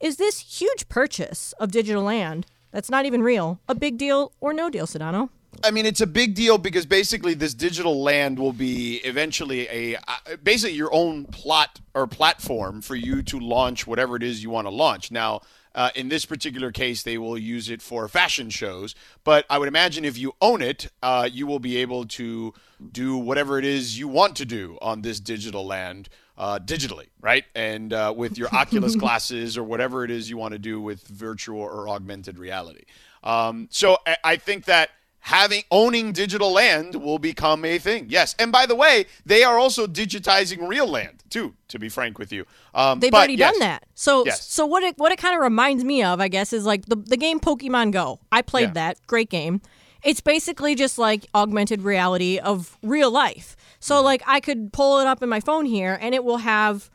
Is 0.00 0.16
this 0.16 0.60
huge 0.60 0.88
purchase 0.88 1.52
of 1.54 1.72
digital 1.72 2.04
land 2.04 2.46
that's 2.70 2.90
not 2.90 3.04
even 3.04 3.20
real 3.22 3.58
a 3.68 3.74
big 3.74 3.98
deal 3.98 4.32
or 4.40 4.52
no 4.52 4.70
deal, 4.70 4.86
Sedano? 4.86 5.30
I 5.64 5.72
mean, 5.72 5.86
it's 5.86 6.00
a 6.00 6.06
big 6.06 6.36
deal 6.36 6.56
because 6.56 6.86
basically 6.86 7.34
this 7.34 7.52
digital 7.52 8.00
land 8.00 8.38
will 8.38 8.52
be 8.52 8.98
eventually 8.98 9.66
a 9.68 9.96
uh, 9.96 10.36
basically 10.40 10.76
your 10.76 10.94
own 10.94 11.24
plot 11.24 11.80
or 11.94 12.06
platform 12.06 12.80
for 12.80 12.94
you 12.94 13.22
to 13.24 13.40
launch 13.40 13.84
whatever 13.84 14.14
it 14.14 14.22
is 14.22 14.40
you 14.40 14.50
want 14.50 14.66
to 14.66 14.70
launch. 14.70 15.10
Now, 15.10 15.40
uh, 15.74 15.90
in 15.96 16.08
this 16.10 16.24
particular 16.24 16.70
case, 16.70 17.02
they 17.02 17.18
will 17.18 17.36
use 17.36 17.68
it 17.68 17.82
for 17.82 18.06
fashion 18.06 18.50
shows, 18.50 18.94
but 19.24 19.46
I 19.50 19.58
would 19.58 19.68
imagine 19.68 20.04
if 20.04 20.16
you 20.16 20.32
own 20.40 20.62
it, 20.62 20.92
uh, 21.02 21.28
you 21.30 21.46
will 21.46 21.58
be 21.58 21.78
able 21.78 22.04
to 22.06 22.54
do 22.92 23.16
whatever 23.16 23.58
it 23.58 23.64
is 23.64 23.98
you 23.98 24.06
want 24.06 24.36
to 24.36 24.44
do 24.44 24.78
on 24.80 25.02
this 25.02 25.18
digital 25.18 25.66
land 25.66 26.08
uh, 26.38 26.58
digitally, 26.60 27.08
right? 27.20 27.44
And 27.54 27.92
uh, 27.92 28.14
with 28.16 28.38
your 28.38 28.48
Oculus 28.54 28.94
glasses 29.04 29.58
or 29.58 29.64
whatever 29.64 30.04
it 30.04 30.10
is 30.10 30.30
you 30.30 30.38
want 30.38 30.52
to 30.52 30.58
do 30.58 30.80
with 30.80 31.06
virtual 31.08 31.60
or 31.60 31.88
augmented 31.88 32.38
reality. 32.38 32.84
Um, 33.22 33.66
so 33.70 33.98
I, 34.06 34.16
I 34.24 34.36
think 34.36 34.64
that 34.66 34.90
having 35.20 35.62
owning 35.70 36.12
digital 36.12 36.52
land 36.52 36.94
will 36.94 37.18
become 37.18 37.64
a 37.64 37.76
thing. 37.78 38.06
Yes, 38.08 38.34
and 38.38 38.50
by 38.52 38.64
the 38.66 38.76
way, 38.76 39.06
they 39.26 39.42
are 39.42 39.58
also 39.58 39.86
digitizing 39.86 40.66
real 40.66 40.86
land 40.86 41.24
too. 41.28 41.54
To 41.68 41.78
be 41.78 41.88
frank 41.88 42.18
with 42.18 42.32
you, 42.32 42.46
um, 42.74 43.00
They've 43.00 43.12
already 43.12 43.34
yes. 43.34 43.52
done 43.52 43.58
that. 43.60 43.84
So 43.94 44.24
Yes. 44.24 44.46
so 44.48 44.64
what 44.64 44.82
it 44.84 44.96
what 44.96 45.10
it 45.12 45.18
kind 45.18 45.34
of 45.34 45.42
reminds 45.42 45.84
me 45.84 46.02
of, 46.04 46.20
I 46.20 46.28
guess, 46.28 46.52
is 46.52 46.64
like 46.64 46.86
the 46.86 46.96
the 46.96 47.16
game 47.16 47.40
Pokemon 47.40 47.90
Go. 47.92 48.20
I 48.30 48.40
played 48.42 48.68
Yeah. 48.68 48.74
that. 48.74 49.06
Great 49.06 49.28
game. 49.28 49.60
It's 50.04 50.20
basically 50.20 50.76
just 50.76 50.96
like 50.96 51.26
augmented 51.34 51.82
reality 51.82 52.38
of 52.38 52.78
real 52.82 53.10
life. 53.10 53.56
So 53.80 53.96
Mm-hmm. 53.96 54.04
like 54.04 54.22
I 54.26 54.40
could 54.40 54.72
pull 54.72 54.98
it 55.00 55.06
up 55.06 55.22
in 55.22 55.28
my 55.28 55.40
phone 55.40 55.64
here 55.64 55.98
and 56.00 56.14
it 56.14 56.24
will 56.24 56.38
have 56.38 56.90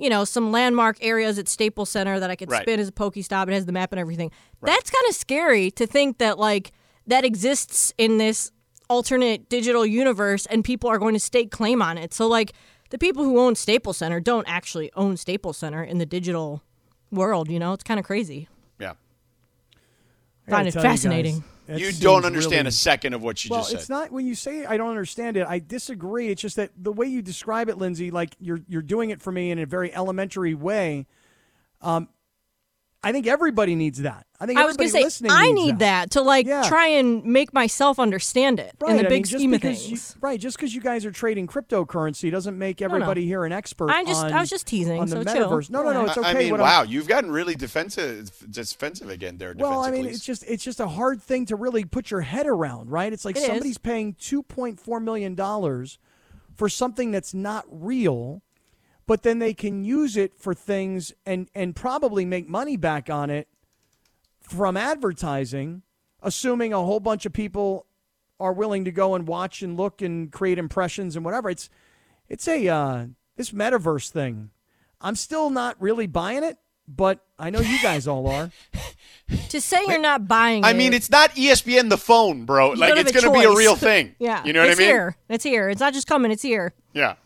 you 0.00 0.08
know, 0.08 0.24
some 0.24 0.52
landmark 0.52 0.96
areas 1.00 1.40
at 1.40 1.48
Staples 1.48 1.90
Center 1.90 2.20
that 2.20 2.30
I 2.30 2.36
could 2.36 2.48
Right. 2.52 2.62
spin 2.62 2.78
as 2.78 2.86
a 2.86 2.92
Pokestop. 2.92 3.48
It 3.48 3.52
has 3.54 3.66
the 3.66 3.72
map 3.72 3.90
and 3.92 3.98
everything. 3.98 4.30
That's 4.62 4.90
kind 4.90 5.04
of 5.08 5.16
scary 5.16 5.72
to 5.72 5.88
think 5.88 6.18
that 6.18 6.38
like 6.38 6.70
that 7.08 7.24
exists 7.24 7.92
in 7.98 8.18
this 8.18 8.52
alternate 8.88 9.48
digital 9.48 9.84
universe 9.84 10.46
and 10.46 10.62
people 10.64 10.88
are 10.88 10.98
going 10.98 11.14
to 11.14 11.20
stake 11.20 11.50
claim 11.50 11.82
on 11.82 11.98
it. 11.98 12.14
So 12.14 12.28
like 12.28 12.52
the 12.90 12.98
people 12.98 13.24
who 13.24 13.40
own 13.40 13.56
Staples 13.56 13.96
Center 13.96 14.20
don't 14.20 14.48
actually 14.48 14.92
own 14.94 15.16
Staples 15.16 15.56
Center 15.56 15.82
in 15.82 15.98
the 15.98 16.06
digital 16.06 16.62
world, 17.10 17.50
you 17.50 17.58
know? 17.58 17.72
It's 17.72 17.82
kind 17.82 17.98
of 17.98 18.06
crazy. 18.06 18.48
Yeah, 18.78 18.92
I 20.46 20.50
Find 20.52 20.68
it 20.68 20.70
tell 20.72 20.82
you 20.84 20.88
guys, 20.88 20.92
fascinating. 21.02 21.42
That 21.68 21.80
you 21.80 21.92
don't 21.92 22.24
understand 22.24 22.60
really- 22.60 22.68
a 22.68 22.72
second 22.72 23.12
of 23.12 23.22
what 23.22 23.44
you 23.44 23.50
well, 23.50 23.60
just 23.60 23.70
said. 23.70 23.80
it's 23.80 23.88
not 23.90 24.10
when 24.10 24.26
you 24.26 24.34
say 24.34 24.64
I 24.64 24.76
don't 24.78 24.88
understand 24.88 25.36
it. 25.36 25.46
I 25.46 25.58
disagree. 25.58 26.28
It's 26.28 26.40
just 26.40 26.56
that 26.56 26.70
the 26.76 26.92
way 26.92 27.06
you 27.06 27.20
describe 27.20 27.68
it, 27.68 27.76
Lindsay, 27.76 28.10
like 28.10 28.34
you're 28.40 28.60
you're 28.68 28.82
doing 28.82 29.10
it 29.10 29.20
for 29.20 29.30
me 29.30 29.50
in 29.50 29.58
a 29.58 29.66
very 29.66 29.94
elementary 29.94 30.54
way. 30.54 31.06
Um, 31.82 32.08
I 33.02 33.12
think 33.12 33.26
everybody 33.26 33.74
needs 33.74 34.00
that. 34.00 34.26
I 34.40 34.46
think 34.46 34.56
I 34.58 34.64
was 34.66 34.76
going 34.76 34.88
to 34.88 34.92
say 34.92 35.02
listening 35.02 35.32
I 35.32 35.50
need 35.50 35.80
that. 35.80 36.12
to 36.12 36.22
like 36.22 36.46
Yeah. 36.46 36.62
try 36.68 36.86
and 36.86 37.24
make 37.24 37.52
myself 37.52 37.98
understand 37.98 38.60
it 38.60 38.72
Right. 38.80 38.92
in 38.92 38.96
the 38.98 39.06
I 39.06 39.08
big 39.08 39.12
mean, 39.12 39.24
just 39.24 39.34
scheme 39.34 39.52
of 39.54 39.60
because 39.60 39.84
things. 39.84 40.14
You, 40.14 40.18
right. 40.20 40.38
Just 40.38 40.56
because 40.56 40.72
you 40.74 40.80
guys 40.80 41.04
are 41.04 41.10
trading 41.10 41.48
cryptocurrency 41.48 42.30
doesn't 42.30 42.56
make 42.56 42.80
everybody 42.80 43.26
here 43.26 43.44
an 43.44 43.50
expert. 43.50 43.90
I 43.90 44.04
just- 44.04 44.24
I 44.24 44.38
was 44.40 44.48
just 44.48 44.66
teasing, 44.68 45.00
on 45.00 45.08
the 45.08 45.16
so 45.16 45.24
chill. 45.24 45.50
metaverse. 45.50 45.70
No, 45.70 45.82
no, 45.82 45.92
no. 45.92 46.04
It's 46.04 46.16
okay. 46.16 46.28
I 46.28 46.30
I 46.30 46.34
mean, 46.34 46.50
What 46.52 46.60
I'm- 46.60 46.68
wow, 46.68 46.82
you've 46.84 47.08
gotten 47.08 47.32
really 47.32 47.56
defensive, 47.56 48.30
defensive 48.48 49.10
again 49.10 49.38
there. 49.38 49.54
Well, 49.58 49.80
I 49.84 49.90
mean, 49.90 50.06
it's 50.06 50.24
just 50.24 50.44
it's 50.46 50.62
just 50.62 50.78
a 50.78 50.86
hard 50.88 51.20
thing 51.20 51.44
to 51.46 51.56
really 51.56 51.84
put 51.84 52.10
your 52.12 52.20
head 52.20 52.46
around, 52.46 52.90
right? 52.90 53.12
It's 53.12 53.24
like 53.24 53.36
It 53.36 53.40
is. 53.40 53.46
somebody's 53.46 53.78
paying 53.78 54.14
two 54.20 54.44
point 54.44 54.78
four 54.78 55.00
million 55.00 55.34
dollars 55.34 55.98
for 56.54 56.68
something 56.68 57.10
that's 57.10 57.34
not 57.34 57.64
real, 57.70 58.42
but 59.06 59.24
then 59.24 59.40
they 59.40 59.52
can 59.54 59.84
use 59.84 60.16
it 60.16 60.32
for 60.38 60.54
things 60.54 61.12
and 61.26 61.48
and 61.56 61.74
probably 61.74 62.24
make 62.24 62.48
money 62.48 62.76
back 62.76 63.10
on 63.10 63.30
it 63.30 63.48
from 64.48 64.76
advertising, 64.76 65.82
assuming 66.22 66.72
a 66.72 66.78
whole 66.78 67.00
bunch 67.00 67.26
of 67.26 67.32
people 67.32 67.86
are 68.40 68.52
willing 68.52 68.84
to 68.84 68.90
go 68.92 69.14
and 69.14 69.26
watch 69.26 69.62
and 69.62 69.76
look 69.76 70.00
and 70.02 70.30
create 70.32 70.58
impressions 70.58 71.16
and 71.16 71.24
whatever. 71.24 71.50
It's 71.50 71.68
it's 72.28 72.46
a 72.48 72.68
uh, 72.68 73.06
this 73.36 73.50
metaverse 73.50 74.10
thing. 74.10 74.50
I'm 75.00 75.14
still 75.16 75.50
not 75.50 75.80
really 75.80 76.06
buying 76.06 76.42
it 76.44 76.58
but 76.88 77.20
I 77.38 77.50
know 77.50 77.60
you 77.60 77.80
guys 77.82 78.08
all 78.08 78.26
are. 78.28 78.50
To 79.50 79.60
say 79.60 79.76
you're 79.86 80.00
not 80.00 80.26
buying 80.26 80.64
I 80.64 80.70
it, 80.70 80.76
mean, 80.78 80.94
it's 80.94 81.10
not 81.10 81.32
ESPN 81.32 81.90
the 81.90 81.98
phone, 81.98 82.46
bro. 82.46 82.70
you 82.72 82.76
like 82.76 82.96
it's 82.96 83.12
going 83.12 83.30
to 83.30 83.38
be 83.38 83.44
a 83.44 83.54
real 83.54 83.76
thing. 83.76 84.14
yeah, 84.18 84.42
You 84.42 84.54
know 84.54 84.60
what 84.60 84.70
it's 84.70 84.78
I 84.80 84.82
mean? 84.82 84.88
here. 84.88 85.16
It's 85.28 85.44
here. 85.44 85.68
It's 85.68 85.80
not 85.80 85.92
just 85.92 86.06
coming. 86.06 86.30
It's 86.32 86.40
here. 86.40 86.72
Yeah. 86.94 87.16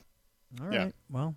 All 0.60 0.66
right. 0.66 0.74
Yeah. 0.74 0.88
Well, 1.08 1.36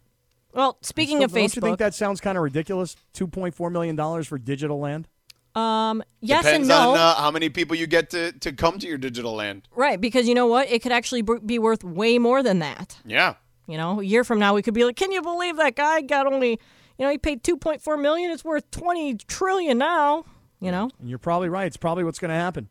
Well, 0.53 0.77
speaking 0.81 1.17
still- 1.17 1.25
of 1.25 1.31
Facebook, 1.31 1.35
don't 1.35 1.55
you 1.55 1.61
think 1.61 1.77
that 1.79 1.93
sounds 1.93 2.19
kind 2.19 2.35
of 2.35 2.43
ridiculous? 2.43 2.95
Two 3.13 3.27
point 3.27 3.53
four 3.53 3.69
million 3.69 3.95
dollars 3.95 4.25
for 4.25 4.39
digital 4.39 4.79
land. 4.79 5.07
Um, 5.55 6.03
yes 6.21 6.43
Depends 6.43 6.69
and 6.69 6.79
no. 6.79 6.91
on 6.91 6.97
uh, 6.97 7.15
how 7.15 7.31
many 7.31 7.49
people 7.49 7.75
you 7.75 7.87
get 7.87 8.09
to, 8.11 8.31
to 8.33 8.51
come 8.51 8.77
to 8.79 8.87
your 8.87 8.97
digital 8.97 9.33
land. 9.33 9.67
Right, 9.75 9.99
because 9.99 10.27
you 10.27 10.35
know 10.35 10.47
what? 10.47 10.69
It 10.69 10.81
could 10.81 10.91
actually 10.91 11.21
b- 11.21 11.39
be 11.45 11.59
worth 11.59 11.83
way 11.83 12.17
more 12.19 12.43
than 12.43 12.59
that. 12.59 12.97
Yeah. 13.05 13.35
You 13.67 13.77
know, 13.77 13.99
a 13.99 14.03
year 14.03 14.23
from 14.23 14.39
now, 14.39 14.53
we 14.53 14.61
could 14.61 14.73
be 14.73 14.83
like, 14.83 14.95
"Can 14.95 15.11
you 15.11 15.21
believe 15.21 15.57
that 15.57 15.75
guy 15.75 16.01
got 16.01 16.27
only, 16.27 16.51
you 16.97 17.05
know, 17.05 17.09
he 17.09 17.17
paid 17.17 17.43
2.4 17.43 17.99
million. 18.01 18.31
It's 18.31 18.45
worth 18.45 18.69
20 18.71 19.15
trillion 19.15 19.77
now." 19.77 20.25
You 20.59 20.71
know. 20.71 20.89
And 20.99 21.09
you're 21.09 21.19
probably 21.19 21.49
right. 21.49 21.67
It's 21.67 21.77
probably 21.77 22.03
what's 22.03 22.19
going 22.19 22.29
to 22.29 22.35
happen. 22.35 22.69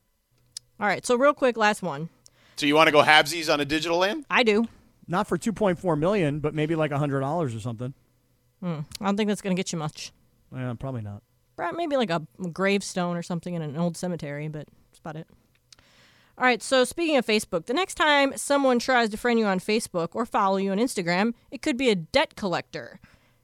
All 0.80 0.86
right. 0.86 1.04
So 1.04 1.16
real 1.16 1.34
quick, 1.34 1.56
last 1.56 1.82
one. 1.82 2.08
So 2.56 2.66
you 2.66 2.74
want 2.74 2.88
to 2.88 2.92
go 2.92 3.02
halvesies 3.02 3.52
on 3.52 3.60
a 3.60 3.64
digital 3.64 3.98
land? 3.98 4.24
I 4.30 4.42
do. 4.42 4.66
Not 5.06 5.26
for 5.26 5.36
two 5.36 5.52
point 5.52 5.78
four 5.78 5.96
million, 5.96 6.40
but 6.40 6.54
maybe 6.54 6.74
like 6.76 6.92
hundred 6.92 7.20
dollars 7.20 7.54
or 7.54 7.60
something. 7.60 7.92
I 8.62 8.82
don't 9.00 9.16
think 9.16 9.28
that's 9.28 9.42
gonna 9.42 9.54
get 9.54 9.72
you 9.72 9.78
much. 9.78 10.12
Yeah, 10.54 10.72
probably 10.78 11.02
not. 11.02 11.22
Maybe 11.58 11.96
like 11.96 12.10
a 12.10 12.22
gravestone 12.52 13.16
or 13.16 13.22
something 13.22 13.54
in 13.54 13.62
an 13.62 13.76
old 13.76 13.96
cemetery, 13.96 14.48
but 14.48 14.66
that's 14.90 14.98
about 14.98 15.16
it. 15.16 15.26
All 16.36 16.44
right, 16.44 16.62
so 16.62 16.82
speaking 16.82 17.16
of 17.16 17.24
Facebook, 17.24 17.66
the 17.66 17.74
next 17.74 17.94
time 17.94 18.36
someone 18.36 18.80
tries 18.80 19.08
to 19.10 19.16
friend 19.16 19.38
you 19.38 19.46
on 19.46 19.60
Facebook 19.60 20.08
or 20.14 20.26
follow 20.26 20.56
you 20.56 20.72
on 20.72 20.78
Instagram, 20.78 21.32
it 21.52 21.62
could 21.62 21.76
be 21.76 21.90
a 21.90 21.94
debt 21.94 22.34
collector. 22.34 22.98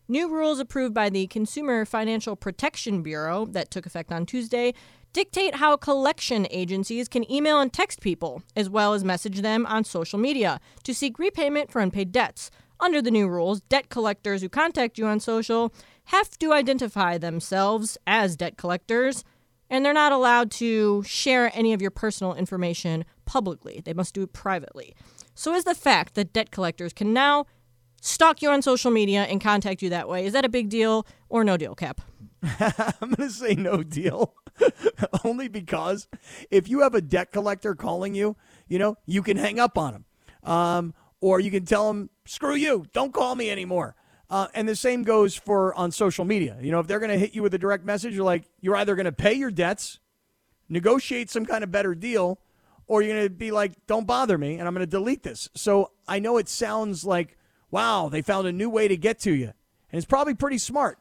New 0.08 0.28
rules 0.28 0.58
approved 0.58 0.92
by 0.92 1.08
the 1.08 1.28
Consumer 1.28 1.84
Financial 1.84 2.34
Protection 2.34 3.00
Bureau 3.00 3.46
that 3.46 3.70
took 3.70 3.86
effect 3.86 4.10
on 4.10 4.26
Tuesday 4.26 4.74
dictate 5.12 5.56
how 5.56 5.76
collection 5.76 6.46
agencies 6.50 7.08
can 7.08 7.30
email 7.30 7.60
and 7.60 7.72
text 7.72 8.00
people, 8.00 8.42
as 8.56 8.70
well 8.70 8.94
as 8.94 9.04
message 9.04 9.40
them 9.40 9.66
on 9.66 9.84
social 9.84 10.18
media 10.18 10.60
to 10.84 10.94
seek 10.94 11.18
repayment 11.18 11.70
for 11.70 11.80
unpaid 11.80 12.12
debts. 12.12 12.50
Under 12.78 13.02
the 13.02 13.10
new 13.10 13.28
rules, 13.28 13.60
debt 13.62 13.88
collectors 13.88 14.40
who 14.40 14.48
contact 14.48 14.98
you 14.98 15.06
on 15.06 15.20
social 15.20 15.72
have 16.10 16.38
to 16.38 16.52
identify 16.52 17.18
themselves 17.18 17.96
as 18.06 18.36
debt 18.36 18.56
collectors, 18.56 19.24
and 19.68 19.84
they're 19.84 19.92
not 19.92 20.12
allowed 20.12 20.50
to 20.50 21.02
share 21.04 21.50
any 21.54 21.72
of 21.72 21.80
your 21.80 21.92
personal 21.92 22.34
information 22.34 23.04
publicly. 23.26 23.80
They 23.84 23.92
must 23.92 24.14
do 24.14 24.22
it 24.22 24.32
privately. 24.32 24.94
So, 25.34 25.54
is 25.54 25.64
the 25.64 25.74
fact 25.74 26.14
that 26.14 26.32
debt 26.32 26.50
collectors 26.50 26.92
can 26.92 27.12
now 27.12 27.46
stalk 28.00 28.42
you 28.42 28.50
on 28.50 28.62
social 28.62 28.90
media 28.90 29.22
and 29.24 29.40
contact 29.40 29.82
you 29.82 29.90
that 29.90 30.08
way, 30.08 30.26
is 30.26 30.32
that 30.32 30.44
a 30.44 30.48
big 30.48 30.68
deal 30.68 31.06
or 31.28 31.44
no 31.44 31.56
deal, 31.56 31.74
Cap? 31.74 32.00
I'm 32.42 33.10
going 33.12 33.28
to 33.28 33.30
say 33.30 33.54
no 33.54 33.82
deal. 33.82 34.34
Only 35.24 35.48
because 35.48 36.08
if 36.50 36.68
you 36.68 36.80
have 36.80 36.94
a 36.94 37.00
debt 37.00 37.30
collector 37.32 37.74
calling 37.74 38.14
you, 38.14 38.36
you 38.68 38.78
know, 38.78 38.96
you 39.06 39.22
can 39.22 39.36
hang 39.36 39.60
up 39.60 39.78
on 39.78 39.94
him. 39.94 40.04
Um, 40.50 40.94
or 41.20 41.38
you 41.38 41.50
can 41.50 41.66
tell 41.66 41.90
him, 41.90 42.08
screw 42.24 42.54
you, 42.54 42.86
don't 42.92 43.12
call 43.12 43.36
me 43.36 43.50
anymore. 43.50 43.94
Uh, 44.30 44.46
and 44.54 44.68
the 44.68 44.76
same 44.76 45.02
goes 45.02 45.34
for 45.34 45.74
on 45.74 45.90
social 45.90 46.24
media. 46.24 46.56
You 46.60 46.70
know, 46.70 46.78
if 46.78 46.86
they're 46.86 47.00
going 47.00 47.10
to 47.10 47.18
hit 47.18 47.34
you 47.34 47.42
with 47.42 47.52
a 47.52 47.58
direct 47.58 47.84
message, 47.84 48.14
you're 48.14 48.24
like, 48.24 48.44
you're 48.60 48.76
either 48.76 48.94
going 48.94 49.06
to 49.06 49.12
pay 49.12 49.34
your 49.34 49.50
debts, 49.50 49.98
negotiate 50.68 51.30
some 51.30 51.44
kind 51.44 51.64
of 51.64 51.72
better 51.72 51.96
deal, 51.96 52.38
or 52.86 53.02
you're 53.02 53.14
going 53.14 53.26
to 53.26 53.30
be 53.30 53.50
like, 53.50 53.72
don't 53.88 54.06
bother 54.06 54.38
me, 54.38 54.54
and 54.54 54.68
I'm 54.68 54.74
going 54.74 54.86
to 54.86 54.90
delete 54.90 55.24
this. 55.24 55.48
So 55.54 55.90
I 56.06 56.20
know 56.20 56.38
it 56.38 56.48
sounds 56.48 57.04
like, 57.04 57.36
wow, 57.72 58.08
they 58.08 58.22
found 58.22 58.46
a 58.46 58.52
new 58.52 58.70
way 58.70 58.86
to 58.86 58.96
get 58.96 59.18
to 59.20 59.32
you. 59.32 59.46
And 59.92 59.98
it's 59.98 60.06
probably 60.06 60.34
pretty 60.34 60.58
smart, 60.58 60.98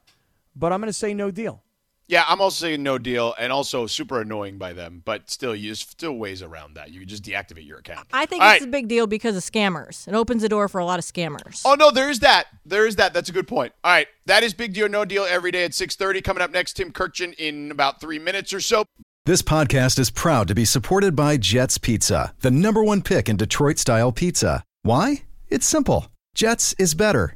but 0.56 0.74
I'm 0.74 0.82
going 0.82 0.88
to 0.90 0.94
say 0.94 1.14
no 1.14 1.30
deal. 1.30 1.62
Yeah, 2.10 2.26
I'm 2.28 2.42
also 2.42 2.66
saying 2.66 2.82
no 2.82 2.98
deal, 2.98 3.36
and 3.38 3.54
also 3.54 3.86
super 3.86 4.20
annoying 4.20 4.58
by 4.58 4.74
them. 4.74 5.04
But 5.06 5.30
still, 5.30 5.56
you 5.56 5.70
there's 5.70 5.80
still 5.82 6.14
ways 6.14 6.42
around 6.42 6.74
that. 6.74 6.90
You 6.90 7.06
just 7.06 7.24
deactivate 7.24 7.68
your 7.68 7.78
account. 7.78 8.08
I 8.12 8.26
think 8.26 8.42
All 8.42 8.50
it's 8.50 8.62
right. 8.62 8.68
a 8.68 8.72
big 8.72 8.88
deal 8.88 9.06
because 9.06 9.38
of 9.38 9.44
scammers. 9.44 10.08
It 10.08 10.16
opens 10.16 10.42
the 10.42 10.50
door 10.50 10.68
for 10.68 10.80
a 10.80 10.86
lot 10.86 10.98
of 10.98 11.06
scammers. 11.06 11.62
Oh 11.64 11.76
no, 11.76 11.92
there 11.92 12.10
is 12.10 12.20
that. 12.22 12.48
There 12.66 12.88
is 12.88 12.96
that. 12.96 13.14
That's 13.14 13.30
a 13.30 13.32
good 13.32 13.48
point. 13.48 13.74
All 13.84 13.92
right, 13.92 14.08
that 14.26 14.42
is 14.42 14.56
big 14.56 14.74
deal, 14.74 14.90
no 14.90 15.06
deal 15.06 15.24
every 15.24 15.52
day 15.52 15.64
at 15.66 15.72
6:30. 15.72 16.24
Coming 16.24 16.42
up 16.42 16.50
next, 16.50 16.74
Tim 16.74 16.92
Kurkjian 16.92 17.36
in 17.36 17.70
about 17.70 18.02
three 18.02 18.18
minutes 18.18 18.54
or 18.54 18.60
so. 18.60 18.86
This 19.28 19.44
podcast 19.44 20.00
is 20.00 20.10
proud 20.10 20.48
to 20.48 20.56
be 20.56 20.66
supported 20.66 21.16
by 21.16 21.38
Jets 21.38 21.78
Pizza, 21.78 22.34
the 22.40 22.50
number 22.50 22.84
one 22.84 23.04
pick 23.04 23.30
in 23.30 23.38
Detroit 23.38 23.78
style 23.78 24.12
pizza. 24.12 24.64
Why? 24.82 25.26
It's 25.50 25.68
simple. 25.68 26.08
Jets 26.34 26.74
is 26.80 26.96
better. 26.96 27.36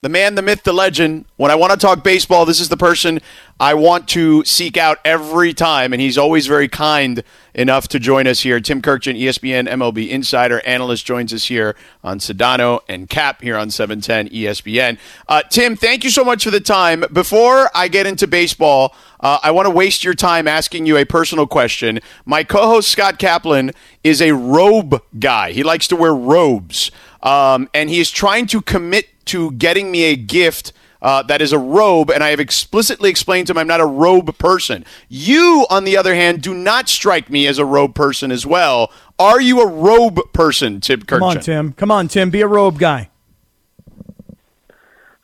The 0.00 0.08
man, 0.08 0.36
the 0.36 0.42
myth, 0.42 0.62
the 0.62 0.72
legend. 0.72 1.24
When 1.36 1.50
I 1.50 1.56
want 1.56 1.72
to 1.72 1.76
talk 1.78 2.04
baseball, 2.04 2.44
this 2.44 2.60
is 2.60 2.68
the 2.68 2.76
person 2.76 3.20
I 3.60 3.74
want 3.74 4.06
to 4.08 4.44
seek 4.44 4.76
out 4.76 4.98
every 5.04 5.52
time, 5.52 5.92
and 5.92 6.00
he's 6.00 6.16
always 6.16 6.46
very 6.46 6.68
kind 6.68 7.24
enough 7.54 7.88
to 7.88 7.98
join 7.98 8.28
us 8.28 8.40
here. 8.40 8.60
Tim 8.60 8.80
Kurkjian, 8.80 9.16
E 9.16 9.24
ESPN 9.26 9.68
MLB 9.68 10.08
insider 10.08 10.64
analyst, 10.64 11.04
joins 11.04 11.32
us 11.34 11.46
here 11.46 11.74
on 12.04 12.20
Sedano 12.20 12.80
and 12.88 13.08
Cap 13.08 13.42
here 13.42 13.56
on 13.56 13.70
710 13.70 14.28
ESPN. 14.28 14.96
Uh, 15.26 15.42
Tim, 15.50 15.74
thank 15.74 16.04
you 16.04 16.10
so 16.10 16.22
much 16.22 16.44
for 16.44 16.52
the 16.52 16.60
time. 16.60 17.04
Before 17.12 17.68
I 17.74 17.88
get 17.88 18.06
into 18.06 18.28
baseball, 18.28 18.94
uh, 19.18 19.40
I 19.42 19.50
want 19.50 19.66
to 19.66 19.70
waste 19.70 20.04
your 20.04 20.14
time 20.14 20.46
asking 20.46 20.86
you 20.86 20.96
a 20.96 21.04
personal 21.04 21.48
question. 21.48 21.98
My 22.24 22.44
co-host 22.44 22.88
Scott 22.88 23.18
Kaplan 23.18 23.72
is 24.04 24.22
a 24.22 24.34
robe 24.34 25.02
guy. 25.18 25.50
He 25.50 25.64
likes 25.64 25.88
to 25.88 25.96
wear 25.96 26.14
robes, 26.14 26.92
um, 27.24 27.68
and 27.74 27.90
he 27.90 27.98
is 27.98 28.12
trying 28.12 28.46
to 28.46 28.62
commit 28.62 29.08
to 29.26 29.50
getting 29.52 29.90
me 29.90 30.04
a 30.04 30.14
gift 30.14 30.72
uh, 31.00 31.22
that 31.24 31.40
is 31.40 31.52
a 31.52 31.58
robe, 31.58 32.10
and 32.10 32.22
I 32.22 32.30
have 32.30 32.40
explicitly 32.40 33.10
explained 33.10 33.46
to 33.48 33.52
him 33.52 33.58
I'm 33.58 33.66
not 33.66 33.80
a 33.80 33.86
robe 33.86 34.36
person. 34.38 34.84
You, 35.08 35.66
on 35.70 35.84
the 35.84 35.96
other 35.96 36.14
hand, 36.14 36.42
do 36.42 36.54
not 36.54 36.88
strike 36.88 37.30
me 37.30 37.46
as 37.46 37.58
a 37.58 37.64
robe 37.64 37.94
person 37.94 38.32
as 38.32 38.46
well. 38.46 38.92
Are 39.18 39.40
you 39.40 39.60
a 39.60 39.66
robe 39.66 40.20
person, 40.32 40.80
Tim 40.80 41.02
Kurkjian? 41.02 41.06
Come 41.08 41.22
on, 41.22 41.40
Tim. 41.40 41.72
Come 41.72 41.90
on, 41.90 42.08
Tim. 42.08 42.30
Be 42.30 42.40
a 42.40 42.48
robe 42.48 42.78
guy. 42.78 43.10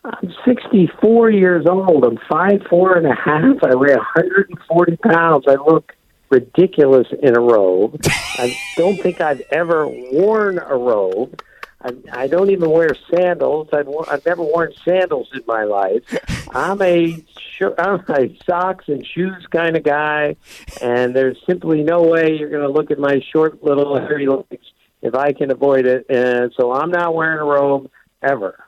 I'm 0.04 0.34
64 0.44 1.30
years 1.30 1.66
old. 1.66 2.04
I'm 2.04 2.18
five 2.28 2.60
four 2.68 2.96
and 2.96 3.06
a 3.06 3.14
half. 3.14 3.56
I 3.64 3.74
weigh 3.74 3.94
140 3.94 4.96
pounds. 4.98 5.44
I 5.48 5.54
look 5.54 5.94
ridiculous 6.28 7.06
in 7.22 7.36
a 7.36 7.40
robe. 7.40 8.00
I 8.06 8.54
don't 8.76 9.00
think 9.00 9.20
I've 9.20 9.40
ever 9.50 9.86
worn 9.88 10.58
a 10.58 10.76
robe. 10.76 11.40
I, 11.84 12.22
I 12.22 12.26
don't 12.26 12.50
even 12.50 12.70
wear 12.70 12.96
sandals. 13.14 13.68
I've, 13.72 13.86
wo- 13.86 14.06
I've 14.10 14.24
never 14.24 14.42
worn 14.42 14.72
sandals 14.84 15.28
in 15.34 15.42
my 15.46 15.64
life. 15.64 16.02
I'm 16.50 16.80
a 16.80 17.22
sho- 17.58 17.74
I'm 17.78 18.02
a 18.08 18.36
socks 18.46 18.86
and 18.88 19.06
shoes 19.06 19.46
kind 19.50 19.76
of 19.76 19.82
guy, 19.82 20.36
and 20.80 21.14
there's 21.14 21.36
simply 21.46 21.82
no 21.82 22.02
way 22.02 22.36
you're 22.36 22.50
going 22.50 22.62
to 22.62 22.70
look 22.72 22.90
at 22.90 22.98
my 22.98 23.20
short 23.32 23.62
little 23.62 23.98
hairy 23.98 24.26
legs 24.26 24.66
if 25.02 25.14
I 25.14 25.32
can 25.32 25.50
avoid 25.50 25.84
it. 25.84 26.06
And 26.08 26.52
so 26.56 26.72
I'm 26.72 26.90
not 26.90 27.14
wearing 27.14 27.38
a 27.38 27.44
robe 27.44 27.90
ever. 28.22 28.64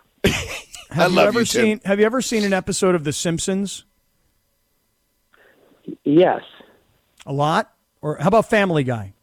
Have 0.90 1.10
you 1.10 1.16
love 1.16 1.28
ever 1.28 1.40
you, 1.40 1.46
Tim. 1.46 1.62
seen 1.62 1.80
Have 1.84 1.98
you 1.98 2.06
ever 2.06 2.20
seen 2.20 2.44
an 2.44 2.52
episode 2.52 2.94
of 2.94 3.04
The 3.04 3.12
Simpsons? 3.12 3.84
Yes. 6.04 6.42
A 7.24 7.32
lot. 7.32 7.72
Or 8.02 8.16
how 8.16 8.28
about 8.28 8.48
Family 8.50 8.84
Guy? 8.84 9.14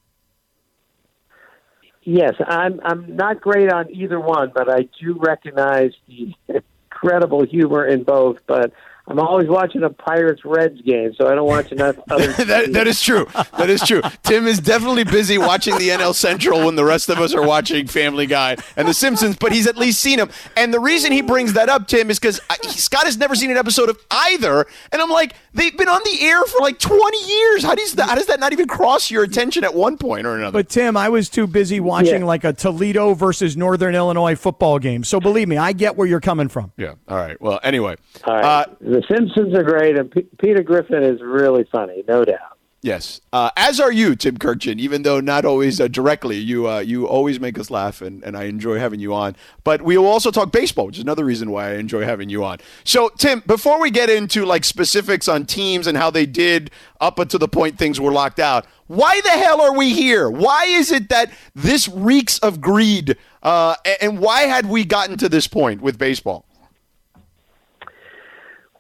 Yes, 2.06 2.34
I'm 2.45 2.82
I'm 2.84 3.16
not 3.16 3.39
great 3.39 3.72
on 3.72 3.89
either 3.93 4.20
one, 4.20 4.51
but 4.54 4.70
I 4.70 4.89
do 5.01 5.18
recognize 5.20 5.93
the 6.08 6.36
incredible 6.91 7.45
humor 7.45 7.86
in 7.86 8.04
both. 8.04 8.39
But 8.45 8.74
I'm 9.06 9.20
always 9.20 9.49
watching 9.49 9.84
a 9.84 9.89
Pirates 9.89 10.45
Reds 10.45 10.82
game, 10.82 11.14
so 11.18 11.28
I 11.28 11.36
don't 11.36 11.45
watch 11.45 11.72
enough 11.74 11.97
other. 12.10 12.32
that, 12.45 12.72
that 12.72 12.88
is 12.88 13.01
true. 13.01 13.28
That 13.58 13.70
is 13.70 13.82
true. 13.82 14.01
Tim 14.24 14.47
is 14.47 14.60
definitely 14.60 15.04
busy 15.04 15.38
watching 15.38 15.78
the 15.78 15.89
NL 15.89 16.16
Central 16.16 16.66
when 16.66 16.76
the 16.78 16.86
rest 16.86 17.10
of 17.10 17.20
us 17.20 17.34
are 17.34 17.45
watching 17.45 17.86
Family 17.88 18.26
Guy 18.28 18.56
and 18.78 18.88
The 18.88 18.93
Simpsons, 18.93 19.36
but 19.36 19.51
he's 19.51 19.68
at 19.68 19.76
least 19.78 19.99
seen 19.99 20.20
them. 20.20 20.30
And 20.56 20.74
the 20.74 20.80
reason 20.80 21.12
he 21.12 21.22
brings 21.22 21.51
that 21.54 21.68
up, 21.68 21.88
Tim, 21.89 22.10
is 22.10 22.18
because 22.18 22.39
Scott 22.70 23.04
has 23.04 23.18
never 23.18 23.36
seen 23.36 23.51
an 23.51 23.58
episode 23.58 23.89
of 23.89 23.97
either. 24.10 24.66
And 24.93 25.01
I'm 25.01 25.10
like, 25.10 25.36
they've 25.54 25.78
been 25.78 25.89
on 25.89 25.99
the 26.06 26.22
air 26.22 26.41
for 26.45 26.60
like 26.62 26.80
20 26.80 27.18
years. 27.28 27.64
How 27.66 27.76
does 27.76 27.93
that, 27.95 28.08
how 28.08 28.16
does 28.16 28.28
that 28.28 28.39
not 28.39 28.54
even 28.54 28.68
cross 28.70 29.12
your 29.12 29.24
attention 29.24 29.66
at 29.66 29.74
one 29.74 29.97
point 29.97 30.26
or 30.26 30.38
another? 30.38 30.54
But 30.60 30.70
Tim, 30.70 30.95
I 30.95 31.10
was 31.10 31.28
too 31.28 31.45
busy 31.45 31.82
watching 31.82 32.22
Yeah. 32.22 32.26
like 32.26 32.45
a 32.45 32.54
Toledo 32.54 33.16
versus 33.16 33.58
Northern 33.58 33.95
Illinois 33.95 34.36
football 34.36 34.80
game. 34.80 35.04
So 35.04 35.20
believe 35.20 35.49
me, 35.49 35.58
I 35.58 35.74
get 35.74 35.97
where 35.97 36.08
you're 36.08 36.22
coming 36.22 36.47
from. 36.47 36.72
yeah. 36.78 36.93
All 37.10 37.18
right. 37.18 37.39
Well, 37.41 37.60
anyway. 37.64 37.95
All 38.24 38.34
right. 38.34 38.43
Uh, 38.45 38.66
The 38.94 39.02
Simpsons 39.12 39.56
are 39.56 39.64
great, 39.64 39.98
and 39.98 40.12
P- 40.12 40.28
Peter 40.38 40.62
Griffin 40.62 41.02
is 41.02 41.20
really 41.20 41.64
funny, 41.72 42.04
no 42.08 42.24
doubt. 42.24 42.60
Yes, 42.84 43.22
uh, 43.32 43.50
as 43.58 43.80
are 43.80 43.91
you, 43.91 44.16
Tim 44.16 44.38
Kurkjian. 44.38 44.78
Even 44.78 45.02
though 45.02 45.20
not 45.20 45.46
always 45.46 45.82
uh, 45.82 45.88
directly, 45.88 46.38
you 46.38 46.70
uh, 46.70 46.78
you 46.78 47.08
always 47.08 47.39
make 47.39 47.58
us 47.58 47.72
laugh, 47.72 48.04
and, 48.04 48.24
and 48.24 48.38
I 48.38 48.44
enjoy 48.44 48.78
having 48.78 49.00
you 49.00 49.12
on. 49.16 49.36
But 49.64 49.82
we 49.82 49.98
will 49.98 50.06
also 50.06 50.30
talk 50.30 50.52
baseball, 50.52 50.86
which 50.86 50.98
is 50.98 51.02
another 51.02 51.26
reason 51.26 51.50
why 51.50 51.70
I 51.70 51.74
enjoy 51.78 52.04
having 52.04 52.30
you 52.30 52.44
on. 52.44 52.60
So, 52.84 53.10
Tim, 53.18 53.41
before 53.48 53.82
we 53.82 53.89
get 53.89 54.12
into 54.12 54.46
like 54.46 54.64
specifics 54.64 55.28
on 55.28 55.48
teams 55.48 55.88
and 55.88 55.98
how 55.98 56.12
they 56.12 56.28
did 56.28 56.70
up 57.02 57.18
until 57.18 57.39
the 57.39 57.48
point 57.48 57.80
things 57.80 58.00
were 58.00 58.12
locked 58.12 58.39
out, 58.39 58.68
why 58.86 59.20
the 59.22 59.32
hell 59.32 59.60
are 59.60 59.76
we 59.76 59.94
here? 59.94 60.30
Why 60.30 60.66
is 60.66 60.91
it 60.91 61.10
that 61.10 61.32
this 61.56 61.88
reeks 61.88 62.38
of 62.39 62.62
greed? 62.62 63.18
Uh, 63.41 63.76
and 64.02 64.20
why 64.20 64.41
had 64.41 64.68
we 64.68 64.86
gotten 64.86 65.18
to 65.18 65.30
this 65.30 65.48
point 65.48 65.82
with 65.82 65.98
baseball? 65.98 66.46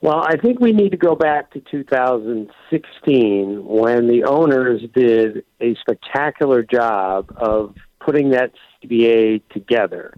Well, 0.03 0.21
I 0.21 0.35
think 0.35 0.59
we 0.59 0.73
need 0.73 0.89
to 0.89 0.97
go 0.97 1.15
back 1.15 1.51
to 1.51 1.61
2016 1.61 3.65
when 3.65 4.07
the 4.09 4.25
owners 4.25 4.81
did 4.93 5.45
a 5.61 5.75
spectacular 5.75 6.61
job 6.61 7.33
of 7.37 7.73
putting 8.01 8.31
that 8.31 8.51
CBA 8.83 9.43
together. 9.53 10.13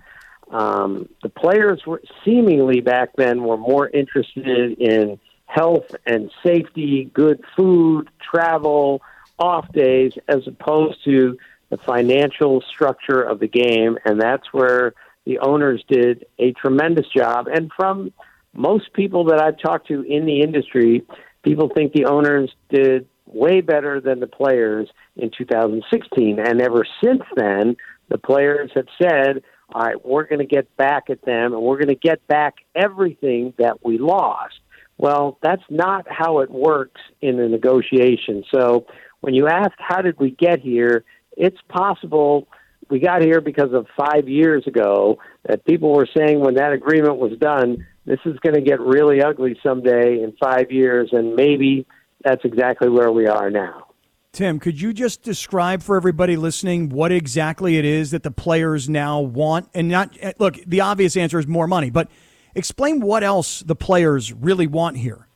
Um, 0.50 1.08
the 1.22 1.30
players 1.30 1.86
were 1.86 2.02
seemingly 2.24 2.82
back 2.82 3.10
then 3.16 3.44
were 3.44 3.58
more 3.58 3.88
interested 3.88 4.80
in 4.80 5.20
health 5.46 5.96
and 6.08 6.32
safety, 6.44 7.12
good 7.14 7.44
food, 7.56 8.10
travel, 8.20 9.04
off 9.38 9.72
days, 9.72 10.14
as 10.28 10.48
opposed 10.48 11.04
to 11.06 11.38
the 11.70 11.78
financial 11.78 12.62
structure 12.62 13.22
of 13.22 13.40
the 13.40 13.48
game, 13.48 14.00
and 14.04 14.20
that's 14.20 14.52
where 14.52 14.96
the 15.26 15.38
owners 15.38 15.84
did 15.88 16.26
a 16.40 16.54
tremendous 16.54 17.08
job. 17.10 17.46
And 17.46 17.72
from 17.72 18.14
most 18.56 18.94
people 18.94 19.26
that 19.26 19.42
I've 19.42 19.60
talked 19.60 19.88
to 19.88 20.02
in 20.02 20.26
the 20.26 20.42
industry, 20.42 21.04
people 21.44 21.70
think 21.74 21.94
the 21.94 22.06
owners 22.06 22.52
did 22.70 23.08
way 23.26 23.62
better 23.62 24.00
than 24.00 24.20
the 24.20 24.28
players 24.28 24.90
in 25.16 25.32
2016. 25.38 26.40
And 26.40 26.62
ever 26.62 26.86
since 27.04 27.22
then, 27.36 27.76
the 28.10 28.18
players 28.18 28.72
have 28.76 28.88
said, 29.02 29.44
all 29.74 29.82
right, 29.82 30.06
we're 30.06 30.26
going 30.26 30.40
to 30.40 30.46
get 30.46 30.76
back 30.78 31.10
at 31.10 31.24
them 31.24 31.54
and 31.54 31.62
we're 31.62 31.78
going 31.78 31.88
to 31.88 31.96
get 31.96 32.26
back 32.28 32.56
everything 32.76 33.54
that 33.58 33.84
we 33.84 33.98
lost. 33.98 34.56
Well, 34.98 35.38
that's 35.42 35.64
not 35.70 36.06
how 36.10 36.40
it 36.40 36.50
works 36.50 37.02
in 37.22 37.40
a 37.40 37.50
negotiation. 37.50 38.44
So 38.54 38.86
when 39.22 39.34
you 39.34 39.48
ask, 39.48 39.72
how 39.78 40.02
did 40.02 40.20
we 40.20 40.32
get 40.32 40.60
here? 40.60 41.04
It's 41.36 41.60
possible 41.68 42.48
we 42.90 43.00
got 43.00 43.22
here 43.22 43.42
because 43.42 43.74
of 43.74 43.88
five 43.98 44.30
years 44.30 44.66
ago 44.68 45.18
that 45.48 45.66
people 45.66 45.94
were 45.94 46.08
saying 46.16 46.40
when 46.40 46.56
that 46.56 46.72
agreement 46.72 47.18
was 47.18 47.38
done, 47.40 47.86
this 48.06 48.20
is 48.26 48.38
going 48.40 48.56
to 48.56 48.62
get 48.62 48.80
really 48.80 49.22
ugly 49.22 49.60
someday 49.64 50.22
in 50.22 50.34
five 50.40 50.72
years, 50.72 51.10
and 51.12 51.36
maybe 51.36 51.86
that's 52.24 52.44
exactly 52.46 52.90
where 52.90 53.12
we 53.12 53.28
are 53.28 53.50
now. 53.50 53.88
Tim, 54.32 54.60
could 54.60 54.82
you 54.82 54.92
just 54.92 55.22
describe 55.22 55.82
for 55.82 55.96
everybody 55.96 56.36
listening 56.36 56.90
what 56.90 57.12
exactly 57.12 57.78
it 57.78 57.86
is 57.86 58.12
that 58.12 58.24
the 58.24 58.32
players 58.32 58.90
now 58.90 59.22
want? 59.22 59.70
And 59.74 59.88
not 59.88 60.18
eh, 60.20 60.34
look, 60.40 60.58
the 60.68 60.82
obvious 60.82 61.16
answer 61.16 61.40
is 61.40 61.48
more 61.48 61.68
money, 61.68 61.90
but 61.90 62.10
explain 62.54 63.00
what 63.00 63.24
else 63.24 63.62
the 63.62 63.76
players 63.76 64.34
really 64.34 64.68
want 64.68 64.98
here. 64.98 65.28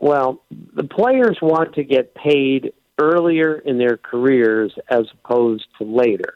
Well, 0.00 0.42
the 0.50 0.82
players 0.84 1.38
want 1.40 1.76
to 1.76 1.84
get 1.84 2.14
paid 2.16 2.72
earlier 2.98 3.58
in 3.58 3.78
their 3.78 3.96
careers 3.96 4.74
as 4.88 5.04
opposed 5.12 5.66
to 5.78 5.84
later. 5.84 6.34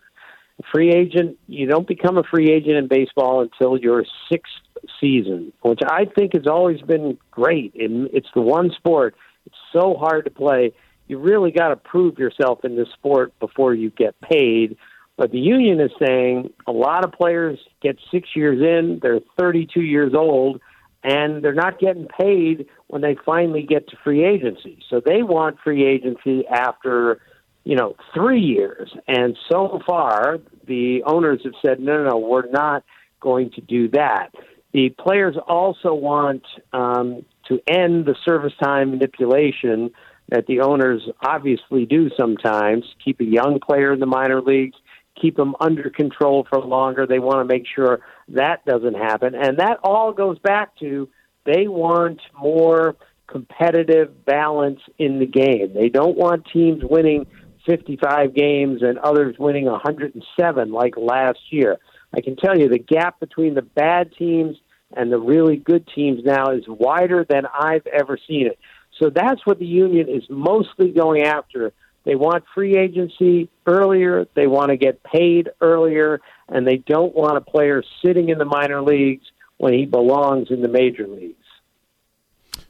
Free 0.72 0.90
agent, 0.90 1.36
you 1.48 1.66
don't 1.66 1.86
become 1.86 2.16
a 2.16 2.22
free 2.22 2.50
agent 2.52 2.76
in 2.76 2.86
baseball 2.88 3.42
until 3.42 3.76
you're 3.76 4.04
sixth 4.30 4.52
season, 5.00 5.52
which 5.62 5.80
I 5.86 6.04
think 6.04 6.34
has 6.34 6.46
always 6.46 6.80
been 6.82 7.18
great. 7.30 7.74
And 7.74 8.08
it's 8.12 8.28
the 8.34 8.40
one 8.40 8.70
sport. 8.76 9.14
It's 9.46 9.56
so 9.72 9.94
hard 9.94 10.24
to 10.24 10.30
play. 10.30 10.72
You 11.06 11.18
really 11.18 11.50
got 11.50 11.68
to 11.68 11.76
prove 11.76 12.18
yourself 12.18 12.64
in 12.64 12.76
this 12.76 12.88
sport 12.92 13.38
before 13.40 13.74
you 13.74 13.90
get 13.90 14.20
paid. 14.20 14.76
But 15.16 15.32
the 15.32 15.38
union 15.38 15.80
is 15.80 15.90
saying 15.98 16.52
a 16.66 16.72
lot 16.72 17.04
of 17.04 17.12
players 17.12 17.58
get 17.82 17.98
six 18.10 18.28
years 18.36 18.60
in, 18.60 19.00
they're 19.02 19.20
32 19.38 19.80
years 19.80 20.12
old, 20.14 20.60
and 21.02 21.42
they're 21.42 21.54
not 21.54 21.80
getting 21.80 22.06
paid 22.06 22.66
when 22.86 23.02
they 23.02 23.16
finally 23.26 23.62
get 23.62 23.88
to 23.88 23.96
free 24.04 24.24
agency. 24.24 24.80
So 24.88 25.00
they 25.04 25.22
want 25.22 25.58
free 25.64 25.84
agency 25.84 26.46
after, 26.46 27.20
you 27.64 27.74
know, 27.74 27.96
three 28.14 28.40
years. 28.40 28.94
And 29.06 29.36
so 29.50 29.80
far, 29.86 30.38
the 30.66 31.02
owners 31.04 31.40
have 31.44 31.54
said, 31.64 31.80
no, 31.80 32.02
no, 32.02 32.10
no, 32.10 32.18
we're 32.18 32.50
not 32.50 32.84
going 33.20 33.50
to 33.52 33.60
do 33.60 33.88
that. 33.88 34.30
The 34.72 34.90
players 34.90 35.36
also 35.46 35.94
want 35.94 36.44
um, 36.72 37.24
to 37.48 37.60
end 37.66 38.06
the 38.06 38.14
service 38.24 38.52
time 38.62 38.90
manipulation 38.90 39.90
that 40.28 40.46
the 40.46 40.60
owners 40.60 41.02
obviously 41.22 41.86
do 41.86 42.10
sometimes, 42.16 42.84
keep 43.02 43.20
a 43.20 43.24
young 43.24 43.60
player 43.60 43.92
in 43.94 44.00
the 44.00 44.06
minor 44.06 44.42
leagues, 44.42 44.76
keep 45.20 45.36
them 45.36 45.54
under 45.60 45.90
control 45.90 46.46
for 46.48 46.60
longer. 46.60 47.06
They 47.06 47.18
want 47.18 47.48
to 47.48 47.52
make 47.52 47.66
sure 47.66 48.00
that 48.28 48.64
doesn't 48.66 48.94
happen. 48.94 49.34
And 49.34 49.58
that 49.58 49.78
all 49.82 50.12
goes 50.12 50.38
back 50.38 50.76
to 50.80 51.08
they 51.44 51.66
want 51.66 52.20
more 52.38 52.96
competitive 53.26 54.24
balance 54.24 54.80
in 54.98 55.18
the 55.18 55.26
game. 55.26 55.72
They 55.74 55.88
don't 55.88 56.16
want 56.16 56.46
teams 56.52 56.82
winning 56.82 57.26
55 57.66 58.34
games 58.34 58.82
and 58.82 58.98
others 58.98 59.36
winning 59.38 59.66
107 59.66 60.72
like 60.72 60.94
last 60.96 61.38
year. 61.50 61.78
I 62.14 62.20
can 62.20 62.36
tell 62.36 62.58
you 62.58 62.68
the 62.68 62.78
gap 62.78 63.20
between 63.20 63.54
the 63.54 63.62
bad 63.62 64.12
teams 64.16 64.56
and 64.96 65.12
the 65.12 65.18
really 65.18 65.56
good 65.56 65.88
teams 65.94 66.24
now 66.24 66.50
is 66.50 66.64
wider 66.66 67.24
than 67.28 67.44
I've 67.46 67.86
ever 67.86 68.18
seen 68.26 68.46
it. 68.46 68.58
So 68.98 69.10
that's 69.10 69.44
what 69.46 69.58
the 69.58 69.66
union 69.66 70.08
is 70.08 70.24
mostly 70.28 70.90
going 70.90 71.22
after. 71.22 71.72
They 72.04 72.14
want 72.14 72.44
free 72.54 72.76
agency 72.76 73.50
earlier, 73.66 74.26
they 74.34 74.46
want 74.46 74.70
to 74.70 74.76
get 74.76 75.02
paid 75.02 75.50
earlier, 75.60 76.20
and 76.48 76.66
they 76.66 76.78
don't 76.78 77.14
want 77.14 77.36
a 77.36 77.40
player 77.40 77.82
sitting 78.04 78.30
in 78.30 78.38
the 78.38 78.46
minor 78.46 78.80
leagues 78.80 79.26
when 79.58 79.74
he 79.74 79.84
belongs 79.84 80.50
in 80.50 80.62
the 80.62 80.68
major 80.68 81.06
leagues. 81.06 81.34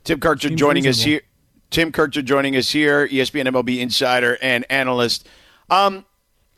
Tim 0.02 0.18
Kurkjian 0.18 0.56
joining 0.56 0.86
us 0.86 1.02
here. 1.02 1.20
Tim 1.70 1.92
Kurkjian 1.92 2.24
joining 2.24 2.56
us 2.56 2.70
here, 2.70 3.06
ESPN 3.06 3.46
MLB 3.48 3.78
insider 3.78 4.38
and 4.40 4.64
analyst. 4.70 5.28
Um, 5.70 6.06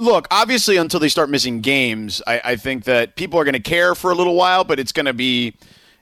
look, 0.01 0.27
obviously, 0.31 0.77
until 0.77 1.01
they 1.01 1.09
start 1.09 1.31
missing 1.31 1.61
games, 1.61 2.23
I, 2.27 2.41
I 2.45 2.57
think 2.57 2.85
that 2.85 3.17
people 3.17 3.39
are 3.39 3.45
going 3.45 3.55
to 3.55 3.61
care 3.61 3.95
for 3.95 4.11
a 4.11 4.15
little 4.15 4.35
while, 4.35 4.65
but 4.65 4.81
it's 4.81 4.93
going 4.93 5.07
to 5.07 5.13
be 5.13 5.55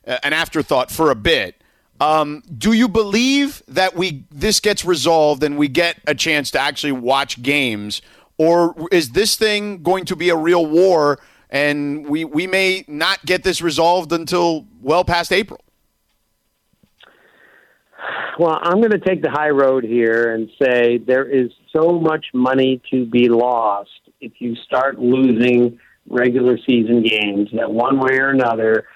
uh, 0.07 0.19
an 0.23 0.33
afterthought 0.33 0.91
for 0.91 1.11
a 1.11 1.15
bit. 1.15 1.63
Um, 2.01 2.43
do 2.57 2.73
you 2.73 2.89
believe 2.89 3.63
that 3.67 3.97
we 3.97 4.25
this 4.31 4.61
gets 4.61 4.85
resolved 4.85 5.43
and 5.43 5.59
we 5.59 5.67
get 5.67 5.99
a 6.07 6.15
chance 6.15 6.53
to 6.53 6.61
actually 6.61 6.93
watch 6.93 7.43
games, 7.43 8.03
or 8.37 8.75
is 8.93 9.11
this 9.11 9.37
thing 9.37 9.83
going 9.83 10.05
to 10.05 10.15
be 10.15 10.29
a 10.29 10.37
real 10.37 10.65
war 10.65 11.19
and 11.51 12.07
we 12.07 12.25
we 12.25 12.47
may 12.47 12.85
not 12.87 13.25
get 13.27 13.43
this 13.43 13.61
resolved 13.61 14.13
until 14.13 14.67
well 14.81 15.05
past 15.05 15.33
April? 15.33 15.61
Well, 18.39 18.59
I'm 18.63 18.81
going 18.81 18.93
to 18.93 18.99
take 18.99 19.23
the 19.23 19.31
high 19.31 19.51
road 19.51 19.85
here 19.85 20.35
and 20.35 20.49
say 20.63 20.99
there 20.99 21.29
is 21.29 21.51
so 21.73 21.99
much 21.99 22.27
money 22.33 22.81
to 22.91 23.05
be 23.05 23.29
lost 23.29 23.91
if 24.21 24.33
you 24.39 24.55
start 24.57 24.99
losing 24.99 25.79
regular 26.09 26.59
season 26.59 27.03
games 27.03 27.49
that 27.53 27.71
one 27.71 27.99
way 28.01 28.19
or 28.19 28.31
another 28.31 28.87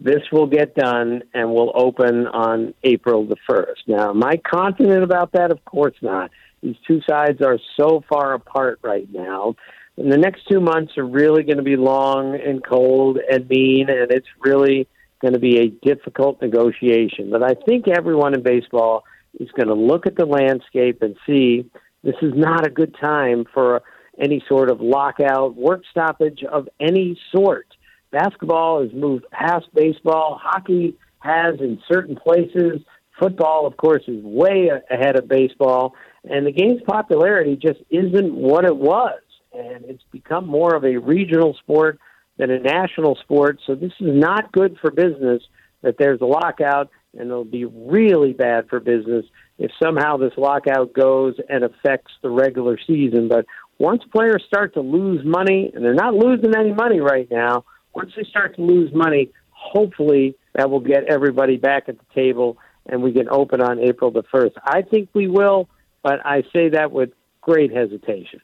this 0.00 0.22
will 0.32 0.46
get 0.46 0.74
done 0.74 1.22
and 1.34 1.50
will 1.52 1.72
open 1.74 2.26
on 2.26 2.74
April 2.82 3.26
the 3.26 3.36
1st. 3.48 3.86
Now, 3.86 4.10
am 4.10 4.24
I 4.24 4.36
confident 4.38 5.02
about 5.02 5.32
that? 5.32 5.50
Of 5.50 5.64
course 5.64 5.96
not. 6.00 6.30
These 6.62 6.76
two 6.86 7.00
sides 7.08 7.42
are 7.42 7.58
so 7.78 8.02
far 8.08 8.34
apart 8.34 8.78
right 8.82 9.08
now. 9.12 9.56
And 9.96 10.10
the 10.10 10.16
next 10.16 10.46
two 10.48 10.60
months 10.60 10.96
are 10.96 11.04
really 11.04 11.42
going 11.42 11.58
to 11.58 11.62
be 11.62 11.76
long 11.76 12.34
and 12.34 12.64
cold 12.64 13.18
and 13.30 13.48
mean, 13.48 13.90
and 13.90 14.10
it's 14.10 14.26
really 14.42 14.88
going 15.20 15.34
to 15.34 15.40
be 15.40 15.58
a 15.58 15.68
difficult 15.68 16.40
negotiation. 16.40 17.30
But 17.30 17.42
I 17.42 17.54
think 17.54 17.88
everyone 17.88 18.34
in 18.34 18.42
baseball 18.42 19.04
is 19.38 19.50
going 19.52 19.68
to 19.68 19.74
look 19.74 20.06
at 20.06 20.16
the 20.16 20.26
landscape 20.26 21.02
and 21.02 21.16
see 21.26 21.70
this 22.02 22.16
is 22.22 22.32
not 22.34 22.66
a 22.66 22.70
good 22.70 22.96
time 23.00 23.44
for 23.52 23.82
any 24.18 24.42
sort 24.48 24.70
of 24.70 24.80
lockout, 24.80 25.56
work 25.56 25.82
stoppage 25.90 26.42
of 26.44 26.68
any 26.80 27.18
sort. 27.34 27.66
Basketball 28.10 28.82
has 28.82 28.92
moved 28.92 29.24
past 29.30 29.66
baseball. 29.74 30.40
Hockey 30.42 30.96
has 31.20 31.60
in 31.60 31.80
certain 31.90 32.16
places. 32.16 32.80
Football, 33.18 33.66
of 33.66 33.76
course, 33.76 34.02
is 34.08 34.22
way 34.24 34.70
ahead 34.90 35.16
of 35.16 35.28
baseball. 35.28 35.94
And 36.28 36.46
the 36.46 36.52
game's 36.52 36.82
popularity 36.86 37.56
just 37.56 37.80
isn't 37.90 38.34
what 38.34 38.64
it 38.64 38.76
was. 38.76 39.20
And 39.52 39.84
it's 39.84 40.02
become 40.10 40.46
more 40.46 40.74
of 40.74 40.84
a 40.84 40.96
regional 40.96 41.54
sport 41.54 41.98
than 42.40 42.50
a 42.50 42.58
national 42.58 43.16
sport. 43.16 43.60
So 43.66 43.74
this 43.74 43.92
is 44.00 44.14
not 44.14 44.50
good 44.50 44.78
for 44.80 44.90
business 44.90 45.42
that 45.82 45.96
there's 45.98 46.22
a 46.22 46.26
lockout, 46.26 46.88
and 47.12 47.28
it'll 47.28 47.44
be 47.44 47.66
really 47.66 48.32
bad 48.32 48.68
for 48.68 48.80
business 48.80 49.26
if 49.58 49.70
somehow 49.82 50.16
this 50.16 50.32
lockout 50.38 50.94
goes 50.94 51.34
and 51.50 51.64
affects 51.64 52.12
the 52.22 52.30
regular 52.30 52.78
season. 52.86 53.28
But 53.28 53.44
once 53.78 54.02
players 54.10 54.42
start 54.46 54.72
to 54.74 54.80
lose 54.80 55.22
money, 55.22 55.70
and 55.74 55.84
they're 55.84 55.92
not 55.92 56.14
losing 56.14 56.56
any 56.56 56.72
money 56.72 57.00
right 57.00 57.30
now, 57.30 57.66
once 57.94 58.12
they 58.16 58.24
start 58.24 58.56
to 58.56 58.62
lose 58.62 58.90
money, 58.94 59.30
hopefully 59.50 60.34
that 60.54 60.70
will 60.70 60.80
get 60.80 61.04
everybody 61.04 61.58
back 61.58 61.88
at 61.88 61.98
the 61.98 62.14
table 62.14 62.56
and 62.86 63.02
we 63.02 63.12
can 63.12 63.28
open 63.28 63.60
on 63.60 63.78
April 63.78 64.10
the 64.10 64.22
1st. 64.22 64.52
I 64.64 64.80
think 64.80 65.10
we 65.12 65.28
will, 65.28 65.68
but 66.02 66.24
I 66.24 66.42
say 66.52 66.70
that 66.70 66.90
with 66.90 67.10
great 67.42 67.70
hesitation. 67.70 68.40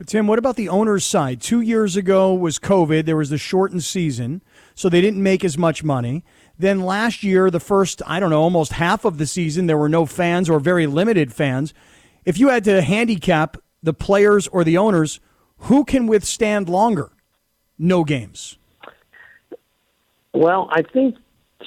But 0.00 0.06
Tim, 0.06 0.26
what 0.26 0.38
about 0.38 0.56
the 0.56 0.70
owner's 0.70 1.04
side? 1.04 1.42
Two 1.42 1.60
years 1.60 1.94
ago 1.94 2.32
was 2.32 2.58
COVID. 2.58 3.04
There 3.04 3.18
was 3.18 3.28
the 3.28 3.36
shortened 3.36 3.84
season, 3.84 4.40
so 4.74 4.88
they 4.88 5.02
didn't 5.02 5.22
make 5.22 5.44
as 5.44 5.58
much 5.58 5.84
money. 5.84 6.24
Then 6.58 6.80
last 6.80 7.22
year, 7.22 7.50
the 7.50 7.60
first, 7.60 8.00
I 8.06 8.18
don't 8.18 8.30
know, 8.30 8.40
almost 8.40 8.72
half 8.72 9.04
of 9.04 9.18
the 9.18 9.26
season, 9.26 9.66
there 9.66 9.76
were 9.76 9.90
no 9.90 10.06
fans 10.06 10.48
or 10.48 10.58
very 10.58 10.86
limited 10.86 11.34
fans. 11.34 11.74
If 12.24 12.38
you 12.38 12.48
had 12.48 12.64
to 12.64 12.80
handicap 12.80 13.58
the 13.82 13.92
players 13.92 14.48
or 14.48 14.64
the 14.64 14.78
owners, 14.78 15.20
who 15.58 15.84
can 15.84 16.06
withstand 16.06 16.70
longer? 16.70 17.12
No 17.78 18.02
games. 18.02 18.56
Well, 20.32 20.70
I 20.72 20.80
think 20.80 21.16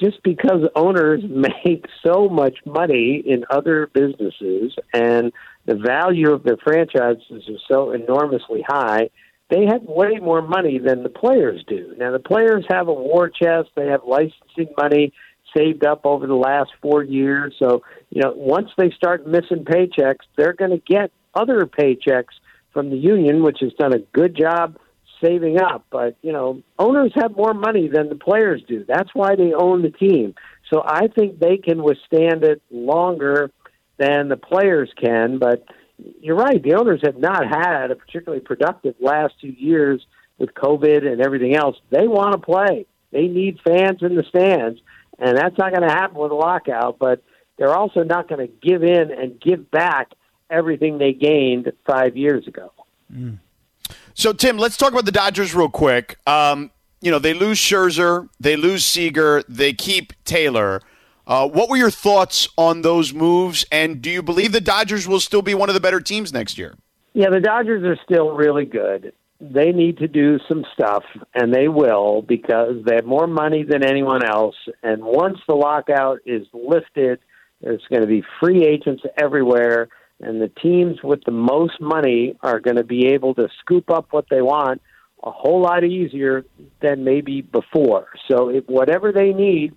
just 0.00 0.20
because 0.24 0.68
owners 0.74 1.22
make 1.28 1.86
so 2.02 2.28
much 2.28 2.58
money 2.66 3.22
in 3.24 3.44
other 3.48 3.86
businesses 3.94 4.74
and 4.92 5.32
the 5.66 5.76
value 5.76 6.32
of 6.32 6.42
their 6.42 6.56
franchises 6.56 7.22
is 7.48 7.60
so 7.70 7.92
enormously 7.92 8.64
high, 8.66 9.10
they 9.50 9.66
have 9.66 9.82
way 9.82 10.18
more 10.20 10.42
money 10.42 10.78
than 10.78 11.02
the 11.02 11.08
players 11.08 11.64
do. 11.66 11.94
Now, 11.98 12.12
the 12.12 12.18
players 12.18 12.64
have 12.68 12.88
a 12.88 12.92
war 12.92 13.28
chest, 13.28 13.70
they 13.76 13.86
have 13.86 14.02
licensing 14.06 14.74
money 14.76 15.12
saved 15.56 15.84
up 15.84 16.04
over 16.04 16.26
the 16.26 16.34
last 16.34 16.70
four 16.82 17.02
years. 17.02 17.54
So, 17.58 17.82
you 18.10 18.22
know, 18.22 18.32
once 18.34 18.70
they 18.76 18.90
start 18.90 19.26
missing 19.26 19.64
paychecks, 19.64 20.24
they're 20.36 20.52
going 20.52 20.72
to 20.72 20.78
get 20.78 21.12
other 21.34 21.66
paychecks 21.66 22.34
from 22.72 22.90
the 22.90 22.96
union, 22.96 23.42
which 23.42 23.58
has 23.60 23.72
done 23.74 23.94
a 23.94 24.00
good 24.12 24.36
job 24.36 24.76
saving 25.22 25.60
up. 25.60 25.84
But, 25.90 26.16
you 26.22 26.32
know, 26.32 26.62
owners 26.78 27.12
have 27.14 27.36
more 27.36 27.54
money 27.54 27.88
than 27.88 28.08
the 28.08 28.16
players 28.16 28.62
do. 28.66 28.84
That's 28.86 29.10
why 29.14 29.36
they 29.36 29.52
own 29.52 29.82
the 29.82 29.90
team. 29.90 30.34
So 30.72 30.82
I 30.84 31.08
think 31.08 31.38
they 31.38 31.58
can 31.58 31.82
withstand 31.82 32.42
it 32.42 32.62
longer 32.70 33.50
than 33.96 34.28
the 34.28 34.36
players 34.36 34.90
can. 35.00 35.38
But 35.38 35.64
you're 36.20 36.36
right, 36.36 36.62
the 36.62 36.74
owners 36.74 37.00
have 37.04 37.16
not 37.16 37.46
had 37.46 37.90
a 37.90 37.96
particularly 37.96 38.42
productive 38.42 38.94
last 39.00 39.34
two 39.40 39.48
years 39.48 40.04
with 40.38 40.54
COVID 40.54 41.06
and 41.06 41.20
everything 41.20 41.54
else. 41.54 41.76
They 41.90 42.08
want 42.08 42.32
to 42.32 42.38
play. 42.38 42.86
They 43.12 43.28
need 43.28 43.60
fans 43.64 44.02
in 44.02 44.16
the 44.16 44.24
stands, 44.24 44.80
and 45.18 45.36
that's 45.36 45.56
not 45.56 45.70
going 45.72 45.88
to 45.88 45.94
happen 45.94 46.18
with 46.18 46.32
a 46.32 46.34
lockout. 46.34 46.98
But 46.98 47.22
they're 47.56 47.74
also 47.74 48.02
not 48.02 48.28
going 48.28 48.46
to 48.46 48.52
give 48.66 48.82
in 48.82 49.12
and 49.12 49.40
give 49.40 49.70
back 49.70 50.12
everything 50.50 50.98
they 50.98 51.12
gained 51.12 51.72
five 51.86 52.16
years 52.16 52.46
ago. 52.48 52.72
Mm. 53.12 53.38
So, 54.14 54.32
Tim, 54.32 54.58
let's 54.58 54.76
talk 54.76 54.92
about 54.92 55.04
the 55.04 55.12
Dodgers 55.12 55.54
real 55.54 55.68
quick. 55.68 56.18
Um, 56.26 56.70
you 57.00 57.10
know, 57.10 57.18
they 57.18 57.34
lose 57.34 57.58
Scherzer, 57.58 58.28
they 58.40 58.56
lose 58.56 58.84
Seager, 58.84 59.42
they 59.48 59.72
keep 59.72 60.12
Taylor. 60.24 60.80
Uh, 61.26 61.48
what 61.48 61.70
were 61.70 61.76
your 61.76 61.90
thoughts 61.90 62.48
on 62.58 62.82
those 62.82 63.14
moves, 63.14 63.64
and 63.72 64.02
do 64.02 64.10
you 64.10 64.22
believe 64.22 64.52
the 64.52 64.60
Dodgers 64.60 65.08
will 65.08 65.20
still 65.20 65.42
be 65.42 65.54
one 65.54 65.70
of 65.70 65.74
the 65.74 65.80
better 65.80 66.00
teams 66.00 66.32
next 66.32 66.58
year? 66.58 66.76
Yeah, 67.14 67.30
the 67.30 67.40
Dodgers 67.40 67.82
are 67.84 67.98
still 68.04 68.32
really 68.32 68.66
good. 68.66 69.12
They 69.40 69.72
need 69.72 69.98
to 69.98 70.08
do 70.08 70.38
some 70.46 70.64
stuff, 70.74 71.04
and 71.34 71.52
they 71.52 71.68
will 71.68 72.22
because 72.22 72.84
they 72.84 72.96
have 72.96 73.06
more 73.06 73.26
money 73.26 73.62
than 73.62 73.82
anyone 73.82 74.24
else. 74.24 74.56
And 74.82 75.02
once 75.02 75.38
the 75.48 75.54
lockout 75.54 76.18
is 76.26 76.46
lifted, 76.52 77.20
there's 77.60 77.82
going 77.88 78.02
to 78.02 78.08
be 78.08 78.22
free 78.40 78.66
agents 78.66 79.02
everywhere, 79.16 79.88
and 80.20 80.40
the 80.40 80.48
teams 80.48 80.98
with 81.02 81.24
the 81.24 81.32
most 81.32 81.80
money 81.80 82.36
are 82.42 82.60
going 82.60 82.76
to 82.76 82.84
be 82.84 83.08
able 83.08 83.34
to 83.34 83.48
scoop 83.60 83.90
up 83.90 84.08
what 84.10 84.26
they 84.28 84.42
want 84.42 84.82
a 85.22 85.30
whole 85.30 85.62
lot 85.62 85.84
easier 85.84 86.44
than 86.82 87.02
maybe 87.02 87.40
before. 87.40 88.08
So, 88.30 88.50
if 88.50 88.64
whatever 88.66 89.10
they 89.10 89.32
need, 89.32 89.74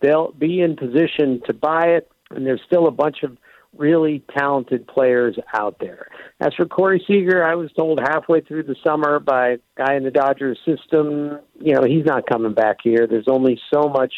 they'll 0.00 0.32
be 0.32 0.60
in 0.60 0.76
position 0.76 1.42
to 1.46 1.52
buy 1.52 1.86
it, 1.88 2.10
and 2.30 2.46
there's 2.46 2.60
still 2.66 2.86
a 2.86 2.92
bunch 2.92 3.22
of 3.22 3.36
really 3.76 4.22
talented 4.36 4.86
players 4.88 5.38
out 5.54 5.78
there. 5.78 6.08
As 6.40 6.52
for 6.54 6.66
Corey 6.66 7.02
Seager, 7.06 7.44
I 7.44 7.54
was 7.54 7.70
told 7.72 8.00
halfway 8.00 8.40
through 8.40 8.64
the 8.64 8.74
summer 8.84 9.20
by 9.20 9.50
a 9.50 9.58
guy 9.76 9.94
in 9.94 10.02
the 10.02 10.10
Dodgers 10.10 10.58
system, 10.64 11.38
you 11.60 11.74
know, 11.74 11.84
he's 11.86 12.04
not 12.04 12.26
coming 12.26 12.52
back 12.52 12.78
here. 12.82 13.06
There's 13.08 13.28
only 13.28 13.60
so 13.72 13.88
much 13.88 14.12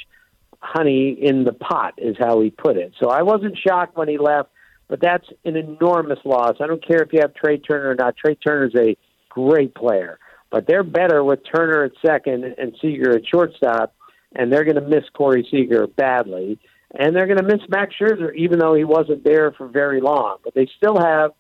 honey 0.61 1.11
in 1.21 1.45
the 1.45 1.53
pot, 1.53 1.95
is 1.99 2.17
how 2.19 2.41
he 2.41 2.51
put 2.51 2.77
it. 2.77 2.93
So 2.99 3.11
I 3.11 3.23
wasn't 3.23 3.59
shocked 3.59 3.97
when 3.97 4.09
he 4.09 4.17
left, 4.17 4.49
but 4.89 5.01
that's 5.01 5.27
an 5.45 5.57
enormous 5.57 6.21
loss. 6.25 6.57
I 6.61 6.67
don't 6.67 6.87
care 6.87 7.03
if 7.03 7.13
you 7.13 7.21
have 7.21 7.35
Trea 7.35 7.59
Turner 7.59 7.91
or 7.91 7.95
not. 7.95 8.17
Trea 8.17 8.37
Turner's 8.37 8.75
a 8.77 8.97
great 9.29 9.75
player, 9.75 10.19
but 10.51 10.67
they're 10.67 10.85
better 10.85 11.25
with 11.25 11.41
Turner 11.53 11.85
at 11.85 11.93
second 12.05 12.45
and 12.45 12.77
Seager 12.81 13.17
at 13.17 13.27
shortstop 13.27 13.95
and 14.35 14.53
they're 14.53 14.65
going 14.65 14.77
to 14.77 14.89
miss 14.89 15.05
Corey 15.13 15.47
Seager 15.51 15.87
badly, 15.87 16.59
and 16.99 17.15
they're 17.15 17.27
going 17.27 17.39
to 17.39 17.45
miss 17.45 17.61
Max 17.69 17.95
Scherzer, 18.01 18.35
even 18.35 18.59
though 18.59 18.75
he 18.75 18.85
wasn't 18.85 19.25
there 19.25 19.53
for 19.53 19.69
very 19.69 20.01
long. 20.01 20.39
But 20.45 20.55
they 20.55 20.69
still 20.77 20.99
have, 20.99 21.33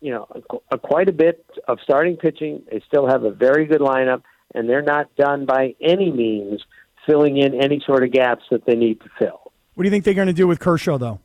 you 0.00 0.12
know, 0.12 0.26
a, 0.30 0.74
a, 0.74 0.78
quite 0.78 1.08
a 1.08 1.12
bit 1.12 1.44
of 1.66 1.78
starting 1.82 2.16
pitching. 2.16 2.62
They 2.70 2.82
still 2.86 3.08
have 3.08 3.24
a 3.24 3.30
very 3.30 3.66
good 3.66 3.80
lineup, 3.80 4.22
and 4.54 4.68
they're 4.68 4.82
not 4.82 5.14
done 5.16 5.46
by 5.46 5.74
any 5.80 6.10
means 6.10 6.62
filling 7.06 7.36
in 7.36 7.60
any 7.60 7.82
sort 7.84 8.04
of 8.04 8.12
gaps 8.12 8.44
that 8.50 8.64
they 8.64 8.76
need 8.76 9.00
to 9.00 9.08
fill. 9.18 9.52
What 9.74 9.82
do 9.82 9.86
you 9.86 9.90
think 9.90 10.04
they're 10.04 10.14
going 10.14 10.28
to 10.28 10.32
do 10.32 10.46
with 10.46 10.60
Kershaw, 10.60 10.98
though? 10.98 11.20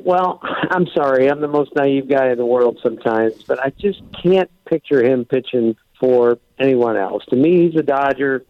Well, 0.00 0.40
I'm 0.70 0.86
sorry. 0.94 1.30
I'm 1.30 1.40
the 1.40 1.48
most 1.48 1.74
naive 1.76 2.08
guy 2.08 2.30
in 2.30 2.38
the 2.38 2.46
world 2.46 2.78
sometimes, 2.82 3.42
but 3.44 3.60
I 3.60 3.70
just 3.78 4.02
can't 4.22 4.50
picture 4.64 5.04
him 5.04 5.24
pitching 5.24 5.76
for 6.00 6.38
anyone 6.58 6.96
else. 6.96 7.24
To 7.30 7.36
me, 7.36 7.66
he's 7.66 7.78
a 7.78 7.82
Dodger 7.82 8.44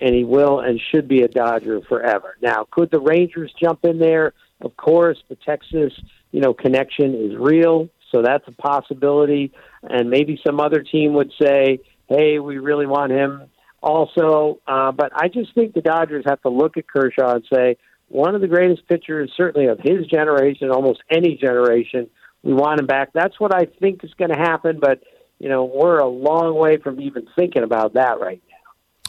and 0.00 0.14
he 0.14 0.24
will 0.24 0.60
and 0.60 0.80
should 0.92 1.08
be 1.08 1.22
a 1.22 1.28
Dodger 1.28 1.80
forever. 1.88 2.36
Now, 2.42 2.66
could 2.70 2.90
the 2.90 3.00
Rangers 3.00 3.52
jump 3.60 3.84
in 3.84 3.98
there? 3.98 4.32
Of 4.60 4.76
course, 4.76 5.18
the 5.28 5.36
Texas, 5.36 5.92
you 6.32 6.40
know, 6.40 6.54
connection 6.54 7.14
is 7.14 7.36
real, 7.36 7.88
so 8.12 8.22
that's 8.22 8.46
a 8.48 8.52
possibility. 8.52 9.52
And 9.82 10.10
maybe 10.10 10.40
some 10.46 10.60
other 10.60 10.82
team 10.82 11.14
would 11.14 11.32
say, 11.40 11.80
"Hey, 12.08 12.38
we 12.38 12.58
really 12.58 12.86
want 12.86 13.12
him." 13.12 13.50
Also, 13.82 14.60
uh, 14.66 14.90
but 14.92 15.12
I 15.14 15.28
just 15.28 15.54
think 15.54 15.74
the 15.74 15.80
Dodgers 15.80 16.24
have 16.26 16.42
to 16.42 16.48
look 16.48 16.76
at 16.76 16.88
Kershaw 16.88 17.34
and 17.34 17.44
say, 17.52 17.76
one 18.08 18.34
of 18.34 18.40
the 18.40 18.48
greatest 18.48 18.88
pitchers, 18.88 19.30
certainly 19.36 19.68
of 19.68 19.78
his 19.78 20.06
generation, 20.06 20.70
almost 20.70 21.00
any 21.10 21.36
generation. 21.36 22.08
We 22.42 22.54
want 22.54 22.80
him 22.80 22.86
back. 22.86 23.10
That's 23.12 23.38
what 23.38 23.54
I 23.54 23.66
think 23.80 24.02
is 24.02 24.14
going 24.14 24.30
to 24.30 24.38
happen, 24.38 24.78
but 24.80 25.02
you 25.38 25.48
know, 25.48 25.64
we're 25.64 25.98
a 25.98 26.08
long 26.08 26.56
way 26.56 26.78
from 26.78 27.00
even 27.00 27.28
thinking 27.36 27.62
about 27.62 27.94
that 27.94 28.18
right 28.20 28.42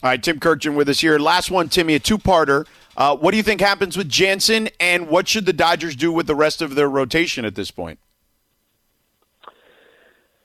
all 0.01 0.09
right, 0.09 0.21
Tim 0.21 0.39
Kurkjian 0.39 0.75
with 0.75 0.87
us 0.89 0.99
here. 0.99 1.19
Last 1.19 1.51
one, 1.51 1.67
Timmy, 1.69 1.95
a 1.95 1.99
two-parter. 1.99 2.65
Uh, 2.95 3.15
what 3.15 3.31
do 3.31 3.37
you 3.37 3.43
think 3.43 3.61
happens 3.61 3.97
with 3.97 4.09
Jansen, 4.09 4.69
and 4.79 5.07
what 5.07 5.27
should 5.27 5.45
the 5.45 5.53
Dodgers 5.53 5.95
do 5.95 6.11
with 6.11 6.27
the 6.27 6.35
rest 6.35 6.61
of 6.61 6.75
their 6.75 6.89
rotation 6.89 7.45
at 7.45 7.55
this 7.55 7.71
point? 7.71 7.99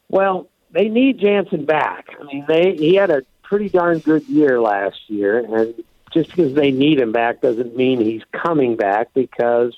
Well, 0.09 0.49
they 0.71 0.89
need 0.89 1.19
Jansen 1.19 1.65
back. 1.65 2.07
I 2.21 2.25
mean, 2.25 2.45
they 2.47 2.75
he 2.77 2.95
had 2.95 3.11
a 3.11 3.23
pretty 3.43 3.69
darn 3.69 3.99
good 4.01 4.29
year 4.29 4.61
last 4.61 4.99
year, 5.09 5.39
and 5.39 5.83
just 6.13 6.31
because 6.31 6.55
they 6.55 6.71
need 6.71 7.01
him 7.01 7.13
back 7.13 7.41
doesn't 7.41 7.77
mean 7.77 8.01
he's 8.01 8.23
coming 8.33 8.77
back 8.77 9.09
because 9.15 9.77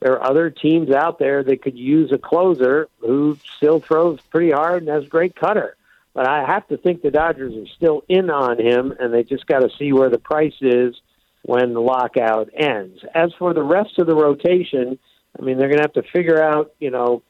there 0.00 0.12
are 0.12 0.22
other 0.22 0.50
teams 0.50 0.90
out 0.90 1.18
there 1.18 1.42
that 1.42 1.62
could 1.62 1.78
use 1.78 2.12
a 2.12 2.18
closer 2.18 2.88
who 3.00 3.38
still 3.56 3.80
throws 3.80 4.20
pretty 4.30 4.50
hard 4.50 4.82
and 4.82 4.90
has 4.90 5.04
a 5.04 5.08
great 5.08 5.36
cutter. 5.36 5.76
But 6.14 6.28
I 6.28 6.44
have 6.44 6.66
to 6.68 6.76
think 6.76 7.02
the 7.02 7.10
Dodgers 7.10 7.54
are 7.54 7.70
still 7.76 8.02
in 8.08 8.30
on 8.30 8.60
him, 8.60 8.92
and 8.98 9.14
they 9.14 9.22
just 9.22 9.46
got 9.46 9.60
to 9.60 9.68
see 9.78 9.92
where 9.92 10.10
the 10.10 10.18
price 10.18 10.54
is 10.60 10.94
when 11.42 11.72
the 11.72 11.80
lockout 11.80 12.50
ends. 12.54 12.98
As 13.14 13.30
for 13.38 13.54
the 13.54 13.62
rest 13.62 13.98
of 13.98 14.06
the 14.06 14.14
rotation, 14.14 14.98
I 15.38 15.42
mean, 15.42 15.56
they're 15.56 15.68
going 15.68 15.78
to 15.78 15.84
have 15.84 16.04
to 16.04 16.10
figure 16.12 16.42
out, 16.42 16.72
you 16.80 16.90
know, 16.90 17.22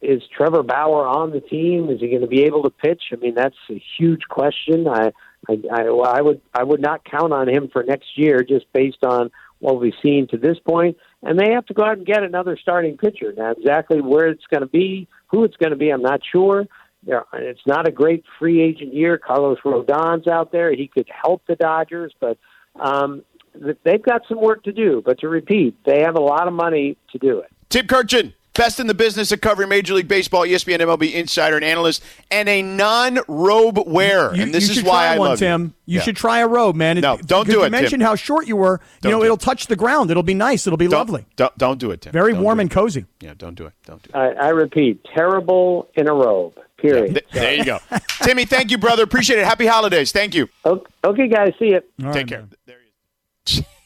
is 0.00 0.22
Trevor 0.36 0.62
Bauer 0.62 1.06
on 1.06 1.30
the 1.30 1.40
team? 1.40 1.90
Is 1.90 2.00
he 2.00 2.08
going 2.08 2.20
to 2.20 2.26
be 2.26 2.42
able 2.42 2.62
to 2.64 2.70
pitch? 2.70 3.02
I 3.12 3.16
mean, 3.16 3.34
that's 3.34 3.56
a 3.70 3.82
huge 3.98 4.22
question. 4.28 4.86
I, 4.86 5.12
I, 5.48 5.58
I, 5.72 5.82
I 5.82 6.20
would, 6.20 6.40
I 6.54 6.62
would 6.62 6.80
not 6.80 7.04
count 7.04 7.32
on 7.32 7.48
him 7.48 7.68
for 7.72 7.82
next 7.82 8.16
year, 8.16 8.42
just 8.42 8.66
based 8.72 9.04
on 9.04 9.30
what 9.58 9.80
we've 9.80 9.94
seen 10.02 10.28
to 10.28 10.36
this 10.36 10.58
point. 10.58 10.96
And 11.22 11.38
they 11.38 11.52
have 11.52 11.66
to 11.66 11.74
go 11.74 11.84
out 11.84 11.98
and 11.98 12.06
get 12.06 12.22
another 12.22 12.56
starting 12.60 12.96
pitcher. 12.96 13.32
Now, 13.36 13.52
exactly 13.52 14.00
where 14.00 14.28
it's 14.28 14.46
going 14.50 14.60
to 14.62 14.66
be, 14.68 15.08
who 15.28 15.44
it's 15.44 15.56
going 15.56 15.70
to 15.70 15.76
be, 15.76 15.90
I'm 15.90 16.02
not 16.02 16.20
sure. 16.30 16.66
There, 17.04 17.24
it's 17.34 17.66
not 17.66 17.88
a 17.88 17.90
great 17.90 18.24
free 18.38 18.60
agent 18.62 18.94
year. 18.94 19.18
Carlos 19.18 19.58
Rodon's 19.64 20.28
out 20.28 20.52
there; 20.52 20.72
he 20.72 20.86
could 20.86 21.08
help 21.10 21.42
the 21.46 21.56
Dodgers, 21.56 22.14
but 22.20 22.38
um, 22.78 23.24
they've 23.54 24.02
got 24.02 24.22
some 24.28 24.40
work 24.40 24.62
to 24.64 24.72
do. 24.72 25.02
But 25.04 25.18
to 25.20 25.28
repeat, 25.28 25.76
they 25.84 26.00
have 26.02 26.16
a 26.16 26.20
lot 26.20 26.46
of 26.46 26.54
money 26.54 26.96
to 27.12 27.18
do 27.18 27.40
it. 27.40 27.50
Tim 27.68 27.86
Kurkjian, 27.86 28.34
best 28.54 28.80
in 28.80 28.86
the 28.86 28.94
business 28.94 29.32
of 29.32 29.40
covering 29.40 29.68
Major 29.68 29.94
League 29.94 30.08
Baseball, 30.08 30.42
ESPN 30.42 30.78
MLB 30.78 31.12
insider 31.12 31.56
and 31.56 31.64
analyst, 31.64 32.02
and 32.30 32.48
a 32.48 32.62
non-robe 32.62 33.80
wearer. 33.86 34.34
You, 34.34 34.42
and 34.42 34.54
this 34.54 34.68
is 34.68 34.82
why 34.82 35.06
I 35.06 35.18
one, 35.18 35.30
love 35.30 35.38
Tim. 35.38 35.62
You, 35.62 35.66
you 35.94 35.98
yeah. 35.98 36.02
should 36.02 36.16
try 36.16 36.40
a 36.40 36.48
robe, 36.48 36.76
man. 36.76 36.98
No, 37.00 37.16
don't 37.16 37.46
do 37.46 37.52
you 37.52 37.62
it. 37.62 37.66
You 37.66 37.70
mentioned 37.70 38.00
Tim. 38.00 38.06
how 38.06 38.14
short 38.14 38.46
you 38.46 38.56
were. 38.56 38.80
Don't 39.00 39.10
you 39.10 39.16
know, 39.16 39.24
it'll 39.24 39.36
it. 39.36 39.40
touch 39.40 39.66
the 39.66 39.76
ground. 39.76 40.10
It'll 40.10 40.22
be 40.22 40.34
nice. 40.34 40.66
It'll 40.66 40.76
be 40.76 40.86
don't, 40.88 40.98
lovely. 40.98 41.26
Don't, 41.36 41.56
don't 41.58 41.78
do 41.78 41.90
it, 41.90 42.02
Tim. 42.02 42.12
Very 42.12 42.32
don't 42.32 42.42
warm 42.42 42.60
and 42.60 42.70
cozy. 42.70 43.06
Yeah, 43.20 43.34
don't 43.36 43.54
do 43.54 43.66
it. 43.66 43.72
Don't 43.84 44.02
do 44.02 44.10
it. 44.10 44.16
I, 44.16 44.46
I 44.46 44.48
repeat, 44.50 45.04
terrible 45.14 45.88
in 45.94 46.08
a 46.08 46.14
robe. 46.14 46.58
Period. 46.82 47.24
Yeah, 47.32 47.40
there 47.40 47.54
you 47.54 47.64
go. 47.64 47.78
Timmy, 48.22 48.44
thank 48.44 48.70
you, 48.70 48.78
brother. 48.78 49.04
Appreciate 49.04 49.38
it. 49.38 49.44
Happy 49.44 49.66
holidays. 49.66 50.12
Thank 50.12 50.34
you. 50.34 50.48
Okay, 50.66 51.28
guys. 51.28 51.54
See 51.58 51.70
you. 51.70 52.12
Take 52.12 52.26
care. 52.28 52.46
There 52.66 52.78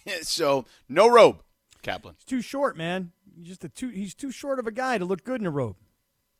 so 0.22 0.64
no 0.88 1.08
robe, 1.08 1.42
Kaplan. 1.82 2.14
He's 2.18 2.24
too 2.24 2.42
short, 2.42 2.76
man. 2.76 3.12
He's 3.36 3.48
just 3.48 3.64
a 3.64 3.68
too. 3.68 3.88
He's 3.88 4.14
too 4.14 4.30
short 4.30 4.58
of 4.58 4.66
a 4.66 4.72
guy 4.72 4.98
to 4.98 5.04
look 5.04 5.24
good 5.24 5.40
in 5.40 5.46
a 5.46 5.50
robe. 5.50 5.76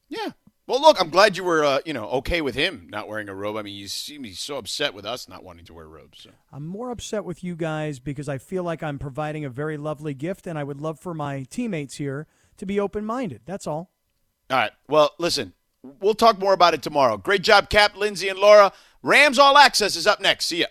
Yeah. 0.09 0.31
Well, 0.69 0.81
look, 0.81 1.01
I'm 1.01 1.11
glad 1.11 1.37
you 1.37 1.45
were, 1.45 1.65
uh, 1.65 1.79
you 1.85 1.93
know, 1.93 2.07
okay 2.09 2.41
with 2.41 2.57
him 2.57 2.89
not 2.91 3.07
wearing 3.07 3.29
a 3.29 3.35
robe. 3.35 3.57
I 3.57 3.63
mean, 3.63 3.77
you 3.77 3.87
seem 3.87 4.25
he's 4.25 4.41
so 4.41 4.57
upset 4.57 4.95
with 4.95 5.07
us 5.07 5.29
not 5.29 5.45
wanting 5.45 5.65
to 5.67 5.75
wear 5.75 5.87
robes. 5.87 6.23
So. 6.23 6.31
I'm 6.53 6.67
more 6.67 6.91
upset 6.91 7.25
with 7.25 7.45
you 7.45 7.55
guys 7.55 8.01
because 8.01 8.29
I 8.29 8.39
feel 8.39 8.65
like 8.65 8.83
I'm 8.83 8.99
providing 8.99 9.45
a 9.45 9.49
very 9.49 9.77
lovely 9.77 10.13
gift, 10.13 10.45
and 10.45 10.59
I 10.59 10.65
would 10.65 10.81
love 10.81 10.99
for 10.99 11.15
my 11.15 11.45
teammates 11.45 11.97
here 11.97 12.27
to 12.57 12.67
be 12.67 12.81
open 12.81 13.05
minded. 13.05 13.43
That's 13.47 13.69
all. 13.69 13.93
All 14.51 14.57
right. 14.57 14.73
Well, 14.89 15.13
listen, 15.19 15.53
we'll 16.01 16.15
talk 16.15 16.39
more 16.39 16.53
about 16.53 16.75
it 16.75 16.83
tomorrow. 16.83 17.17
Great 17.17 17.43
job, 17.43 17.71
Cap, 17.71 17.97
Lindsay, 17.97 18.29
and 18.29 18.39
Laura. 18.39 18.73
Rams 19.03 19.39
All 19.39 19.57
Access 19.59 19.97
is 19.97 20.07
up 20.07 20.21
next. 20.21 20.47
See 20.47 20.61
ya. 20.61 20.67